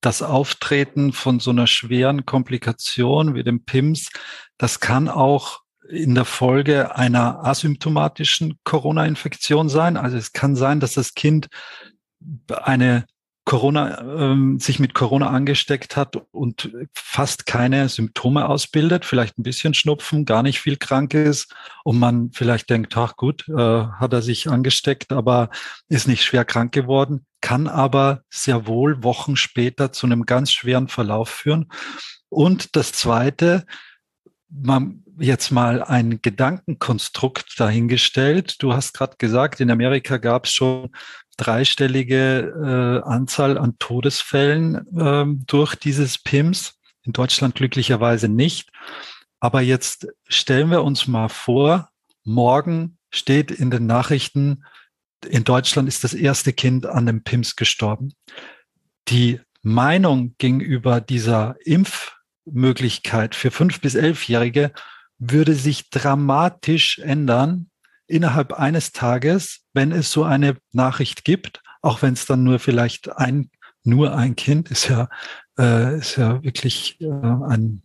das 0.00 0.22
Auftreten 0.22 1.12
von 1.12 1.40
so 1.40 1.50
einer 1.50 1.66
schweren 1.66 2.24
Komplikation 2.24 3.34
wie 3.34 3.42
dem 3.42 3.64
PIMS, 3.64 4.10
das 4.58 4.80
kann 4.80 5.08
auch 5.08 5.60
in 5.88 6.14
der 6.14 6.24
Folge 6.24 6.96
einer 6.96 7.44
asymptomatischen 7.44 8.58
Corona-Infektion 8.64 9.68
sein. 9.68 9.96
Also 9.96 10.16
es 10.16 10.32
kann 10.32 10.54
sein, 10.54 10.78
dass 10.78 10.94
das 10.94 11.14
Kind 11.14 11.48
eine 12.48 13.06
Corona, 13.44 14.00
ähm, 14.00 14.60
sich 14.60 14.78
mit 14.78 14.94
Corona 14.94 15.28
angesteckt 15.28 15.96
hat 15.96 16.16
und 16.30 16.70
fast 16.92 17.46
keine 17.46 17.88
Symptome 17.88 18.48
ausbildet, 18.48 19.04
vielleicht 19.04 19.38
ein 19.38 19.42
bisschen 19.42 19.74
Schnupfen, 19.74 20.24
gar 20.24 20.42
nicht 20.42 20.60
viel 20.60 20.76
krank 20.76 21.14
ist 21.14 21.54
und 21.82 21.98
man 21.98 22.30
vielleicht 22.32 22.70
denkt, 22.70 22.96
ach 22.96 23.16
gut, 23.16 23.48
äh, 23.48 23.54
hat 23.54 24.12
er 24.12 24.22
sich 24.22 24.48
angesteckt, 24.48 25.10
aber 25.10 25.50
ist 25.88 26.06
nicht 26.06 26.22
schwer 26.22 26.44
krank 26.44 26.72
geworden, 26.72 27.26
kann 27.40 27.66
aber 27.66 28.22
sehr 28.28 28.66
wohl 28.66 29.02
Wochen 29.02 29.36
später 29.36 29.90
zu 29.90 30.06
einem 30.06 30.26
ganz 30.26 30.52
schweren 30.52 30.88
Verlauf 30.88 31.30
führen. 31.30 31.70
Und 32.28 32.76
das 32.76 32.92
Zweite, 32.92 33.64
man 34.50 35.04
jetzt 35.18 35.50
mal 35.50 35.82
ein 35.82 36.20
Gedankenkonstrukt 36.22 37.58
dahingestellt. 37.58 38.62
Du 38.62 38.72
hast 38.72 38.94
gerade 38.94 39.16
gesagt, 39.18 39.60
in 39.60 39.70
Amerika 39.70 40.16
gab 40.16 40.46
es 40.46 40.52
schon 40.52 40.90
dreistellige 41.36 43.02
äh, 43.04 43.08
Anzahl 43.08 43.58
an 43.58 43.78
Todesfällen 43.78 44.86
äh, 44.96 45.24
durch 45.46 45.74
dieses 45.74 46.18
PIMS. 46.18 46.78
In 47.02 47.12
Deutschland 47.12 47.54
glücklicherweise 47.54 48.28
nicht. 48.28 48.70
Aber 49.40 49.62
jetzt 49.62 50.06
stellen 50.28 50.70
wir 50.70 50.84
uns 50.84 51.06
mal 51.06 51.28
vor, 51.28 51.88
morgen 52.24 52.98
steht 53.10 53.50
in 53.50 53.70
den 53.70 53.86
Nachrichten, 53.86 54.64
in 55.26 55.44
Deutschland 55.44 55.88
ist 55.88 56.04
das 56.04 56.14
erste 56.14 56.52
Kind 56.52 56.86
an 56.86 57.06
dem 57.06 57.22
PIMS 57.22 57.56
gestorben. 57.56 58.12
Die 59.08 59.40
Meinung 59.62 60.34
gegenüber 60.38 61.00
dieser 61.00 61.56
Impfmöglichkeit 62.46 63.34
für 63.34 63.50
fünf 63.50 63.80
bis 63.80 63.94
elfjährige 63.94 64.72
würde 65.18 65.54
sich 65.54 65.90
dramatisch 65.90 66.98
ändern, 66.98 67.70
innerhalb 68.06 68.52
eines 68.54 68.92
Tages, 68.92 69.60
wenn 69.72 69.92
es 69.92 70.10
so 70.10 70.24
eine 70.24 70.56
Nachricht 70.72 71.24
gibt, 71.24 71.62
auch 71.82 72.02
wenn 72.02 72.14
es 72.14 72.26
dann 72.26 72.42
nur 72.42 72.58
vielleicht 72.58 73.16
ein, 73.16 73.50
nur 73.84 74.16
ein 74.16 74.34
Kind 74.36 74.70
ist 74.70 74.88
ja, 74.88 75.08
äh, 75.58 75.98
ist 75.98 76.16
ja 76.16 76.42
wirklich 76.42 77.00
äh, 77.00 77.06
ein 77.06 77.82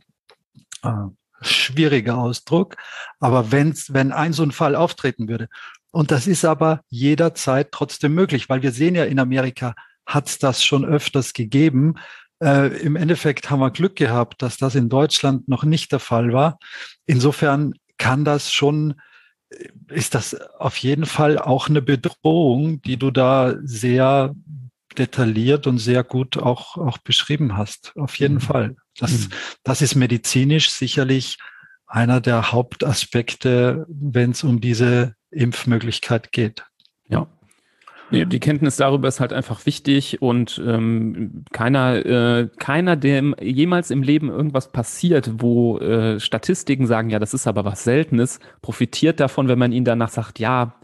äh, 0.81 1.09
schwieriger 1.41 2.17
Ausdruck. 2.17 2.77
Aber 3.19 3.51
wenn's, 3.51 3.93
wenn 3.93 4.11
ein 4.11 4.33
so 4.33 4.43
ein 4.43 4.51
Fall 4.51 4.75
auftreten 4.75 5.27
würde, 5.27 5.47
und 5.91 6.11
das 6.11 6.27
ist 6.27 6.43
aber 6.43 6.81
jederzeit 6.89 7.71
trotzdem 7.71 8.15
möglich, 8.15 8.49
weil 8.49 8.61
wir 8.61 8.71
sehen 8.71 8.95
ja 8.95 9.05
in 9.05 9.19
Amerika 9.19 9.75
hat 10.05 10.27
es 10.27 10.39
das 10.39 10.63
schon 10.63 10.85
öfters 10.85 11.33
gegeben. 11.33 11.95
Äh, 12.43 12.77
Im 12.81 12.95
Endeffekt 12.95 13.49
haben 13.49 13.59
wir 13.59 13.71
Glück 13.71 13.95
gehabt, 13.95 14.41
dass 14.41 14.57
das 14.57 14.75
in 14.75 14.89
Deutschland 14.89 15.47
noch 15.47 15.63
nicht 15.63 15.91
der 15.91 15.99
Fall 15.99 16.33
war. 16.33 16.59
Insofern 17.05 17.73
kann 17.97 18.25
das 18.25 18.51
schon 18.51 18.95
ist 19.89 20.15
das 20.15 20.35
auf 20.59 20.77
jeden 20.77 21.05
Fall 21.05 21.37
auch 21.37 21.69
eine 21.69 21.81
Bedrohung, 21.81 22.81
die 22.81 22.97
du 22.97 23.11
da 23.11 23.55
sehr 23.63 24.35
detailliert 24.97 25.67
und 25.67 25.77
sehr 25.77 26.03
gut 26.03 26.37
auch, 26.37 26.77
auch 26.77 26.97
beschrieben 26.97 27.57
hast. 27.57 27.93
Auf 27.95 28.17
jeden 28.17 28.35
mhm. 28.35 28.41
Fall. 28.41 28.75
Das, 28.97 29.11
mhm. 29.11 29.29
das 29.63 29.81
ist 29.81 29.95
medizinisch 29.95 30.71
sicherlich 30.71 31.37
einer 31.85 32.21
der 32.21 32.51
Hauptaspekte, 32.51 33.85
wenn 33.89 34.31
es 34.31 34.43
um 34.43 34.61
diese 34.61 35.15
Impfmöglichkeit 35.31 36.31
geht. 36.31 36.65
Die 38.11 38.39
Kenntnis 38.39 38.75
darüber 38.75 39.07
ist 39.07 39.19
halt 39.19 39.33
einfach 39.33 39.65
wichtig 39.65 40.21
und 40.21 40.61
ähm, 40.65 41.43
keiner, 41.51 42.05
äh, 42.05 42.49
keiner, 42.59 42.95
dem 42.95 43.35
jemals 43.41 43.89
im 43.89 44.03
Leben 44.03 44.29
irgendwas 44.29 44.71
passiert, 44.71 45.31
wo 45.39 45.79
äh, 45.79 46.19
Statistiken 46.19 46.85
sagen, 46.85 47.09
ja, 47.09 47.17
das 47.17 47.33
ist 47.33 47.47
aber 47.47 47.65
was 47.65 47.83
Seltenes, 47.83 48.39
profitiert 48.61 49.19
davon, 49.19 49.47
wenn 49.47 49.57
man 49.57 49.71
ihnen 49.71 49.85
danach 49.85 50.09
sagt, 50.09 50.37
ja, 50.37 50.75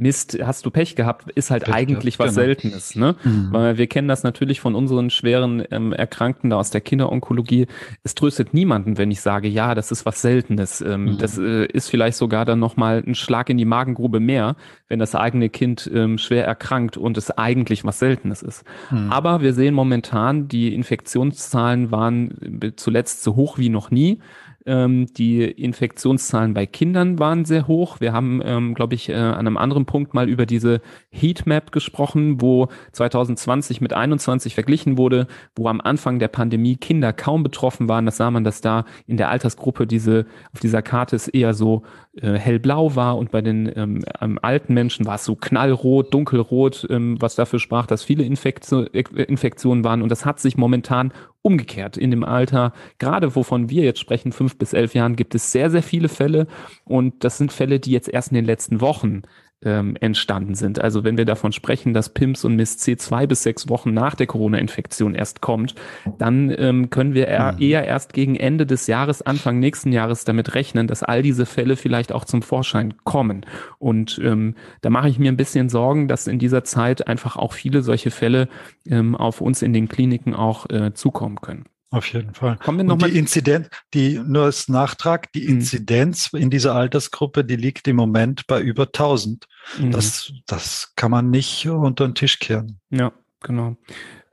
Mist, 0.00 0.38
hast 0.40 0.64
du 0.64 0.70
Pech 0.70 0.94
gehabt, 0.94 1.28
ist 1.32 1.50
halt 1.50 1.64
Pech 1.64 1.74
eigentlich 1.74 2.18
gehabt, 2.18 2.28
was 2.28 2.36
genau. 2.36 2.46
Seltenes. 2.46 2.94
Ne? 2.94 3.16
Mhm. 3.24 3.48
Weil 3.50 3.78
wir 3.78 3.88
kennen 3.88 4.06
das 4.06 4.22
natürlich 4.22 4.60
von 4.60 4.76
unseren 4.76 5.10
schweren 5.10 5.64
ähm, 5.72 5.92
Erkrankten 5.92 6.50
da 6.50 6.56
aus 6.56 6.70
der 6.70 6.80
Kinderonkologie. 6.80 7.66
Es 8.04 8.14
tröstet 8.14 8.54
niemanden, 8.54 8.96
wenn 8.96 9.10
ich 9.10 9.20
sage, 9.20 9.48
ja, 9.48 9.74
das 9.74 9.90
ist 9.90 10.06
was 10.06 10.22
Seltenes. 10.22 10.80
Ähm, 10.80 11.04
mhm. 11.04 11.18
Das 11.18 11.36
äh, 11.36 11.66
ist 11.66 11.90
vielleicht 11.90 12.16
sogar 12.16 12.44
dann 12.44 12.60
nochmal 12.60 13.02
ein 13.04 13.16
Schlag 13.16 13.50
in 13.50 13.58
die 13.58 13.64
Magengrube 13.64 14.20
mehr, 14.20 14.54
wenn 14.86 15.00
das 15.00 15.16
eigene 15.16 15.48
Kind 15.48 15.90
ähm, 15.92 16.16
schwer 16.16 16.46
erkrankt 16.46 16.96
und 16.96 17.18
es 17.18 17.32
eigentlich 17.32 17.84
was 17.84 17.98
Seltenes 17.98 18.42
ist. 18.42 18.62
Mhm. 18.92 19.10
Aber 19.10 19.40
wir 19.42 19.52
sehen 19.52 19.74
momentan, 19.74 20.46
die 20.46 20.74
Infektionszahlen 20.76 21.90
waren 21.90 22.60
äh, 22.62 22.70
zuletzt 22.76 23.24
so 23.24 23.34
hoch 23.34 23.58
wie 23.58 23.68
noch 23.68 23.90
nie. 23.90 24.20
Ähm, 24.68 25.06
die 25.14 25.42
Infektionszahlen 25.42 26.52
bei 26.52 26.66
Kindern 26.66 27.18
waren 27.18 27.46
sehr 27.46 27.66
hoch. 27.66 28.00
Wir 28.00 28.12
haben, 28.12 28.42
ähm, 28.44 28.74
glaube 28.74 28.94
ich, 28.94 29.08
äh, 29.08 29.14
an 29.14 29.46
einem 29.46 29.56
anderen 29.56 29.86
Punkt 29.86 30.12
mal 30.12 30.28
über 30.28 30.44
diese 30.44 30.82
Heatmap 31.10 31.72
gesprochen, 31.72 32.42
wo 32.42 32.68
2020 32.92 33.80
mit 33.80 33.94
21 33.94 34.54
verglichen 34.54 34.98
wurde, 34.98 35.26
wo 35.56 35.68
am 35.68 35.80
Anfang 35.80 36.18
der 36.18 36.28
Pandemie 36.28 36.76
Kinder 36.76 37.14
kaum 37.14 37.42
betroffen 37.42 37.88
waren. 37.88 38.04
Das 38.04 38.18
sah 38.18 38.30
man, 38.30 38.44
dass 38.44 38.60
da 38.60 38.84
in 39.06 39.16
der 39.16 39.30
Altersgruppe 39.30 39.86
diese 39.86 40.26
auf 40.52 40.60
dieser 40.60 40.82
Karte 40.82 41.16
es 41.16 41.28
eher 41.28 41.54
so 41.54 41.82
äh, 42.20 42.34
hellblau 42.34 42.94
war 42.94 43.16
und 43.16 43.30
bei 43.30 43.40
den 43.40 43.72
ähm, 43.74 44.38
alten 44.42 44.74
Menschen 44.74 45.06
war 45.06 45.14
es 45.14 45.24
so 45.24 45.34
knallrot, 45.34 46.12
dunkelrot, 46.12 46.86
ähm, 46.90 47.16
was 47.20 47.36
dafür 47.36 47.58
sprach, 47.58 47.86
dass 47.86 48.02
viele 48.02 48.24
Infektio 48.24 48.82
Infektionen 48.82 49.82
waren. 49.82 50.02
Und 50.02 50.10
das 50.10 50.26
hat 50.26 50.40
sich 50.40 50.58
momentan 50.58 51.12
umgekehrt 51.42 51.96
in 51.96 52.10
dem 52.10 52.24
Alter, 52.24 52.72
gerade 52.98 53.34
wovon 53.34 53.70
wir 53.70 53.84
jetzt 53.84 54.00
sprechen, 54.00 54.32
fünf 54.32 54.58
bis 54.58 54.72
elf 54.72 54.94
Jahren, 54.94 55.16
gibt 55.16 55.34
es 55.34 55.52
sehr, 55.52 55.70
sehr 55.70 55.82
viele 55.82 56.08
Fälle. 56.08 56.46
Und 56.84 57.24
das 57.24 57.38
sind 57.38 57.52
Fälle, 57.52 57.80
die 57.80 57.92
jetzt 57.92 58.08
erst 58.08 58.30
in 58.30 58.36
den 58.36 58.44
letzten 58.44 58.80
Wochen 58.80 59.22
ähm, 59.64 59.96
entstanden 60.00 60.54
sind. 60.54 60.80
Also 60.80 61.04
wenn 61.04 61.18
wir 61.18 61.24
davon 61.24 61.52
sprechen, 61.52 61.92
dass 61.92 62.10
PIMS 62.10 62.44
und 62.44 62.56
MIS-C 62.56 62.96
zwei 62.96 63.26
bis 63.26 63.42
sechs 63.42 63.68
Wochen 63.68 63.92
nach 63.92 64.14
der 64.14 64.26
Corona-Infektion 64.26 65.14
erst 65.14 65.40
kommt, 65.40 65.74
dann 66.18 66.54
ähm, 66.56 66.90
können 66.90 67.14
wir 67.14 67.26
eher, 67.26 67.52
mhm. 67.52 67.60
eher 67.60 67.84
erst 67.84 68.12
gegen 68.12 68.36
Ende 68.36 68.66
des 68.66 68.86
Jahres, 68.86 69.22
Anfang 69.22 69.58
nächsten 69.58 69.92
Jahres 69.92 70.24
damit 70.24 70.54
rechnen, 70.54 70.86
dass 70.86 71.02
all 71.02 71.22
diese 71.22 71.46
Fälle 71.46 71.76
vielleicht 71.76 72.12
auch 72.12 72.24
zum 72.24 72.42
Vorschein 72.42 72.94
kommen. 73.04 73.44
Und 73.78 74.20
ähm, 74.22 74.54
da 74.80 74.90
mache 74.90 75.08
ich 75.08 75.18
mir 75.18 75.32
ein 75.32 75.36
bisschen 75.36 75.68
Sorgen, 75.68 76.08
dass 76.08 76.28
in 76.28 76.38
dieser 76.38 76.64
Zeit 76.64 77.08
einfach 77.08 77.36
auch 77.36 77.52
viele 77.52 77.82
solche 77.82 78.10
Fälle 78.10 78.48
ähm, 78.86 79.16
auf 79.16 79.40
uns 79.40 79.62
in 79.62 79.72
den 79.72 79.88
Kliniken 79.88 80.34
auch 80.34 80.70
äh, 80.70 80.94
zukommen 80.94 81.40
können. 81.40 81.64
Auf 81.90 82.12
jeden 82.12 82.34
Fall. 82.34 82.58
Kommen 82.58 82.78
wir 82.78 82.84
noch 82.84 82.94
Und 82.94 83.06
die 83.06 83.18
Inzidenz, 83.18 83.68
die 83.94 84.18
nur 84.18 84.44
als 84.44 84.68
Nachtrag, 84.68 85.32
die 85.32 85.42
mhm. 85.42 85.54
Inzidenz 85.54 86.30
in 86.34 86.50
dieser 86.50 86.74
Altersgruppe, 86.74 87.44
die 87.44 87.56
liegt 87.56 87.88
im 87.88 87.96
Moment 87.96 88.46
bei 88.46 88.60
über 88.60 88.84
1000. 88.84 89.46
Mhm. 89.78 89.90
Das, 89.92 90.32
das 90.46 90.92
kann 90.96 91.10
man 91.10 91.30
nicht 91.30 91.66
unter 91.66 92.06
den 92.06 92.14
Tisch 92.14 92.38
kehren. 92.38 92.78
Ja, 92.90 93.12
genau. 93.40 93.76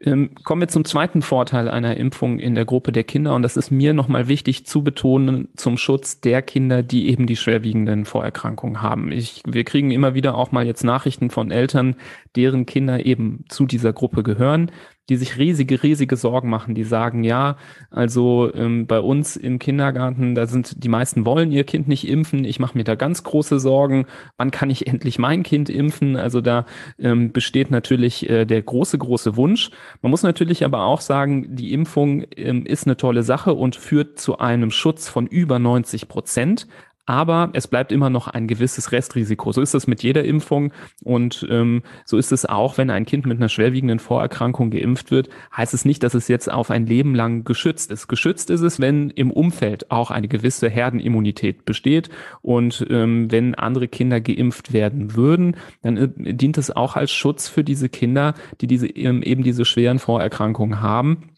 Ähm, 0.01 0.36
kommen 0.43 0.62
wir 0.62 0.68
zum 0.68 0.84
zweiten 0.84 1.22
Vorteil 1.22 1.70
einer 1.70 1.95
Impfung 1.95 2.39
in 2.39 2.56
der 2.56 2.66
Gruppe 2.66 2.91
der 2.91 3.06
Kinder. 3.06 3.34
Und 3.34 3.43
das 3.43 3.56
ist 3.56 3.72
mir 3.72 3.93
nochmal 3.93 4.28
wichtig 4.28 4.66
zu 4.66 4.84
betonen 4.84 5.47
zum 5.56 5.78
Schutz 5.78 6.20
der 6.20 6.41
Kinder, 6.41 6.84
die 6.84 7.08
eben 7.08 7.26
die 7.26 7.38
schwerwiegenden 7.38 8.03
Vorerkrankungen 8.03 8.82
haben. 8.82 9.14
Ich, 9.14 9.41
wir 9.47 9.64
kriegen 9.64 9.91
immer 9.91 10.14
wieder 10.14 10.36
auch 10.36 10.51
mal 10.51 10.66
jetzt 10.66 10.84
Nachrichten 10.84 11.30
von 11.30 11.51
Eltern, 11.51 11.95
deren 12.36 12.66
Kinder 12.66 13.06
eben 13.06 13.45
zu 13.47 13.66
dieser 13.66 13.93
Gruppe 13.93 14.24
gehören 14.24 14.72
die 15.10 15.18
sich 15.18 15.38
riesige, 15.38 15.84
riesige 15.84 16.16
Sorgen 16.16 16.49
machen, 16.49 16.74
die 16.76 16.84
sagen, 16.84 17.24
ja, 17.24 17.58
also 17.91 18.51
ähm, 18.53 18.88
bei 18.88 18.99
uns 18.99 19.36
im 19.36 19.60
Kindergarten, 19.60 20.36
da 20.36 20.47
sind 20.47 20.84
die 20.84 20.89
meisten 20.89 21.26
wollen 21.26 21.51
ihr 21.51 21.64
Kind 21.64 21.88
nicht 21.88 22.08
impfen. 22.08 22.43
Ich 22.43 22.60
mache 22.60 22.78
mir 22.78 22.84
da 22.84 22.95
ganz 22.95 23.24
große 23.24 23.60
Sorgen. 23.60 24.06
Wann 24.38 24.51
kann 24.51 24.70
ich 24.70 24.88
endlich 24.88 25.20
mein 25.20 25.43
Kind 25.43 25.70
impfen? 25.70 26.16
Also 26.16 26.41
da 26.41 26.66
ähm, 26.97 27.32
besteht 27.32 27.72
natürlich 27.72 28.30
äh, 28.30 28.45
der 28.45 28.62
große, 28.62 28.97
große 28.97 29.36
Wunsch. 29.36 29.70
Man 30.01 30.10
muss 30.10 30.24
natürlich 30.24 30.66
aber 30.66 30.84
auch 30.86 31.01
sagen, 31.01 31.56
die 31.56 31.74
Impfung 31.74 32.26
ähm, 32.36 32.66
ist 32.66 32.88
eine 32.88 32.97
tolle 32.97 33.24
Sache 33.24 33.53
und 33.53 33.76
führt 33.76 34.20
zu 34.20 34.39
einem 34.39 34.72
Schutz 34.72 35.08
von 35.08 35.28
über 35.28 35.60
90 35.60 36.08
Prozent 36.08 36.68
aber 37.06 37.49
es 37.53 37.68
bleibt 37.68 37.91
immer 37.91 38.10
noch 38.10 38.28
ein 38.28 38.47
gewisses 38.47 38.91
Restrisiko. 38.91 39.51
So 39.51 39.62
ist 39.62 39.74
es 39.74 39.88
mit 39.88 40.03
jeder 40.03 40.24
Impfung 40.24 40.72
und 41.03 41.45
ähm, 41.49 41.84
so 42.06 42.18
ist 42.18 42.32
es 42.32 42.45
auch, 42.45 42.78
wenn 42.78 42.89
ein 42.89 43.06
Kind 43.06 43.26
mit 43.26 43.38
einer 43.38 43.49
schwerwiegenden 43.49 43.99
Vorerkrankung 43.99 44.72
geimpft 44.72 45.12
wird, 45.12 45.30
heißt 45.56 45.74
es 45.74 45.86
nicht, 45.86 46.03
dass 46.03 46.14
es 46.14 46.28
jetzt 46.28 46.51
auf 46.51 46.72
ein 46.72 46.86
Leben 46.86 47.16
lang 47.16 47.43
geschützt 47.43 47.91
ist. 47.91 48.08
Geschützt 48.08 48.49
ist 48.49 48.62
es, 48.62 48.80
wenn 48.80 49.10
im 49.12 49.32
Umfeld 49.32 49.91
auch 49.91 50.12
eine 50.12 50.28
gewisse 50.28 50.70
Herdenimmunität 50.70 51.66
besteht 51.66 52.10
und 52.41 52.86
ähm, 52.89 53.32
wenn 53.32 53.56
andere 53.56 53.88
Kinder 53.88 54.20
geimpft 54.22 54.74
werden 54.74 55.16
würden, 55.16 55.58
dann 55.82 55.97
äh, 55.97 56.34
dient 56.34 56.58
es 56.58 56.76
auch 56.76 56.95
als 56.95 57.12
Schutz 57.12 57.47
für 57.47 57.64
diese 57.64 57.89
Kinder, 57.89 58.34
die 58.62 58.68
diese 58.68 58.88
ähm, 58.88 59.22
eben 59.22 59.43
diese 59.43 59.66
schweren 59.66 59.99
Vorerkrankungen 59.99 60.82
haben. 60.82 61.30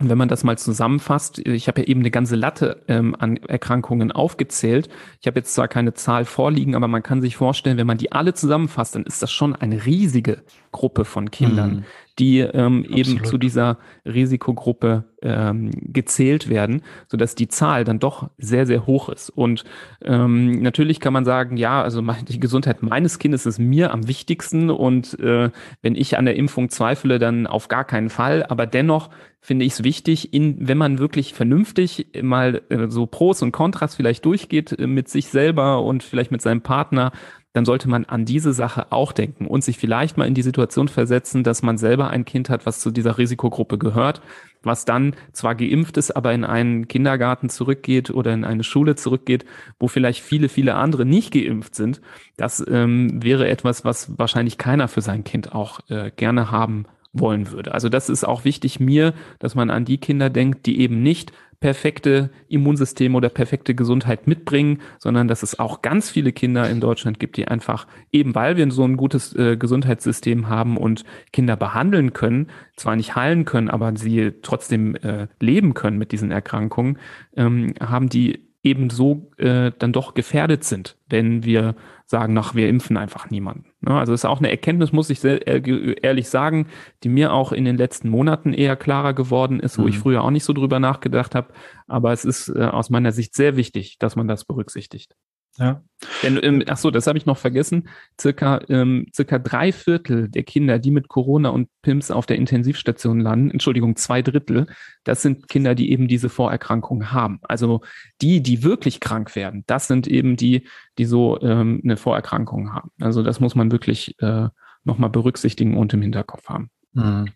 Und 0.00 0.08
wenn 0.08 0.16
man 0.16 0.28
das 0.28 0.42
mal 0.42 0.56
zusammenfasst, 0.56 1.38
ich 1.40 1.68
habe 1.68 1.82
ja 1.82 1.86
eben 1.86 2.00
eine 2.00 2.10
ganze 2.10 2.34
Latte 2.34 2.82
ähm, 2.88 3.14
an 3.18 3.36
Erkrankungen 3.36 4.10
aufgezählt. 4.10 4.88
Ich 5.20 5.26
habe 5.26 5.38
jetzt 5.40 5.52
zwar 5.54 5.68
keine 5.68 5.92
Zahl 5.92 6.24
vorliegen, 6.24 6.74
aber 6.74 6.88
man 6.88 7.02
kann 7.02 7.20
sich 7.20 7.36
vorstellen, 7.36 7.76
wenn 7.76 7.86
man 7.86 7.98
die 7.98 8.10
alle 8.10 8.32
zusammenfasst, 8.32 8.94
dann 8.94 9.04
ist 9.04 9.22
das 9.22 9.30
schon 9.30 9.54
eine 9.54 9.84
riesige 9.84 10.42
Gruppe 10.72 11.04
von 11.04 11.30
Kindern, 11.30 11.70
mhm. 11.70 11.84
Die 12.18 12.40
ähm, 12.40 12.84
eben 12.84 13.24
zu 13.24 13.38
dieser 13.38 13.78
Risikogruppe 14.04 15.04
ähm, 15.22 15.70
gezählt 15.74 16.48
werden, 16.48 16.82
sodass 17.08 17.34
die 17.34 17.48
Zahl 17.48 17.84
dann 17.84 17.98
doch 17.98 18.28
sehr, 18.38 18.66
sehr 18.66 18.86
hoch 18.86 19.08
ist. 19.08 19.30
Und 19.30 19.64
ähm, 20.04 20.60
natürlich 20.62 21.00
kann 21.00 21.12
man 21.12 21.24
sagen, 21.24 21.56
ja, 21.56 21.82
also 21.82 22.02
die 22.28 22.40
Gesundheit 22.40 22.82
meines 22.82 23.18
Kindes 23.18 23.46
ist 23.46 23.58
mir 23.58 23.92
am 23.92 24.08
wichtigsten 24.08 24.70
und 24.70 25.18
äh, 25.20 25.50
wenn 25.80 25.94
ich 25.94 26.18
an 26.18 26.26
der 26.26 26.36
Impfung 26.36 26.68
zweifle, 26.68 27.18
dann 27.18 27.46
auf 27.46 27.68
gar 27.68 27.84
keinen 27.84 28.10
Fall. 28.10 28.44
Aber 28.44 28.66
dennoch 28.66 29.10
finde 29.40 29.64
ich 29.64 29.72
es 29.72 29.84
wichtig, 29.84 30.32
in, 30.32 30.68
wenn 30.68 30.78
man 30.78 30.98
wirklich 30.98 31.34
vernünftig 31.34 32.08
mal 32.22 32.62
äh, 32.68 32.88
so 32.88 33.06
Pros 33.06 33.42
und 33.42 33.52
Kontras 33.52 33.96
vielleicht 33.96 34.24
durchgeht 34.24 34.78
äh, 34.78 34.86
mit 34.86 35.08
sich 35.08 35.28
selber 35.28 35.82
und 35.82 36.02
vielleicht 36.02 36.30
mit 36.30 36.42
seinem 36.42 36.60
Partner, 36.60 37.10
dann 37.52 37.64
sollte 37.64 37.88
man 37.88 38.04
an 38.04 38.24
diese 38.24 38.52
Sache 38.52 38.86
auch 38.90 39.12
denken 39.12 39.46
und 39.46 39.62
sich 39.62 39.76
vielleicht 39.76 40.16
mal 40.16 40.26
in 40.26 40.34
die 40.34 40.42
Situation 40.42 40.88
versetzen, 40.88 41.44
dass 41.44 41.62
man 41.62 41.76
selber 41.76 42.08
ein 42.08 42.24
Kind 42.24 42.48
hat, 42.48 42.64
was 42.64 42.80
zu 42.80 42.90
dieser 42.90 43.18
Risikogruppe 43.18 43.78
gehört, 43.78 44.22
was 44.62 44.84
dann 44.84 45.14
zwar 45.32 45.54
geimpft 45.54 45.96
ist, 45.96 46.12
aber 46.12 46.32
in 46.32 46.44
einen 46.44 46.88
Kindergarten 46.88 47.50
zurückgeht 47.50 48.10
oder 48.10 48.32
in 48.32 48.44
eine 48.44 48.64
Schule 48.64 48.94
zurückgeht, 48.94 49.44
wo 49.78 49.88
vielleicht 49.88 50.22
viele, 50.22 50.48
viele 50.48 50.76
andere 50.76 51.04
nicht 51.04 51.32
geimpft 51.32 51.74
sind. 51.74 52.00
Das 52.36 52.64
ähm, 52.66 53.22
wäre 53.22 53.48
etwas, 53.48 53.84
was 53.84 54.18
wahrscheinlich 54.18 54.56
keiner 54.56 54.88
für 54.88 55.02
sein 55.02 55.24
Kind 55.24 55.52
auch 55.52 55.80
äh, 55.90 56.10
gerne 56.14 56.50
haben 56.50 56.86
wollen 57.12 57.50
würde. 57.50 57.74
Also 57.74 57.90
das 57.90 58.08
ist 58.08 58.24
auch 58.24 58.44
wichtig 58.44 58.80
mir, 58.80 59.12
dass 59.38 59.54
man 59.54 59.68
an 59.68 59.84
die 59.84 59.98
Kinder 59.98 60.30
denkt, 60.30 60.64
die 60.64 60.80
eben 60.80 61.02
nicht 61.02 61.32
perfekte 61.62 62.30
Immunsysteme 62.48 63.16
oder 63.16 63.28
perfekte 63.28 63.76
Gesundheit 63.76 64.26
mitbringen, 64.26 64.80
sondern 64.98 65.28
dass 65.28 65.44
es 65.44 65.60
auch 65.60 65.80
ganz 65.80 66.10
viele 66.10 66.32
Kinder 66.32 66.68
in 66.68 66.80
Deutschland 66.80 67.20
gibt, 67.20 67.36
die 67.36 67.46
einfach 67.46 67.86
eben 68.10 68.34
weil 68.34 68.56
wir 68.56 68.70
so 68.72 68.82
ein 68.82 68.96
gutes 68.96 69.34
äh, 69.36 69.56
Gesundheitssystem 69.56 70.48
haben 70.48 70.76
und 70.76 71.04
Kinder 71.32 71.56
behandeln 71.56 72.12
können, 72.12 72.48
zwar 72.76 72.96
nicht 72.96 73.14
heilen 73.14 73.44
können, 73.44 73.70
aber 73.70 73.96
sie 73.96 74.32
trotzdem 74.42 74.96
äh, 74.96 75.28
leben 75.38 75.72
können 75.74 75.98
mit 75.98 76.10
diesen 76.10 76.32
Erkrankungen, 76.32 76.98
ähm, 77.36 77.74
haben 77.80 78.08
die 78.08 78.40
ebenso 78.64 79.30
äh, 79.38 79.70
dann 79.78 79.92
doch 79.92 80.14
gefährdet 80.14 80.64
sind, 80.64 80.96
wenn 81.08 81.44
wir 81.44 81.76
sagen, 82.12 82.34
nach 82.34 82.54
wir 82.54 82.68
impfen 82.68 82.96
einfach 82.96 83.30
niemanden. 83.30 83.72
Ne? 83.80 83.92
Also 83.94 84.12
ist 84.12 84.24
auch 84.24 84.38
eine 84.38 84.50
Erkenntnis, 84.50 84.92
muss 84.92 85.10
ich 85.10 85.18
sehr, 85.18 85.48
äh, 85.48 85.96
ehrlich 86.00 86.28
sagen, 86.28 86.68
die 87.02 87.08
mir 87.08 87.32
auch 87.32 87.50
in 87.50 87.64
den 87.64 87.76
letzten 87.76 88.08
Monaten 88.08 88.52
eher 88.52 88.76
klarer 88.76 89.14
geworden 89.14 89.58
ist, 89.58 89.78
wo 89.78 89.82
mhm. 89.82 89.88
ich 89.88 89.98
früher 89.98 90.22
auch 90.22 90.30
nicht 90.30 90.44
so 90.44 90.52
drüber 90.52 90.78
nachgedacht 90.78 91.34
habe. 91.34 91.52
Aber 91.88 92.12
es 92.12 92.24
ist 92.24 92.48
äh, 92.50 92.64
aus 92.66 92.90
meiner 92.90 93.10
Sicht 93.10 93.34
sehr 93.34 93.56
wichtig, 93.56 93.98
dass 93.98 94.14
man 94.14 94.28
das 94.28 94.44
berücksichtigt. 94.44 95.16
Ja. 95.58 95.82
Denn, 96.22 96.38
ähm, 96.42 96.64
ach 96.66 96.78
so, 96.78 96.90
das 96.90 97.06
habe 97.06 97.18
ich 97.18 97.26
noch 97.26 97.36
vergessen. 97.36 97.88
Circa, 98.20 98.60
ähm, 98.68 99.06
circa 99.14 99.38
drei 99.38 99.70
Viertel 99.70 100.28
der 100.28 100.42
Kinder, 100.42 100.78
die 100.78 100.90
mit 100.90 101.08
Corona 101.08 101.50
und 101.50 101.68
PIMS 101.82 102.10
auf 102.10 102.26
der 102.26 102.36
Intensivstation 102.36 103.20
landen, 103.20 103.50
Entschuldigung, 103.50 103.96
zwei 103.96 104.22
Drittel, 104.22 104.66
das 105.04 105.22
sind 105.22 105.48
Kinder, 105.48 105.74
die 105.74 105.92
eben 105.92 106.08
diese 106.08 106.28
Vorerkrankungen 106.28 107.12
haben. 107.12 107.38
Also 107.42 107.82
die, 108.20 108.42
die 108.42 108.62
wirklich 108.62 109.00
krank 109.00 109.36
werden, 109.36 109.64
das 109.66 109.86
sind 109.86 110.08
eben 110.08 110.36
die, 110.36 110.66
die 110.98 111.04
so 111.04 111.40
ähm, 111.42 111.80
eine 111.84 111.96
Vorerkrankung 111.96 112.72
haben. 112.72 112.90
Also 113.00 113.22
das 113.22 113.38
muss 113.38 113.54
man 113.54 113.70
wirklich 113.70 114.16
äh, 114.20 114.48
nochmal 114.84 115.10
berücksichtigen 115.10 115.76
und 115.76 115.92
im 115.92 116.02
Hinterkopf 116.02 116.48
haben. 116.48 116.70
Mhm. 116.94 117.28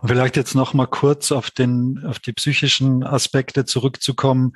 Und 0.00 0.08
vielleicht 0.08 0.36
jetzt 0.36 0.54
noch 0.54 0.74
mal 0.74 0.86
kurz 0.86 1.32
auf 1.32 1.50
den, 1.50 2.04
auf 2.04 2.18
die 2.18 2.32
psychischen 2.32 3.02
Aspekte 3.02 3.64
zurückzukommen 3.64 4.52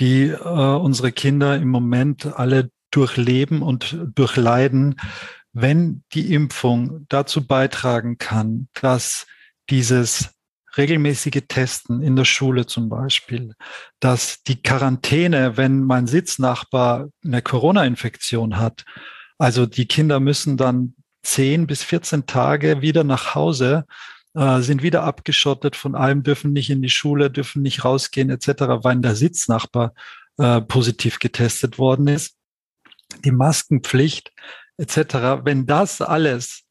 die 0.00 0.28
äh, 0.28 0.36
unsere 0.38 1.12
Kinder 1.12 1.56
im 1.56 1.68
Moment 1.68 2.26
alle 2.26 2.70
durchleben 2.90 3.62
und 3.62 3.96
durchleiden, 4.14 4.96
wenn 5.52 6.02
die 6.12 6.32
Impfung 6.32 7.06
dazu 7.08 7.46
beitragen 7.46 8.18
kann, 8.18 8.68
dass 8.80 9.26
dieses 9.70 10.30
regelmäßige 10.76 11.42
Testen 11.48 12.02
in 12.02 12.16
der 12.16 12.24
Schule 12.24 12.66
zum 12.66 12.88
Beispiel, 12.88 13.54
dass 14.00 14.42
die 14.42 14.62
Quarantäne, 14.62 15.56
wenn 15.56 15.82
mein 15.82 16.06
Sitznachbar 16.06 17.08
eine 17.24 17.42
Corona-Infektion 17.42 18.58
hat, 18.58 18.84
also 19.38 19.66
die 19.66 19.86
Kinder 19.86 20.20
müssen 20.20 20.56
dann 20.56 20.94
10 21.24 21.66
bis 21.66 21.82
14 21.82 22.26
Tage 22.26 22.80
wieder 22.80 23.04
nach 23.04 23.34
Hause, 23.34 23.84
äh, 24.34 24.60
sind 24.60 24.82
wieder 24.82 25.04
abgeschottet 25.04 25.76
von 25.76 25.94
allem, 25.94 26.22
dürfen 26.22 26.52
nicht 26.52 26.70
in 26.70 26.82
die 26.82 26.90
Schule, 26.90 27.30
dürfen 27.30 27.62
nicht 27.62 27.84
rausgehen 27.84 28.30
etc., 28.30 28.48
weil 28.82 28.98
der 29.00 29.14
Sitznachbar 29.14 29.94
äh, 30.38 30.60
positiv 30.62 31.18
getestet 31.18 31.78
worden 31.78 32.08
ist. 32.08 32.36
Die 33.24 33.30
Maskenpflicht 33.30 34.32
etc. 34.78 35.44
Wenn 35.44 35.66
das 35.66 36.00
alles 36.00 36.62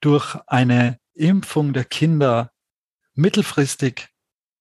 durch 0.00 0.36
eine 0.46 0.98
Impfung 1.14 1.72
der 1.72 1.84
Kinder 1.84 2.52
mittelfristig 3.14 4.08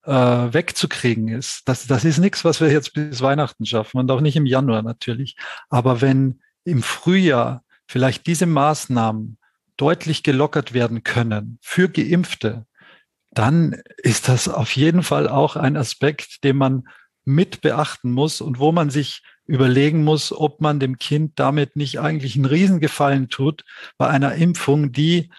äh, 0.04 0.12
wegzukriegen 0.12 1.28
ist, 1.28 1.62
das, 1.66 1.86
das 1.86 2.06
ist 2.06 2.18
nichts, 2.18 2.44
was 2.44 2.60
wir 2.60 2.72
jetzt 2.72 2.94
bis 2.94 3.22
Weihnachten 3.22 3.66
schaffen 3.66 4.00
und 4.00 4.10
auch 4.10 4.22
nicht 4.22 4.36
im 4.36 4.48
Januar 4.48 4.82
natürlich. 4.82 5.36
Aber 5.70 6.02
wenn 6.02 6.42
im 6.64 6.82
Frühjahr 6.82 7.64
vielleicht 7.86 8.26
diese 8.26 8.48
Maßnahmen 8.48 9.38
deutlich 9.78 10.24
gelockert 10.24 10.74
werden 10.74 11.04
können 11.04 11.60
für 11.62 11.90
Geimpfte, 11.90 12.66
dann 13.32 13.82
ist 13.98 14.28
das 14.28 14.48
auf 14.48 14.76
jeden 14.76 15.04
Fall 15.04 15.28
auch 15.28 15.56
ein 15.56 15.78
Aspekt, 15.78 16.44
den 16.44 16.58
man 16.58 16.88
mit 17.24 17.62
beachten 17.62 18.12
muss 18.12 18.42
und 18.42 18.58
wo 18.58 18.72
man 18.72 18.90
sich 18.90 19.22
überlegen 19.46 20.04
muss, 20.04 20.32
ob 20.32 20.62
man 20.62 20.80
dem 20.80 20.98
Kind 20.98 21.34
damit 21.40 21.76
nicht 21.76 22.00
eigentlich 22.00 22.36
einen 22.36 22.46
Riesengefallen 22.46 23.30
tut 23.30 23.64
bei 23.98 24.08
einer 24.08 24.36
Impfung, 24.36 24.92
die 24.92 25.30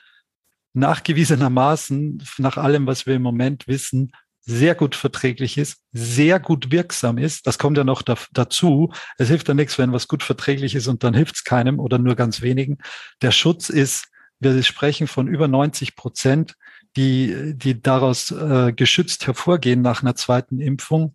nachgewiesenermaßen, 0.75 2.23
nach 2.39 2.57
allem, 2.57 2.87
was 2.87 3.07
wir 3.07 3.17
im 3.17 3.23
Moment 3.23 3.67
wissen, 3.69 4.13
sehr 4.41 4.75
gut 4.75 4.97
verträglich 4.97 5.59
ist, 5.59 5.83
sehr 5.93 6.41
gut 6.41 6.71
wirksam 6.71 7.19
ist. 7.19 7.47
Das 7.47 7.59
kommt 7.59 7.77
ja 7.77 7.85
noch 7.85 8.01
da, 8.01 8.17
dazu. 8.33 8.93
Es 9.19 9.29
hilft 9.29 9.49
ja 9.49 9.55
nichts, 9.55 9.77
wenn 9.77 9.93
was 9.93 10.09
gut 10.09 10.23
verträglich 10.23 10.75
ist 10.75 10.89
und 10.89 11.05
dann 11.05 11.13
hilft 11.13 11.37
es 11.37 11.45
keinem 11.45 11.79
oder 11.79 11.99
nur 11.99 12.15
ganz 12.15 12.41
wenigen. 12.41 12.79
Der 13.21 13.31
Schutz 13.31 13.69
ist 13.69 14.09
wir 14.41 14.63
sprechen 14.63 15.07
von 15.07 15.29
über 15.29 15.49
90 15.49 15.97
Prozent, 15.97 16.57
die, 16.97 17.55
die 17.55 17.81
daraus 17.81 18.31
äh, 18.31 18.73
geschützt 18.73 19.27
hervorgehen 19.27 19.83
nach 19.83 20.03
einer 20.03 20.15
zweiten 20.15 20.61
Impfung 20.61 21.15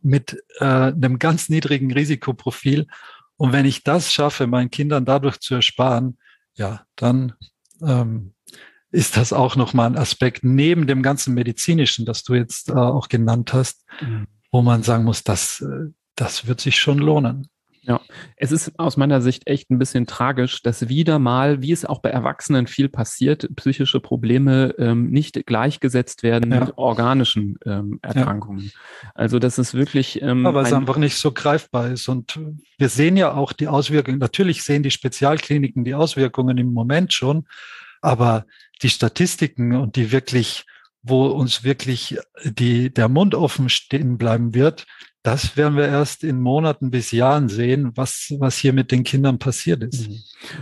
mit 0.00 0.42
äh, 0.58 0.64
einem 0.64 1.18
ganz 1.18 1.48
niedrigen 1.48 1.92
Risikoprofil. 1.92 2.86
Und 3.36 3.52
wenn 3.52 3.66
ich 3.66 3.82
das 3.82 4.12
schaffe, 4.12 4.46
meinen 4.46 4.70
Kindern 4.70 5.04
dadurch 5.04 5.40
zu 5.40 5.54
ersparen, 5.54 6.18
ja, 6.54 6.84
dann 6.96 7.34
ähm, 7.80 8.34
ist 8.90 9.16
das 9.16 9.32
auch 9.32 9.56
nochmal 9.56 9.86
ein 9.86 9.96
Aspekt 9.96 10.44
neben 10.44 10.86
dem 10.86 11.02
ganzen 11.02 11.34
medizinischen, 11.34 12.04
das 12.04 12.22
du 12.22 12.34
jetzt 12.34 12.68
äh, 12.68 12.74
auch 12.74 13.08
genannt 13.08 13.52
hast, 13.52 13.84
mhm. 14.00 14.26
wo 14.50 14.62
man 14.62 14.82
sagen 14.82 15.04
muss, 15.04 15.24
das, 15.24 15.62
äh, 15.62 15.90
das 16.14 16.46
wird 16.46 16.60
sich 16.60 16.78
schon 16.78 16.98
lohnen. 16.98 17.48
Ja, 17.84 18.00
es 18.36 18.52
ist 18.52 18.78
aus 18.78 18.96
meiner 18.96 19.20
Sicht 19.20 19.48
echt 19.48 19.70
ein 19.70 19.78
bisschen 19.78 20.06
tragisch, 20.06 20.62
dass 20.62 20.88
wieder 20.88 21.18
mal, 21.18 21.62
wie 21.62 21.72
es 21.72 21.84
auch 21.84 21.98
bei 21.98 22.10
Erwachsenen 22.10 22.68
viel 22.68 22.88
passiert, 22.88 23.48
psychische 23.56 23.98
Probleme 23.98 24.74
ähm, 24.78 25.10
nicht 25.10 25.46
gleichgesetzt 25.46 26.22
werden 26.22 26.52
ja. 26.52 26.60
mit 26.60 26.78
organischen 26.78 27.58
ähm, 27.66 27.98
Erkrankungen. 28.00 28.66
Ja. 28.66 29.10
Also 29.14 29.40
das 29.40 29.58
ist 29.58 29.74
wirklich. 29.74 30.22
Ähm, 30.22 30.46
Aber 30.46 30.62
es 30.62 30.72
einfach 30.72 30.96
nicht 30.96 31.16
so 31.16 31.32
greifbar 31.32 31.90
ist. 31.90 32.08
Und 32.08 32.38
wir 32.78 32.88
sehen 32.88 33.16
ja 33.16 33.34
auch 33.34 33.52
die 33.52 33.66
Auswirkungen. 33.66 34.18
Natürlich 34.18 34.62
sehen 34.62 34.84
die 34.84 34.92
Spezialkliniken 34.92 35.84
die 35.84 35.94
Auswirkungen 35.94 36.58
im 36.58 36.72
Moment 36.72 37.12
schon, 37.12 37.48
aber 38.00 38.46
die 38.82 38.90
Statistiken 38.90 39.74
und 39.74 39.96
die 39.96 40.12
wirklich 40.12 40.66
wo 41.02 41.26
uns 41.26 41.64
wirklich 41.64 42.16
die, 42.44 42.94
der 42.94 43.08
Mund 43.08 43.34
offen 43.34 43.68
stehen 43.68 44.18
bleiben 44.18 44.54
wird, 44.54 44.86
das 45.22 45.56
werden 45.56 45.76
wir 45.76 45.86
erst 45.86 46.24
in 46.24 46.40
Monaten 46.40 46.90
bis 46.90 47.12
Jahren 47.12 47.48
sehen, 47.48 47.92
was, 47.94 48.34
was 48.38 48.56
hier 48.56 48.72
mit 48.72 48.90
den 48.90 49.04
Kindern 49.04 49.38
passiert 49.38 49.84
ist. 49.84 50.08
Mhm. 50.08 50.18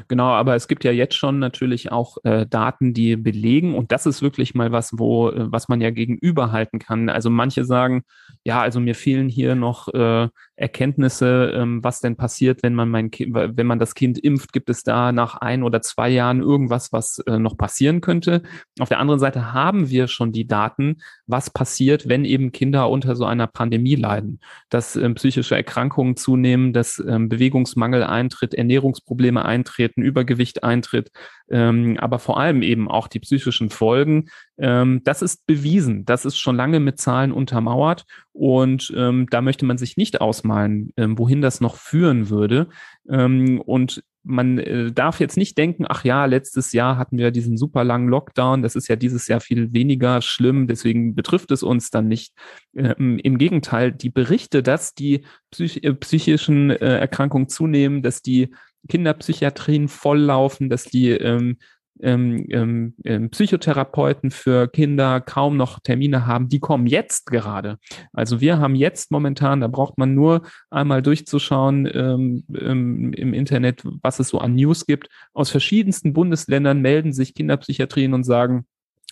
Genau, 0.09 0.29
aber 0.29 0.55
es 0.55 0.69
gibt 0.69 0.85
ja 0.85 0.93
jetzt 0.93 1.15
schon 1.15 1.39
natürlich 1.39 1.91
auch 1.91 2.19
äh, 2.25 2.47
Daten, 2.47 2.93
die 2.93 3.17
belegen, 3.17 3.75
und 3.75 3.91
das 3.91 4.05
ist 4.05 4.21
wirklich 4.21 4.55
mal 4.55 4.71
was, 4.71 4.99
wo, 4.99 5.31
äh, 5.31 5.51
was 5.51 5.69
man 5.69 5.81
ja 5.81 5.91
gegenüberhalten 5.91 6.79
kann. 6.79 7.09
Also 7.09 7.31
manche 7.31 7.65
sagen, 7.65 8.03
ja, 8.45 8.61
also 8.61 8.81
mir 8.81 8.95
fehlen 8.95 9.31
hier 9.31 9.55
noch 9.55 9.89
äh, 9.95 10.29
Erkenntnisse, 10.57 11.53
ähm, 11.55 11.83
was 11.83 12.01
denn 12.01 12.17
passiert, 12.17 12.63
wenn 12.63 12.75
man 12.75 12.91
mein 12.91 13.11
kind, 13.11 13.35
wenn 13.35 13.67
man 13.67 13.79
das 13.79 13.95
Kind 13.95 14.19
impft, 14.19 14.53
gibt 14.53 14.69
es 14.69 14.83
da 14.83 15.11
nach 15.11 15.37
ein 15.37 15.63
oder 15.63 15.81
zwei 15.81 16.11
Jahren 16.11 16.43
irgendwas, 16.43 16.93
was 16.93 17.19
äh, 17.21 17.39
noch 17.39 17.57
passieren 17.57 18.03
könnte. 18.03 18.43
Auf 18.79 18.91
der 18.91 18.99
anderen 18.99 19.21
Seite 19.21 19.55
haben 19.55 19.89
wir 19.89 20.07
schon 20.07 20.33
die 20.33 20.47
Daten, 20.47 20.99
was 21.27 21.49
passiert, 21.49 22.11
wenn 22.11 22.27
eben 22.27 22.53
Kinder 22.53 22.91
unter 22.91 23.17
so 23.17 23.25
einer 23.25 23.47
Pandemie 23.47 23.95
leiden 23.95 24.39
dass 24.69 24.97
ähm, 24.97 25.15
psychische 25.15 25.55
Erkrankungen 25.55 26.17
zunehmen, 26.17 26.73
dass 26.73 27.03
ähm, 27.07 27.29
Bewegungsmangel 27.29 28.03
eintritt, 28.05 28.55
Ernährungsprobleme 28.55 29.45
eintreten, 29.45 30.03
Übergewicht 30.03 30.65
eintritt, 30.65 31.11
ähm, 31.51 31.97
aber 31.99 32.19
vor 32.19 32.39
allem 32.39 32.63
eben 32.63 32.89
auch 32.89 33.09
die 33.09 33.21
psychischen 33.21 33.71
Folgen. 33.71 34.29
Ähm, 34.59 35.03
das 35.05 35.23
ist 35.23 35.47
bewiesen, 35.47 36.05
das 36.05 36.25
ist 36.25 36.39
schon 36.39 36.57
lange 36.57 36.81
mit 36.81 36.99
Zahlen 36.99 37.33
untermauert 37.33 38.05
und 38.33 38.93
ähm, 38.97 39.27
da 39.31 39.41
möchte 39.41 39.65
man 39.65 39.79
sich 39.79 39.97
nicht 39.97 40.21
ausmalen, 40.21 40.93
ähm, 40.97 41.19
wohin 41.19 41.41
das 41.41 41.61
noch 41.61 41.77
führen 41.77 42.31
würde. 42.31 42.69
und 43.07 44.03
man 44.23 44.59
äh, 44.59 44.93
darf 44.93 45.21
jetzt 45.21 45.37
nicht 45.37 45.57
denken, 45.57 45.85
ach 45.89 46.05
ja, 46.05 46.27
letztes 46.27 46.73
Jahr 46.73 46.99
hatten 46.99 47.17
wir 47.19 47.31
diesen 47.31 47.57
super 47.57 47.85
langen 47.85 48.09
Lockdown, 48.09 48.63
das 48.63 48.77
ist 48.77 48.89
ja 48.89 48.97
dieses 48.97 49.29
Jahr 49.29 49.41
viel 49.41 49.73
weniger 49.73 50.21
schlimm, 50.21 50.67
deswegen 50.67 51.15
betrifft 51.15 51.51
es 51.51 51.63
uns 51.63 51.91
dann 51.91 52.09
nicht. 52.09 52.35
Ähm, 52.75 53.19
Im 53.19 53.39
Gegenteil, 53.39 53.93
die 53.93 54.11
Berichte, 54.11 54.63
dass 54.63 54.95
die 54.95 55.25
psych 55.51 55.83
äh, 55.85 55.95
psychischen 55.95 56.71
äh, 56.71 56.99
Erkrankungen 56.99 57.49
zunehmen, 57.49 58.03
dass 58.03 58.23
die 58.23 58.51
Kinderpsychiatrien 58.89 59.89
volllaufen, 59.89 60.69
dass 60.69 60.85
die 60.85 61.11
ähm, 61.11 61.59
ähm, 62.03 62.47
ähm, 62.51 62.95
ähm, 63.05 63.31
Psychotherapeuten 63.31 64.31
für 64.31 64.69
Kinder 64.69 65.21
kaum 65.21 65.57
noch 65.57 65.81
Termine 65.81 66.27
haben, 66.27 66.49
die 66.49 66.61
kommen 66.61 66.87
jetzt 66.87 67.27
gerade. 67.27 67.79
Also 68.13 68.41
wir 68.41 68.59
haben 68.59 68.75
jetzt 68.75 69.11
momentan, 69.11 69.61
da 69.61 69.69
braucht 69.69 69.99
man 69.99 70.15
nur 70.15 70.43
einmal 70.71 71.03
durchzuschauen 71.03 71.89
ähm, 71.93 72.45
ähm, 72.59 73.13
im 73.13 73.35
Internet, 73.35 73.83
was 74.03 74.19
es 74.21 74.29
so 74.29 74.39
an 74.39 74.55
News 74.55 74.87
gibt. 74.87 75.09
Aus 75.33 75.51
verschiedensten 75.51 76.13
Bundesländern 76.13 76.81
melden 76.81 77.13
sich 77.13 77.35
Kinderpsychiatrien 77.35 78.15
und 78.15 78.25
sagen, 78.25 78.67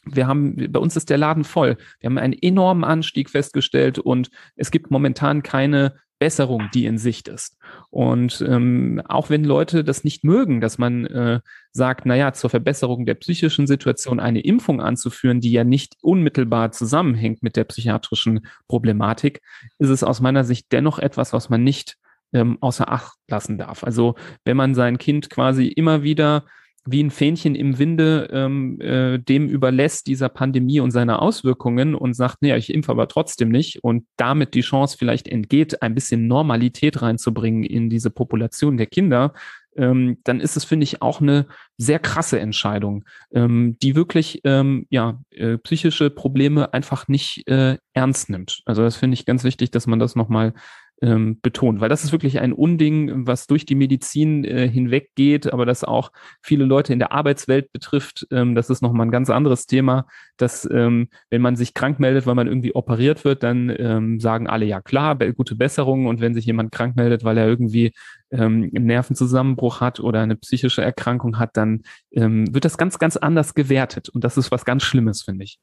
wir 0.05 0.26
haben, 0.26 0.72
bei 0.72 0.78
uns 0.78 0.97
ist 0.97 1.11
der 1.11 1.18
Laden 1.18 1.45
voll. 1.45 1.76
Wir 2.01 2.09
haben 2.09 2.18
einen 2.18 2.32
enormen 2.32 2.84
Anstieg 2.84 3.30
festgestellt 3.30 3.99
und 3.99 4.30
es 4.57 4.70
gibt 4.70 4.91
momentan 4.91 5.43
keine 5.43 5.95
Besserung, 6.18 6.68
die 6.74 6.86
in 6.86 6.98
Sicht 6.98 7.28
ist. 7.28 7.56
Und 7.90 8.44
ähm, 8.46 9.00
auch 9.08 9.30
wenn 9.30 9.44
Leute 9.44 9.84
das 9.84 10.04
nicht 10.04 10.24
mögen, 10.24 10.60
dass 10.60 10.78
man 10.78 11.06
äh, 11.06 11.40
sagt, 11.72 12.06
naja, 12.06 12.32
zur 12.32 12.50
Verbesserung 12.50 13.06
der 13.06 13.14
psychischen 13.14 13.66
Situation 13.66 14.20
eine 14.20 14.40
Impfung 14.40 14.80
anzuführen, 14.80 15.40
die 15.40 15.52
ja 15.52 15.64
nicht 15.64 15.96
unmittelbar 16.02 16.72
zusammenhängt 16.72 17.42
mit 17.42 17.56
der 17.56 17.64
psychiatrischen 17.64 18.46
Problematik, 18.66 19.40
ist 19.78 19.90
es 19.90 20.02
aus 20.02 20.20
meiner 20.20 20.44
Sicht 20.44 20.66
dennoch 20.72 20.98
etwas, 20.98 21.32
was 21.32 21.48
man 21.48 21.62
nicht 21.62 21.96
ähm, 22.32 22.58
außer 22.60 22.90
Acht 22.90 23.16
lassen 23.28 23.58
darf. 23.58 23.84
Also 23.84 24.16
wenn 24.44 24.56
man 24.56 24.74
sein 24.74 24.98
Kind 24.98 25.30
quasi 25.30 25.68
immer 25.68 26.02
wieder 26.02 26.44
wie 26.91 27.03
ein 27.03 27.11
Fähnchen 27.11 27.55
im 27.55 27.78
Winde 27.78 28.28
ähm, 28.32 28.80
äh, 28.80 29.18
dem 29.18 29.49
überlässt, 29.49 30.07
dieser 30.07 30.28
Pandemie 30.28 30.80
und 30.80 30.91
seiner 30.91 31.20
Auswirkungen 31.20 31.95
und 31.95 32.14
sagt, 32.14 32.39
nee, 32.41 32.57
ich 32.57 32.72
impfe 32.72 32.93
aber 32.93 33.09
trotzdem 33.09 33.51
nicht 33.51 33.84
und 33.84 34.07
damit 34.16 34.55
die 34.55 34.62
Chance 34.62 34.97
vielleicht 34.99 35.28
entgeht, 35.28 35.82
ein 35.82 35.95
bisschen 35.95 36.26
Normalität 36.26 37.03
reinzubringen 37.03 37.62
in 37.62 37.91
diese 37.91 38.11
Population 38.11 38.76
der 38.76 38.86
Kinder, 38.86 39.34
ähm, 39.76 40.18
dann 40.24 40.41
ist 40.41 40.57
es, 40.57 40.64
finde 40.64 40.84
ich, 40.84 41.03
auch 41.03 41.20
eine 41.20 41.47
sehr 41.76 41.99
krasse 41.99 42.41
Entscheidung, 42.41 43.05
ähm, 43.32 43.76
die 43.80 43.95
wirklich 43.95 44.41
ähm, 44.45 44.86
ja, 44.91 45.20
äh, 45.30 45.59
psychische 45.59 46.11
Probleme 46.11 46.72
einfach 46.72 47.07
nicht 47.09 47.47
äh, 47.49 47.78
ernst 47.93 48.30
nimmt. 48.30 48.62
Also 48.64 48.82
das 48.82 48.97
finde 48.97 49.14
ich 49.14 49.26
ganz 49.26 49.45
wichtig, 49.45 49.70
dass 49.70 49.86
man 49.86 49.99
das 49.99 50.16
nochmal 50.16 50.55
ähm, 51.01 51.40
betont, 51.40 51.80
weil 51.80 51.88
das 51.88 52.05
ist 52.05 52.12
wirklich 52.12 52.40
ein 52.40 52.53
Unding, 52.53 53.26
was 53.26 53.46
durch 53.46 53.64
die 53.64 53.74
Medizin 53.74 54.44
äh, 54.44 54.68
hinweg 54.68 55.11
geht, 55.14 55.53
aber 55.53 55.64
das 55.64 55.84
auch 55.84 56.11
viele 56.42 56.64
Leute 56.64 56.92
in 56.92 56.99
der 56.99 57.12
Arbeitswelt 57.12 57.72
betrifft. 57.72 58.26
Ähm, 58.30 58.55
das 58.55 58.70
ist 58.70 58.82
nochmal 58.82 59.07
ein 59.07 59.12
ganz 59.12 59.30
anderes 59.30 59.66
Thema, 59.66 60.07
dass 60.36 60.68
ähm, 60.70 61.09
wenn 61.30 61.42
man 61.42 61.57
sich 61.57 61.74
krank 61.74 62.01
meldet, 62.01 62.26
weil 62.26 62.34
man 62.34 62.49
irgendwie 62.49 62.74
operiert 62.74 63.24
wird, 63.24 63.42
dann 63.42 63.74
ähm, 63.78 64.20
sagen 64.20 64.49
alle 64.49 64.66
ja 64.66 64.80
klar, 64.80 65.16
gute 65.16 65.55
Besserung 65.55 66.07
und 66.07 66.20
wenn 66.20 66.34
sich 66.34 66.46
jemand 66.46 66.72
krank 66.72 66.96
meldet, 66.96 67.22
weil 67.24 67.38
er 67.38 67.46
irgendwie 67.46 67.92
ähm, 68.30 68.70
einen 68.74 68.86
Nervenzusammenbruch 68.86 69.80
hat 69.80 70.01
oder 70.01 70.20
eine 70.20 70.36
psychische 70.36 70.82
Erkrankung 70.82 71.38
hat, 71.38 71.57
dann 71.57 71.82
ähm, 72.12 72.53
wird 72.53 72.64
das 72.64 72.76
ganz, 72.76 72.99
ganz 72.99 73.16
anders 73.16 73.55
gewertet 73.55 74.09
und 74.09 74.24
das 74.24 74.36
ist 74.36 74.51
was 74.51 74.64
ganz 74.64 74.82
Schlimmes, 74.82 75.22
finde 75.22 75.44
ich. 75.44 75.59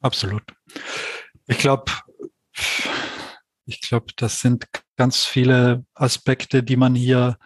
Absolut. 0.00 0.42
Ich 1.46 1.58
glaube, 1.58 1.84
ich 3.66 3.80
glaube, 3.80 4.06
das 4.16 4.40
sind 4.40 4.66
ganz 4.96 5.24
viele 5.24 5.84
Aspekte, 5.94 6.62
die 6.62 6.76
man 6.76 6.94
hier 6.94 7.36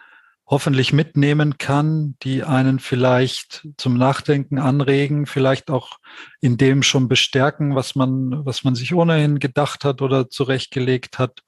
hoffentlich 0.48 0.92
mitnehmen 0.92 1.58
kann, 1.58 2.16
die 2.22 2.44
einen 2.44 2.78
vielleicht 2.78 3.66
zum 3.76 3.98
Nachdenken 3.98 4.58
anregen, 4.58 5.26
vielleicht 5.26 5.70
auch 5.70 5.98
in 6.40 6.56
dem 6.56 6.84
schon 6.84 7.08
bestärken, 7.08 7.74
was 7.74 7.96
man, 7.96 8.46
was 8.46 8.62
man 8.62 8.76
sich 8.76 8.94
ohnehin 8.94 9.40
gedacht 9.40 9.84
hat 9.84 10.02
oder 10.02 10.30
zurechtgelegt 10.30 11.18
hat. 11.18 11.42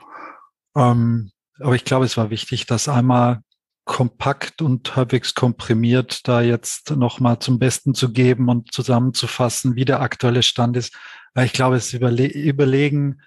Ähm, 0.74 1.30
aber 1.60 1.76
ich 1.76 1.84
glaube, 1.84 2.06
es 2.06 2.16
war 2.16 2.30
wichtig, 2.30 2.66
das 2.66 2.88
einmal 2.88 3.42
kompakt 3.84 4.60
und 4.60 4.96
halbwegs 4.96 5.34
komprimiert 5.34 6.28
da 6.28 6.42
jetzt 6.42 6.90
nochmal 6.90 7.38
zum 7.38 7.58
Besten 7.58 7.94
zu 7.94 8.12
geben 8.12 8.48
und 8.48 8.72
zusammenzufassen, 8.72 9.76
wie 9.76 9.84
der 9.84 10.00
aktuelle 10.00 10.42
Stand 10.42 10.76
ist. 10.76 10.94
Ich 11.36 11.52
glaube, 11.52 11.76
es 11.76 11.94
überle 11.94 12.26
überlegen 12.26 13.22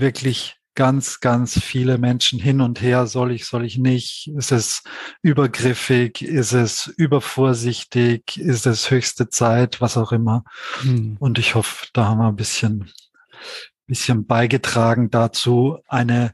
wirklich 0.00 0.58
ganz, 0.78 1.18
ganz 1.18 1.58
viele 1.58 1.98
Menschen 1.98 2.38
hin 2.38 2.60
und 2.60 2.80
her, 2.80 3.08
soll 3.08 3.32
ich, 3.32 3.46
soll 3.46 3.64
ich 3.64 3.78
nicht, 3.78 4.30
ist 4.36 4.52
es 4.52 4.84
übergriffig, 5.22 6.22
ist 6.22 6.52
es 6.52 6.86
übervorsichtig, 6.86 8.36
ist 8.36 8.64
es 8.64 8.88
höchste 8.88 9.28
Zeit, 9.28 9.80
was 9.80 9.96
auch 9.96 10.12
immer. 10.12 10.44
Hm. 10.82 11.16
Und 11.18 11.40
ich 11.40 11.56
hoffe, 11.56 11.88
da 11.94 12.04
haben 12.04 12.18
wir 12.18 12.28
ein 12.28 12.36
bisschen, 12.36 12.92
bisschen 13.88 14.24
beigetragen 14.24 15.10
dazu, 15.10 15.80
eine 15.88 16.32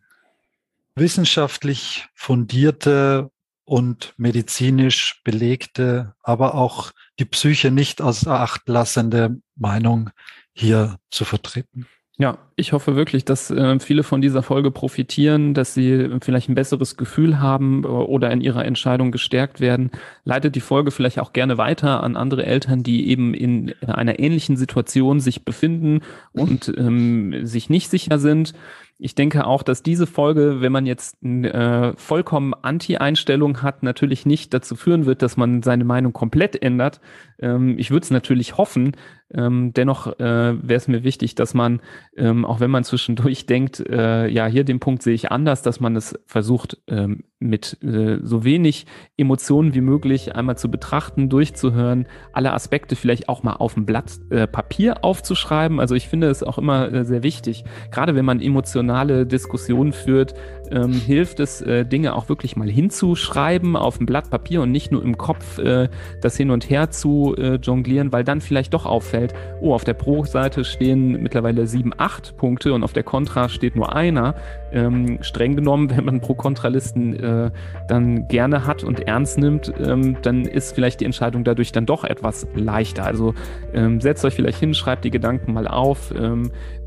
wissenschaftlich 0.95 2.07
fundierte 2.15 3.31
und 3.65 4.13
medizinisch 4.19 5.23
belegte, 5.25 6.15
aber 6.23 6.55
auch 6.55 6.93
die 7.19 7.25
Psyche 7.25 7.71
nicht 7.71 8.03
außer 8.03 8.41
Acht 8.41 8.69
lassende 8.69 9.39
Meinung 9.57 10.11
hier 10.53 10.99
zu 11.11 11.25
vertreten. 11.25 11.87
Ja, 12.17 12.39
ich 12.55 12.73
hoffe 12.73 12.95
wirklich, 12.95 13.25
dass 13.25 13.51
äh, 13.51 13.81
viele 13.81 14.05
von 14.05 14.21
dieser 14.21 14.45
Folge 14.45 14.71
profitieren, 14.71 15.53
dass 15.53 15.75
sie 15.75 16.11
vielleicht 16.23 16.49
ein 16.49 16.55
besseres 16.55 16.97
Gefühl 16.97 17.41
haben 17.41 17.83
äh, 17.83 17.89
oder 17.89 18.31
in 18.31 18.41
ihrer 18.41 18.65
Entscheidung 18.65 19.11
gestärkt 19.11 19.61
werden. 19.61 19.91
Leitet 20.23 20.55
die 20.55 20.61
Folge 20.61 20.93
vielleicht 20.93 21.19
auch 21.19 21.33
gerne 21.33 21.59
weiter 21.59 22.05
an 22.05 22.15
andere 22.15 22.47
Eltern, 22.47 22.85
die 22.85 23.09
eben 23.09 23.35
in 23.35 23.75
einer 23.85 24.21
ähnlichen 24.21 24.57
Situation 24.57 25.19
sich 25.19 25.45
befinden 25.45 26.03
und 26.33 26.73
ähm, 26.77 27.45
sich 27.45 27.69
nicht 27.69 27.91
sicher 27.91 28.21
sind. 28.21 28.55
Ich 28.99 29.17
denke 29.17 29.45
auch, 29.45 29.65
dass 29.65 29.83
diese 29.83 30.07
Folge, 30.07 30.61
wenn 30.61 30.71
man 30.71 30.87
jetzt 30.87 31.21
äh, 31.25 31.93
vollkommen 31.97 32.55
Anti-Einstellung 32.55 33.61
hat, 33.61 33.83
natürlich 33.83 34.25
nicht 34.25 34.55
dazu 34.55 34.77
führen 34.77 35.05
wird, 35.05 35.21
dass 35.21 35.37
man 35.37 35.65
seine 35.65 35.85
Meinung 35.85 36.13
komplett 36.13 36.63
ändert. 36.63 37.01
Ähm, 37.41 37.77
ich 37.77 37.91
würde 37.91 38.05
es 38.05 38.13
natürlich 38.13 38.57
hoffen. 38.57 38.93
Ähm, 39.35 39.73
dennoch 39.75 40.07
äh, 40.19 40.21
wäre 40.21 40.77
es 40.77 40.89
mir 40.89 41.05
wichtig, 41.05 41.35
dass 41.35 41.55
man, 41.55 41.81
ähm, 42.17 42.45
auch 42.45 42.61
wenn 42.61 42.71
man 42.71 42.85
zwischendurch 42.85 43.47
denkt, 43.47 43.81
äh, 43.81 44.29
ja, 44.29 44.47
hier 44.47 44.65
den 44.65 44.81
Punkt 44.81 45.03
sehe 45.03 45.15
ich 45.15 45.31
anders, 45.31 45.63
dass 45.63 45.81
man 45.81 45.97
es 45.97 46.19
versucht, 46.27 46.79
ähm, 46.87 47.25
mit 47.41 47.83
äh, 47.83 48.19
so 48.23 48.45
wenig 48.45 48.87
Emotionen 49.17 49.75
wie 49.75 49.81
möglich 49.81 50.35
einmal 50.35 50.57
zu 50.57 50.71
betrachten, 50.71 51.29
durchzuhören, 51.29 52.07
alle 52.33 52.53
Aspekte 52.53 52.97
vielleicht 52.97 53.29
auch 53.29 53.43
mal 53.43 53.55
auf 53.55 53.75
dem 53.75 53.87
Blatt 53.87 54.13
äh, 54.31 54.47
Papier 54.47 55.05
aufzuschreiben. 55.05 55.79
Also 55.79 55.95
ich 55.95 56.09
finde 56.09 56.29
es 56.29 56.43
auch 56.43 56.59
immer 56.59 56.93
äh, 56.93 57.05
sehr 57.05 57.23
wichtig, 57.23 57.65
gerade 57.91 58.15
wenn 58.15 58.25
man 58.25 58.41
emotionale 58.41 59.27
Diskussionen 59.27 59.93
führt, 59.93 60.35
ähm, 60.71 60.93
hilft 60.93 61.41
es, 61.41 61.61
äh, 61.63 61.85
Dinge 61.85 62.15
auch 62.15 62.29
wirklich 62.29 62.57
mal 62.57 62.69
hinzuschreiben 62.69 63.77
auf 63.77 63.99
dem 63.99 64.07
Blatt 64.07 64.31
Papier 64.31 64.63
und 64.63 64.71
nicht 64.71 64.93
nur 64.93 65.03
im 65.03 65.19
Kopf 65.19 65.59
äh, 65.59 65.89
das 66.21 66.37
hin 66.37 66.51
und 66.51 66.69
her 66.71 66.91
zu 66.91 67.35
äh, 67.37 67.57
jonglieren, 67.57 68.13
weil 68.13 68.25
dann 68.25 68.41
vielleicht 68.41 68.75
doch 68.75 68.87
auffällt, 68.87 69.35
oh, 69.61 69.75
auf 69.75 69.85
der 69.85 69.95
Pro-Seite 69.95 70.65
stehen 70.65 71.23
mittlerweile 71.23 71.67
sieben, 71.67 71.93
acht 71.97 72.37
Punkte 72.37 72.73
und 72.73 72.83
auf 72.83 72.93
der 72.93 73.03
Contra 73.03 73.49
steht 73.49 73.77
nur 73.77 73.95
einer. 73.95 74.35
Ähm, 74.73 75.19
streng 75.21 75.55
genommen, 75.57 75.91
wenn 75.91 76.05
man 76.05 76.21
Pro-Kontralisten 76.21 77.15
äh, 77.15 77.51
dann 77.89 78.27
gerne 78.29 78.67
hat 78.67 78.83
und 78.83 79.07
ernst 79.07 79.39
nimmt, 79.39 79.73
ähm, 79.79 80.17
dann 80.23 80.45
ist 80.45 80.75
vielleicht 80.75 81.01
die 81.01 81.05
Entscheidung 81.05 81.45
dadurch 81.45 81.73
dann 81.73 81.87
doch 81.87 82.05
etwas 82.05 82.47
leichter. 82.55 83.05
Also 83.05 83.35
ähm, 83.73 84.01
setzt 84.01 84.25
euch 84.25 84.35
vielleicht 84.35 84.59
hin, 84.59 84.75
schreibt 84.75 85.05
die 85.05 85.11
Gedanken 85.11 85.53
mal 85.53 85.69
auf. 85.69 86.13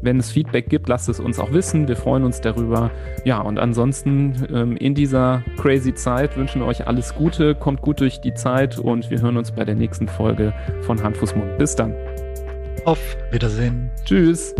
Wenn 0.02 0.20
es 0.20 0.32
Feedback 0.32 0.70
gibt, 0.70 0.88
lasst 0.90 1.10
es 1.10 1.20
uns 1.20 1.40
auch 1.40 1.52
wissen. 1.52 1.88
Wir 1.88 1.96
freuen 1.96 2.24
uns 2.24 2.42
darüber. 2.42 2.92
Ja, 3.26 3.42
und 3.42 3.60
ansonsten 3.60 4.48
ähm, 4.54 4.78
in 4.78 4.96
dieser 4.96 5.44
crazy 5.58 5.94
Zeit 5.94 6.38
wünschen 6.38 6.62
wir 6.62 6.68
euch 6.68 6.88
alles 6.88 7.16
Gute, 7.16 7.56
kommt 7.56 7.82
gut 7.82 8.00
durch 8.00 8.22
die 8.22 8.34
Zeit 8.34 8.78
und 8.78 9.10
wir 9.10 9.22
hören 9.22 9.38
uns 9.38 9.52
bei 9.52 9.66
der 9.66 9.76
nächsten 9.76 10.08
Folge 10.08 10.54
von 10.82 11.02
Hand, 11.02 11.18
Fuß, 11.18 11.36
Mund. 11.36 11.58
Bis 11.58 11.76
dann. 11.76 11.94
Auf 12.86 13.00
Wiedersehen. 13.32 13.90
Tschüss. 14.06 14.56